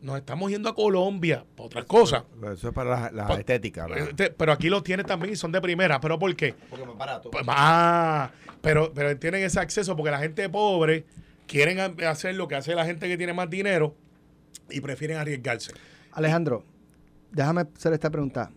Nos 0.00 0.18
estamos 0.18 0.50
yendo 0.50 0.68
a 0.68 0.74
Colombia, 0.76 1.44
para 1.56 1.66
otras 1.66 1.84
cosas. 1.86 2.22
Eso 2.52 2.68
es 2.68 2.74
para 2.74 2.90
la, 2.90 3.10
la 3.10 3.26
Pa- 3.26 3.34
estética. 3.40 3.86
¿verdad? 3.86 4.08
Este, 4.10 4.30
pero 4.30 4.52
aquí 4.52 4.68
lo 4.68 4.82
tienen 4.82 5.04
también 5.06 5.32
y 5.32 5.36
son 5.36 5.50
de 5.50 5.60
primera. 5.60 5.98
¿Pero 6.00 6.18
por 6.18 6.36
qué? 6.36 6.54
Porque 6.70 6.84
más 6.86 6.96
barato. 6.96 7.30
Pues, 7.30 7.42
ah, 7.48 8.30
pero, 8.60 8.92
pero 8.94 9.18
tienen 9.18 9.42
ese 9.42 9.58
acceso 9.58 9.96
porque 9.96 10.10
la 10.12 10.20
gente 10.20 10.48
pobre 10.48 11.04
quieren 11.48 11.80
ha- 11.80 12.10
hacer 12.10 12.36
lo 12.36 12.46
que 12.46 12.54
hace 12.54 12.74
la 12.76 12.84
gente 12.84 13.08
que 13.08 13.16
tiene 13.16 13.32
más 13.32 13.50
dinero 13.50 13.96
y 14.70 14.80
prefieren 14.80 15.16
arriesgarse. 15.16 15.72
Alejandro, 16.12 16.64
déjame 17.32 17.62
hacer 17.74 17.92
esta 17.92 18.10
pregunta. 18.10 18.52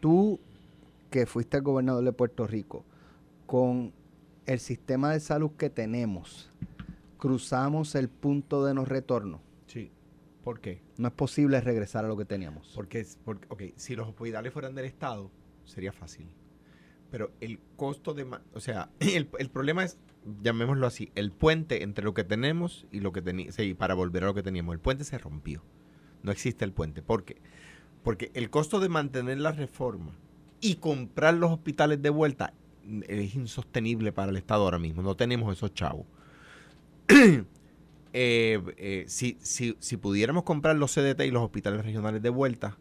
Tú, 0.00 0.40
que 1.10 1.26
fuiste 1.26 1.60
gobernador 1.60 2.02
de 2.04 2.12
Puerto 2.12 2.46
Rico, 2.46 2.84
con 3.46 3.92
el 4.46 4.58
sistema 4.58 5.12
de 5.12 5.20
salud 5.20 5.52
que 5.56 5.70
tenemos, 5.70 6.50
cruzamos 7.18 7.94
el 7.94 8.08
punto 8.08 8.64
de 8.64 8.74
no 8.74 8.84
retorno. 8.84 9.40
Sí. 9.66 9.92
¿Por 10.42 10.60
qué? 10.60 10.82
No 10.96 11.06
es 11.08 11.14
posible 11.14 11.60
regresar 11.60 12.04
a 12.04 12.08
lo 12.08 12.16
que 12.16 12.24
teníamos. 12.24 12.72
Porque, 12.74 13.00
es- 13.00 13.18
porque 13.24 13.46
ok, 13.48 13.62
si 13.76 13.94
los 13.94 14.08
hospitales 14.08 14.52
fueran 14.52 14.74
del 14.74 14.86
Estado, 14.86 15.30
sería 15.64 15.92
fácil. 15.92 16.26
Pero 17.12 17.30
el 17.40 17.60
costo 17.76 18.14
de... 18.14 18.26
O 18.54 18.60
sea, 18.60 18.88
el, 19.00 19.28
el 19.38 19.50
problema 19.50 19.84
es, 19.84 19.98
llamémoslo 20.42 20.86
así, 20.86 21.10
el 21.14 21.32
puente 21.32 21.82
entre 21.82 22.04
lo 22.04 22.14
que 22.14 22.24
tenemos 22.24 22.86
y 22.90 23.00
lo 23.00 23.12
que 23.12 23.22
teníamos, 23.22 23.56
para 23.76 23.94
volver 23.94 24.24
a 24.24 24.26
lo 24.26 24.34
que 24.34 24.42
teníamos. 24.42 24.74
El 24.74 24.80
puente 24.80 25.04
se 25.04 25.18
rompió. 25.18 25.62
No 26.22 26.30
existe 26.30 26.64
el 26.64 26.72
puente. 26.72 27.02
¿Por 27.02 27.24
qué? 27.24 27.40
Porque 28.02 28.30
el 28.34 28.50
costo 28.50 28.80
de 28.80 28.88
mantener 28.88 29.38
la 29.38 29.52
reforma 29.52 30.12
y 30.60 30.76
comprar 30.76 31.34
los 31.34 31.50
hospitales 31.50 32.00
de 32.02 32.10
vuelta 32.10 32.54
mm, 32.84 33.02
es 33.08 33.34
insostenible 33.34 34.12
para 34.12 34.30
el 34.30 34.36
Estado 34.36 34.64
ahora 34.64 34.78
mismo. 34.78 35.02
No 35.02 35.16
tenemos 35.16 35.56
esos 35.56 35.74
chavos. 35.74 36.06
Eh, 38.14 38.60
eh, 38.76 39.04
si, 39.08 39.38
si, 39.40 39.74
si 39.78 39.96
pudiéramos 39.96 40.42
comprar 40.42 40.76
los 40.76 40.92
CDT 40.92 41.22
y 41.22 41.30
los 41.30 41.42
hospitales 41.42 41.82
regionales 41.82 42.20
de 42.20 42.28
vuelta, 42.28 42.76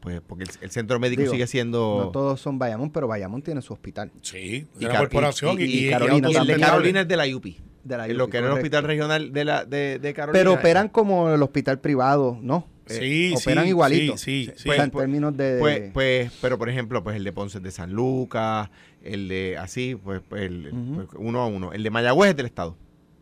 pues 0.00 0.20
porque 0.26 0.44
el, 0.44 0.50
el 0.60 0.70
centro 0.70 0.98
médico 1.00 1.22
Digo, 1.22 1.32
sigue 1.32 1.46
siendo... 1.46 2.00
No 2.04 2.10
todos 2.10 2.40
son 2.40 2.58
Bayamón, 2.58 2.90
pero 2.90 3.08
Bayamón 3.08 3.42
tiene 3.42 3.62
su 3.62 3.72
hospital. 3.72 4.10
Sí, 4.22 4.66
y 4.78 4.84
la 4.84 4.98
corporación 4.98 5.60
y, 5.60 5.64
y- 5.64 5.66
y 5.66 5.78
y- 5.84 5.86
y 5.86 5.90
Carolina 5.90 6.30
y 6.30 6.36
el 6.36 6.46
de. 6.46 6.56
Carolina 6.60 7.00
es 7.02 7.08
de 7.08 7.16
la 7.16 7.24
UPI. 7.36 7.56
De 7.84 7.96
la 7.96 8.06
En 8.06 8.16
lo 8.18 8.24
UPI, 8.24 8.30
que 8.32 8.38
era 8.38 8.46
el 8.48 8.52
hospital 8.52 8.84
regional 8.84 9.32
de, 9.32 9.44
la, 9.44 9.64
de, 9.64 9.98
de 9.98 10.14
Carolina. 10.14 10.38
Pero 10.38 10.52
operan 10.54 10.88
como 10.88 11.30
el 11.30 11.42
hospital 11.42 11.80
privado, 11.80 12.38
¿no? 12.42 12.66
Sí, 12.86 13.34
operan 13.36 13.64
sí, 13.64 13.68
igualito. 13.70 14.16
Sí, 14.16 14.44
sí, 14.46 14.50
O 14.54 14.58
sí. 14.58 14.68
sea, 14.70 14.84
en 14.84 14.90
pues- 14.90 15.02
términos 15.02 15.36
de... 15.36 15.58
Pues, 15.58 15.90
pues, 15.92 16.32
pero 16.40 16.56
por 16.58 16.68
ejemplo, 16.70 17.02
pues 17.02 17.16
el 17.16 17.24
de 17.24 17.32
Ponce 17.32 17.60
de 17.60 17.70
San 17.70 17.92
Lucas, 17.92 18.70
el 19.02 19.28
de 19.28 19.58
así, 19.58 19.94
pues, 19.94 20.22
pues, 20.26 20.42
el- 20.44 20.70
pues, 20.94 21.08
uno 21.16 21.40
a 21.42 21.46
uno. 21.46 21.72
El 21.72 21.82
de 21.82 21.90
Mayagüez 21.90 22.30
es 22.30 22.36
del 22.36 22.46
Estado. 22.46 22.76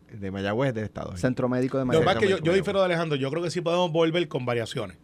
El 0.09 0.21
de 0.21 0.31
Mayagüez 0.31 0.69
es 0.69 0.75
del 0.75 0.85
Estado. 0.85 1.17
Centro 1.17 1.49
Médico 1.49 1.77
de 1.77 1.83
Lo 1.83 1.91
que 1.91 1.97
Mayagüez. 1.97 2.15
pasa 2.15 2.19
es 2.25 2.31
que 2.35 2.39
yo, 2.39 2.43
yo 2.51 2.53
difiero 2.57 2.79
de 2.79 2.85
Alejandro. 2.85 3.17
Yo 3.17 3.29
creo 3.29 3.43
que 3.43 3.51
sí 3.51 3.59
podemos 3.59 3.91
volver 3.91 4.25
con 4.29 4.45
variaciones. 4.45 4.97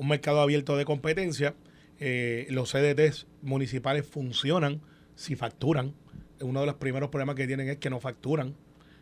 Un 0.00 0.08
mercado 0.08 0.40
abierto 0.40 0.76
de 0.76 0.84
competencia. 0.84 1.54
eh, 1.98 2.46
los 2.50 2.70
CDTs 2.72 3.26
municipales 3.42 4.06
funcionan 4.06 4.80
si 5.14 5.36
facturan. 5.36 5.92
Uno 6.40 6.60
de 6.60 6.66
los 6.66 6.76
primeros 6.76 7.10
problemas 7.10 7.36
que 7.36 7.46
tienen 7.46 7.68
es 7.68 7.76
que 7.76 7.90
no 7.90 8.00
facturan 8.00 8.54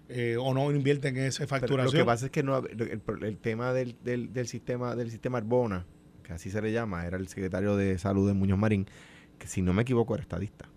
eh, 0.08 0.36
o 0.40 0.52
no 0.54 0.72
invierten 0.72 1.16
en 1.16 1.24
esa 1.24 1.46
Pero 1.46 1.48
facturación. 1.60 1.94
lo 2.00 2.04
que 2.04 2.06
pasa 2.06 2.24
es 2.26 2.32
que 2.32 2.42
no, 2.42 2.58
el, 2.58 3.00
el 3.22 3.36
tema 3.38 3.72
del, 3.72 3.94
del, 4.02 4.32
del 4.32 4.48
sistema 4.48 4.96
del 4.96 5.10
sistema 5.12 5.38
Arbona, 5.38 5.86
que 6.24 6.32
así 6.32 6.50
se 6.50 6.60
le 6.60 6.72
llama, 6.72 7.06
era 7.06 7.16
el 7.16 7.28
secretario 7.28 7.76
de 7.76 7.96
salud 7.98 8.26
de 8.26 8.34
Muñoz 8.34 8.58
Marín, 8.58 8.86
que 9.38 9.46
si 9.46 9.62
no 9.62 9.72
me 9.72 9.82
equivoco 9.82 10.14
era 10.14 10.22
estadista. 10.22 10.68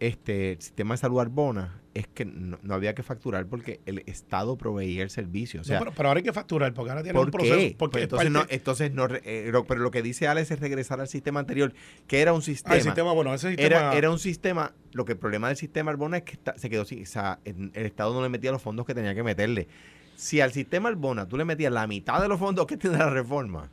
Este, 0.00 0.52
el 0.52 0.60
sistema 0.62 0.94
de 0.94 0.98
salud 0.98 1.18
Arbona 1.18 1.80
es 1.92 2.06
que 2.06 2.24
no, 2.24 2.58
no 2.62 2.74
había 2.74 2.94
que 2.94 3.02
facturar 3.02 3.46
porque 3.46 3.80
el 3.84 4.04
Estado 4.06 4.56
proveía 4.56 5.02
el 5.02 5.10
servicio. 5.10 5.60
O 5.60 5.62
No, 5.62 5.64
sea, 5.64 5.78
pero, 5.80 5.90
pero 5.96 6.08
ahora 6.10 6.18
hay 6.18 6.24
que 6.24 6.32
facturar 6.32 6.72
porque 6.72 6.90
ahora 6.90 7.02
tiene 7.02 7.18
un 7.18 7.24
¿por 7.24 7.32
proceso. 7.32 7.56
qué? 7.56 7.74
Porque 7.76 7.92
Pues 8.06 8.20
es 8.22 8.26
entonces, 8.26 8.30
no, 8.30 8.46
entonces 8.48 8.92
eh, 9.24 9.52
pero 9.66 9.80
lo 9.80 9.90
que 9.90 10.00
dice 10.02 10.28
Alex 10.28 10.52
es 10.52 10.60
regresar 10.60 11.00
al 11.00 11.08
sistema 11.08 11.40
anterior, 11.40 11.72
que 12.06 12.20
era 12.20 12.32
un 12.32 12.38
Ah, 12.38 12.42
sistema. 12.44 12.76
el 12.76 12.82
sistema, 12.82 13.12
bueno, 13.12 13.34
ese 13.34 13.48
sistema. 13.48 13.66
Era, 13.66 13.94
era 13.96 14.10
un 14.10 14.20
sistema, 14.20 14.72
lo 14.92 15.04
que 15.04 15.12
el 15.12 15.18
problema 15.18 15.48
del 15.48 15.56
sistema 15.56 15.90
Arbona 15.90 16.18
es 16.18 16.22
que 16.22 16.32
está- 16.34 16.56
se 16.56 16.70
quedó 16.70 16.84
sin, 16.84 17.02
o 17.02 17.06
sea, 17.06 17.40
el 17.44 17.72
Estado 17.74 18.14
no 18.14 18.22
le 18.22 18.28
metía 18.28 18.52
los 18.52 18.62
fondos 18.62 18.86
que 18.86 18.94
tenía 18.94 19.14
que 19.16 19.24
meterle. 19.24 19.66
Si 20.14 20.40
al 20.40 20.52
sistema 20.52 20.88
Arbona 20.90 21.26
tú 21.26 21.36
le 21.36 21.44
metías 21.44 21.72
la 21.72 21.86
mitad 21.88 22.22
de 22.22 22.28
los 22.28 22.38
fondos 22.38 22.66
que 22.66 22.76
tiene 22.76 22.98
la 22.98 23.10
reforma, 23.10 23.68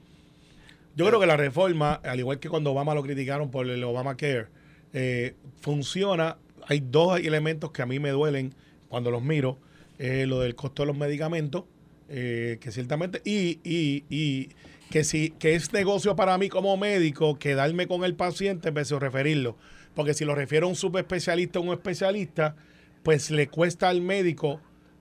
Yo 0.96 1.06
creo 1.06 1.20
que 1.20 1.26
la 1.28 1.38
reforma, 1.38 1.94
al 1.94 2.20
igual 2.20 2.40
que 2.40 2.50
cuando 2.50 2.72
Obama 2.72 2.96
lo 2.96 3.04
criticaron 3.04 3.52
por 3.52 3.70
el 3.70 3.84
Obamacare, 3.84 4.48
eh, 4.96 5.36
funciona. 5.62 6.38
Hay 6.68 6.80
dos 6.80 7.20
elementos 7.20 7.72
que 7.72 7.82
a 7.84 7.86
mí 7.86 8.00
me 8.00 8.10
duelen 8.12 8.56
cuando 8.90 9.12
los 9.12 9.22
miro. 9.22 9.60
eh, 10.00 10.26
lo 10.26 10.40
del 10.42 10.56
costo 10.56 10.84
de 10.84 10.88
los 10.88 10.98
medicamentos, 10.98 11.64
eh, 12.10 12.58
que 12.60 12.72
ciertamente, 12.72 13.22
y, 13.24 13.60
y, 13.64 14.04
y 14.10 14.50
que 14.90 15.04
si 15.06 15.30
que 15.32 15.56
es 15.56 15.72
negocio 15.74 16.16
para 16.18 16.38
mí 16.38 16.50
como 16.50 16.76
médico 16.78 17.40
quedarme 17.40 17.88
con 17.88 18.04
el 18.04 18.14
paciente 18.16 18.70
en 18.70 18.74
vez 18.74 18.90
de 18.90 19.00
referirlo. 19.00 19.56
Porque 19.96 20.14
si 20.14 20.26
lo 20.26 20.36
refiero 20.36 20.66
a 20.68 20.70
un 20.70 20.76
subespecialista 20.76 21.60
o 21.60 21.64
un 21.64 21.74
especialista, 21.74 22.56
pues 23.04 23.32
le 23.32 23.48
cuesta 23.48 23.88
al 23.90 24.02
médico 24.02 24.60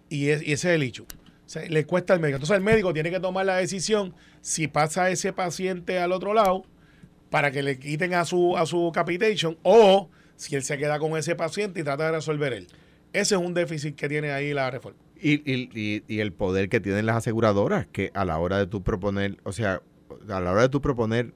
y, 0.09 0.29
es- 0.29 0.43
y 0.47 0.53
ese 0.53 0.69
es 0.71 0.75
el 0.77 0.83
hecho. 0.85 1.07
Le 1.69 1.85
cuesta 1.87 2.15
al 2.15 2.21
médico. 2.21 2.37
Entonces 2.37 2.57
el 2.57 2.63
médico 2.63 2.93
tiene 2.95 3.11
que 3.11 3.21
tomar 3.21 3.47
la 3.47 3.57
decisión 3.57 4.15
si 4.43 4.69
pasa 4.69 5.11
ese 5.11 5.33
paciente 5.33 5.99
al 5.99 6.13
otro 6.13 6.35
lado 6.35 6.65
para 7.35 7.51
que 7.51 7.65
le 7.65 7.81
quiten 7.81 8.15
a 8.15 8.25
su, 8.25 8.57
a 8.57 8.65
su 8.65 8.93
capitation 8.95 9.59
o 9.65 10.09
si 10.37 10.55
él 10.55 10.63
se 10.63 10.79
queda 10.79 11.01
con 11.01 11.17
ese 11.17 11.35
paciente 11.35 11.81
y 11.81 11.83
trata 11.83 12.05
de 12.07 12.13
resolver 12.13 12.53
él. 12.53 12.69
Ese 13.13 13.35
es 13.35 13.41
un 13.41 13.55
déficit 13.55 13.97
que 13.97 14.09
tiene 14.09 14.31
ahí 14.31 14.55
la 14.55 14.71
reforma. 14.71 14.97
y, 15.21 15.43
y- 15.53 16.05
y- 16.07 16.21
el 16.21 16.33
poder 16.33 16.69
que 16.69 16.79
tienen 16.79 17.07
las 17.07 17.17
aseguradoras, 17.17 17.87
que 17.91 18.13
a 18.15 18.25
la 18.25 18.39
hora 18.39 18.59
de 18.59 18.69
tú 18.69 18.85
proponer, 18.85 19.39
o 19.43 19.51
sea, 19.51 19.83
a 20.29 20.41
la 20.41 20.53
hora 20.53 20.63
de 20.63 20.69
tú 20.69 20.81
proponer 20.81 21.33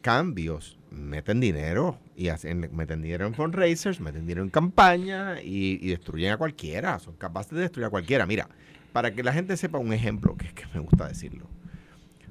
cambios, 0.00 0.78
meten 0.90 1.38
dinero 1.38 1.96
y 2.16 2.28
hacen, 2.30 2.68
meten 2.72 3.00
dinero 3.00 3.24
en 3.24 3.34
fundraisers, 3.34 4.00
meten 4.00 4.22
dinero 4.26 4.42
en 4.42 4.50
campaña 4.50 5.40
y, 5.40 5.78
y 5.80 5.90
destruyen 5.90 6.32
a 6.32 6.38
cualquiera, 6.38 6.98
son 6.98 7.14
capaces 7.14 7.52
de 7.52 7.60
destruir 7.60 7.86
a 7.86 7.90
cualquiera. 7.90 8.26
Mira, 8.26 8.48
para 8.92 9.12
que 9.12 9.22
la 9.22 9.32
gente 9.32 9.56
sepa 9.56 9.78
un 9.78 9.92
ejemplo, 9.92 10.36
que 10.36 10.48
es 10.48 10.54
que 10.54 10.64
me 10.74 10.80
gusta 10.80 11.06
decirlo. 11.06 11.46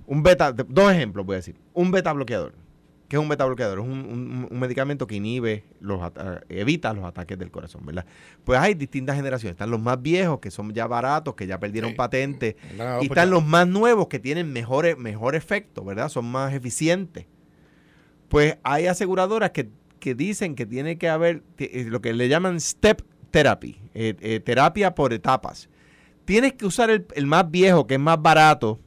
Un 0.05 0.21
beta, 0.21 0.51
dos 0.51 0.91
ejemplos 0.91 1.25
voy 1.25 1.35
a 1.35 1.37
decir. 1.37 1.55
Un 1.73 1.91
beta 1.91 2.11
bloqueador. 2.11 2.55
¿Qué 3.09 3.15
es 3.15 3.21
un 3.21 3.27
beta 3.27 3.43
bloqueador? 3.45 3.79
Es 3.79 3.85
un, 3.85 3.91
un- 3.91 4.47
un 4.49 4.59
medicamento 4.59 5.07
que 5.07 5.15
inhibe, 5.15 5.65
los 5.81 5.99
evita 6.47 6.93
los 6.93 7.03
ataques 7.03 7.37
del 7.39 7.49
corazón, 7.51 7.85
¿verdad? 7.85 8.05
Pues 8.45 8.59
hay 8.59 8.75
distintas 8.75 9.15
generaciones. 9.15 9.53
Están 9.55 9.71
los 9.71 9.81
más 9.81 10.01
viejos, 10.01 10.39
que 10.39 10.51
son 10.51 10.71
ya 10.73 10.85
baratos, 10.87 11.33
que 11.35 11.47
ya 11.47 11.59
perdieron 11.59 11.89
Sí. 11.91 11.95
patente. 11.97 12.55
Nada, 12.77 13.01
Y 13.01 13.07
están 13.07 13.31
los 13.31 13.43
más 13.43 13.67
nuevos 13.67 14.07
que 14.07 14.19
tienen 14.19 14.53
mejores, 14.53 14.95
mejor 14.97 15.35
efecto, 15.35 15.83
¿verdad? 15.83 16.07
Son 16.09 16.23
más 16.23 16.53
eficientes. 16.53 17.25
Pues 18.29 18.57
hay 18.63 18.85
aseguradoras 18.87 19.51
que, 19.51 19.69
que 19.99 20.13
dicen 20.13 20.53
que 20.55 20.65
tiene 20.67 20.97
que 20.97 21.09
haber 21.09 21.41
eh, 21.57 21.85
lo 21.89 22.01
que 22.01 22.13
le 22.13 22.29
llaman 22.29 22.59
step 22.61 23.01
therapy, 23.31 23.79
eh, 23.95 24.15
eh, 24.21 24.39
terapia 24.39 24.93
por 24.93 25.13
etapas. 25.13 25.67
Tienes 26.25 26.53
que 26.53 26.65
usar 26.67 26.91
el, 26.91 27.07
el 27.15 27.25
más 27.25 27.49
viejo, 27.49 27.87
que 27.87 27.95
es 27.95 27.99
más 27.99 28.21
barato. 28.21 28.79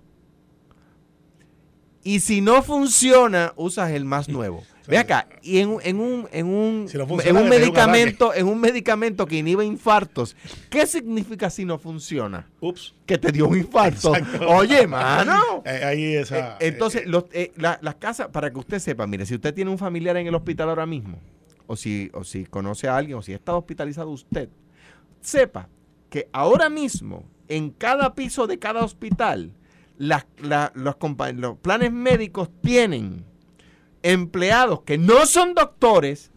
Y 2.05 2.21
si 2.21 2.41
no 2.41 2.63
funciona, 2.63 3.53
usas 3.57 3.91
el 3.93 4.05
más 4.05 4.29
nuevo. 4.29 4.65
Ve 4.89 4.99
acá, 4.99 5.29
y 5.43 5.59
en, 5.59 5.69
un- 5.69 5.81
en 5.85 6.01
un, 6.01 6.29
en 6.33 6.47
un, 6.49 6.89
Si 6.89 6.97
no 6.97 7.05
en 7.05 7.09
funciona, 7.09 7.41
un 7.41 7.49
medicamento, 7.49 8.35
en 8.35 8.49
un 8.49 8.61
medicamento 8.61 9.27
que 9.27 9.37
inhibe 9.37 9.65
infartos, 9.65 10.35
¿qué 10.69 10.85
significa 10.89 11.49
si 11.51 11.65
no 11.65 11.79
funciona? 11.79 12.49
Ups. 12.61 12.93
Que 13.07 13.17
te 13.17 13.31
dio 13.31 13.47
un 13.47 13.57
infarto. 13.59 14.17
Exacto. 14.17 14.49
Oye, 14.49 14.87
mano. 14.89 15.41
Eh, 15.65 15.85
ahí 15.85 16.15
esa. 16.17 16.55
Eh, 16.55 16.67
Entonces, 16.69 17.03
eh, 17.03 17.07
los- 17.07 17.27
la- 17.57 17.79
las 17.81 17.95
casas, 17.95 18.29
para 18.33 18.51
que 18.51 18.59
usted 18.59 18.81
sepa, 18.81 19.07
mire, 19.07 19.25
si 19.25 19.37
usted 19.37 19.55
tiene 19.55 19.71
un 19.71 19.79
familiar 19.79 20.17
en 20.17 20.27
el 20.27 20.35
hospital 20.35 20.69
ahora 20.71 20.87
mismo, 20.87 21.19
o 21.69 21.77
si, 21.77 22.11
o 22.13 22.25
si 22.25 22.45
conoce 22.47 22.89
a 22.89 22.97
alguien, 22.97 23.17
o 23.19 23.23
si 23.23 23.33
está 23.33 23.55
hospitalizado 23.55 24.11
usted, 24.11 24.49
sepa 25.21 25.69
que 26.11 26.29
ahora 26.33 26.69
mismo, 26.69 27.23
en 27.49 27.71
cada 27.71 28.15
piso 28.15 28.49
de 28.49 28.59
cada 28.59 28.83
hospital, 28.85 29.53
las- 30.03 30.27
la- 30.39 30.73
los, 30.75 30.97
planes 31.63 31.93
médicos 31.93 32.49
tienen 32.61 33.25
empleados 34.03 34.83
que 34.83 34.99
no 34.99 35.27
son 35.27 35.55
doctores 35.55 36.31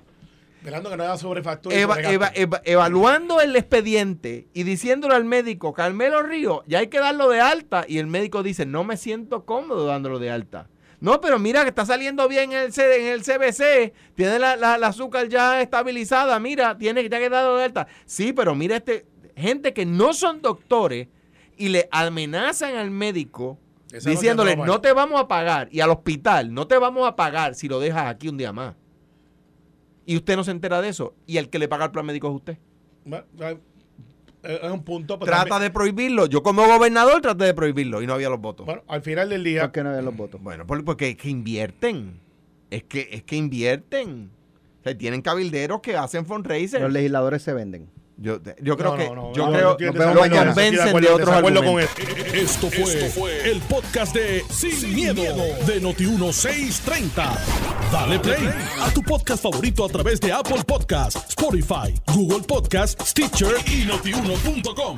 velando 0.61 0.89
que 0.89 0.97
no 0.97 1.03
haya 1.03 1.18
sobrefactura. 1.18 1.76
y 1.76 1.80
eva- 1.80 1.93
sobregasto. 1.95 2.16
eva- 2.16 2.32
eva- 2.36 2.61
evaluando 2.63 3.41
el 3.41 3.55
expediente 3.55 4.47
y 4.53 4.63
diciéndole 4.63 5.16
al 5.16 5.26
médico, 5.26 5.74
Carmelo 5.74 6.22
Río, 6.22 6.63
ya 6.68 6.80
hay 6.80 6.88
que 6.88 6.99
darlo 6.99 7.30
de 7.30 7.39
alta. 7.39 7.86
Y 7.88 7.97
el 7.99 8.07
médico 8.07 8.41
dice, 8.43 8.66
no 8.66 8.84
me 8.84 8.97
siento 8.97 9.45
cómodo 9.45 9.86
dándolo 9.86 10.18
de 10.20 10.32
alta. 10.32 10.68
No, 10.99 11.22
pero 11.22 11.38
mira 11.39 11.63
que 11.63 11.70
está 11.70 11.86
saliendo 11.86 12.28
bien 12.28 12.51
en 12.51 12.57
el, 12.72 12.74
en 12.80 13.07
el 13.07 13.22
CBC, 13.24 13.93
tiene 14.16 14.39
la, 14.39 14.55
la- 14.55 14.78
la 14.80 14.88
azúcar 14.88 15.28
ya 15.28 15.61
estabilizada, 15.61 16.39
mira, 16.39 16.78
tiene 16.78 17.07
ya 17.07 17.20
que 17.20 17.30
darlo 17.30 17.57
de 17.57 17.66
alta. 17.66 17.88
Sí, 18.05 18.34
pero 18.34 18.55
mira 18.55 18.78
este, 18.78 19.05
gente 19.36 19.72
que 19.74 19.86
no 19.86 20.13
son 20.13 20.41
doctores 20.41 21.07
y 21.57 21.69
le 21.69 21.87
amenazan 21.91 22.75
al 22.75 22.91
médico 22.91 23.57
Esa 23.91 24.09
no 24.09 24.11
diciéndole, 24.15 24.55
no 24.55 24.81
te 24.81 24.91
vamos 24.93 25.19
a 25.21 25.27
pagar, 25.27 25.69
y 25.71 25.79
al 25.79 25.89
hospital, 25.91 26.53
no 26.53 26.67
te 26.67 26.77
vamos 26.77 27.07
a 27.07 27.15
pagar 27.15 27.55
si 27.55 27.67
lo 27.67 27.79
dejas 27.79 28.07
aquí 28.07 28.27
un 28.27 28.37
día 28.37 28.51
más. 28.53 28.75
Y 30.05 30.15
usted 30.17 30.35
no 30.35 30.43
se 30.43 30.51
entera 30.51 30.81
de 30.81 30.89
eso. 30.89 31.15
Y 31.25 31.37
el 31.37 31.49
que 31.49 31.57
le 31.59 31.67
paga 31.67 31.85
el 31.85 31.91
plan 31.91 32.05
médico 32.05 32.27
es 32.29 32.35
usted. 32.35 32.57
Bueno, 33.05 33.25
eh, 33.39 33.57
Es 34.43 34.71
un 34.71 34.83
punto. 34.83 35.17
pero 35.17 35.31
Trata 35.31 35.45
también- 35.49 35.69
de 35.69 35.73
prohibirlo. 35.73 36.27
Yo 36.27 36.43
como 36.43 36.65
gobernador 36.67 37.19
traté 37.21 37.45
de 37.45 37.53
prohibirlo 37.55 38.03
y 38.03 38.07
no 38.07 38.13
había 38.13 38.29
los 38.29 38.39
votos. 38.39 38.67
Bueno, 38.67 38.83
al 38.87 39.01
final 39.01 39.29
del 39.29 39.43
día. 39.43 39.61
¿Por 39.63 39.71
qué 39.71 39.83
no 39.83 39.89
había 39.89 40.03
los 40.03 40.15
votos? 40.15 40.39
Bueno, 40.41 40.67
por- 40.67 40.83
porque 40.85 41.09
es 41.09 41.17
que 41.17 41.29
invierten. 41.29 42.19
Es 42.69 42.83
que, 42.83 43.07
es 43.11 43.23
que 43.23 43.35
invierten. 43.35 44.29
O 44.81 44.83
sea, 44.83 44.95
tienen 44.95 45.23
cabilderos 45.23 45.81
que 45.81 45.97
hacen 45.97 46.27
fundraisers. 46.27 46.83
Los 46.83 46.91
legisladores 46.93 47.41
se 47.41 47.53
venden. 47.53 47.89
Yo, 48.18 48.39
yo 48.61 48.78
creo 48.78 48.91
No, 48.91 48.97
que 48.97 49.09
no, 49.09 49.16
no, 49.16 49.34
yo 49.34 49.45
no, 49.45 49.51
creo 49.51 49.78
en 49.91 50.45
nos 50.45 50.55
vemos 50.55 50.76
de 50.84 50.89
acuerdo- 50.89 51.13
otros 51.16 51.28
desacuerdo 51.30 51.59
con 51.59 51.80
argumentos. 51.80 51.99
eso. 52.34 52.34
Esto 52.36 52.70
fue, 53.11 53.51
el 53.51 53.59
podcast 53.61 54.16
de 54.16 54.43
Sin, 54.49 54.95
miedo, 54.95 55.22
de 55.66 55.82
Noti1630. 55.82 57.38
Dale 57.91 58.20
play 58.20 58.49
a 58.82 58.89
tu 58.91 59.01
podcast 59.03 59.43
favorito 59.43 59.84
a 59.86 59.89
través 59.89 60.20
de 60.22 60.32
Apple 60.32 60.63
Podcasts, 60.66 61.26
Spotify, 61.30 61.93
Google 62.13 62.43
Podcasts, 62.47 63.09
Stitcher 63.09 63.55
y 63.68 63.84
notiuno.com. 63.86 64.97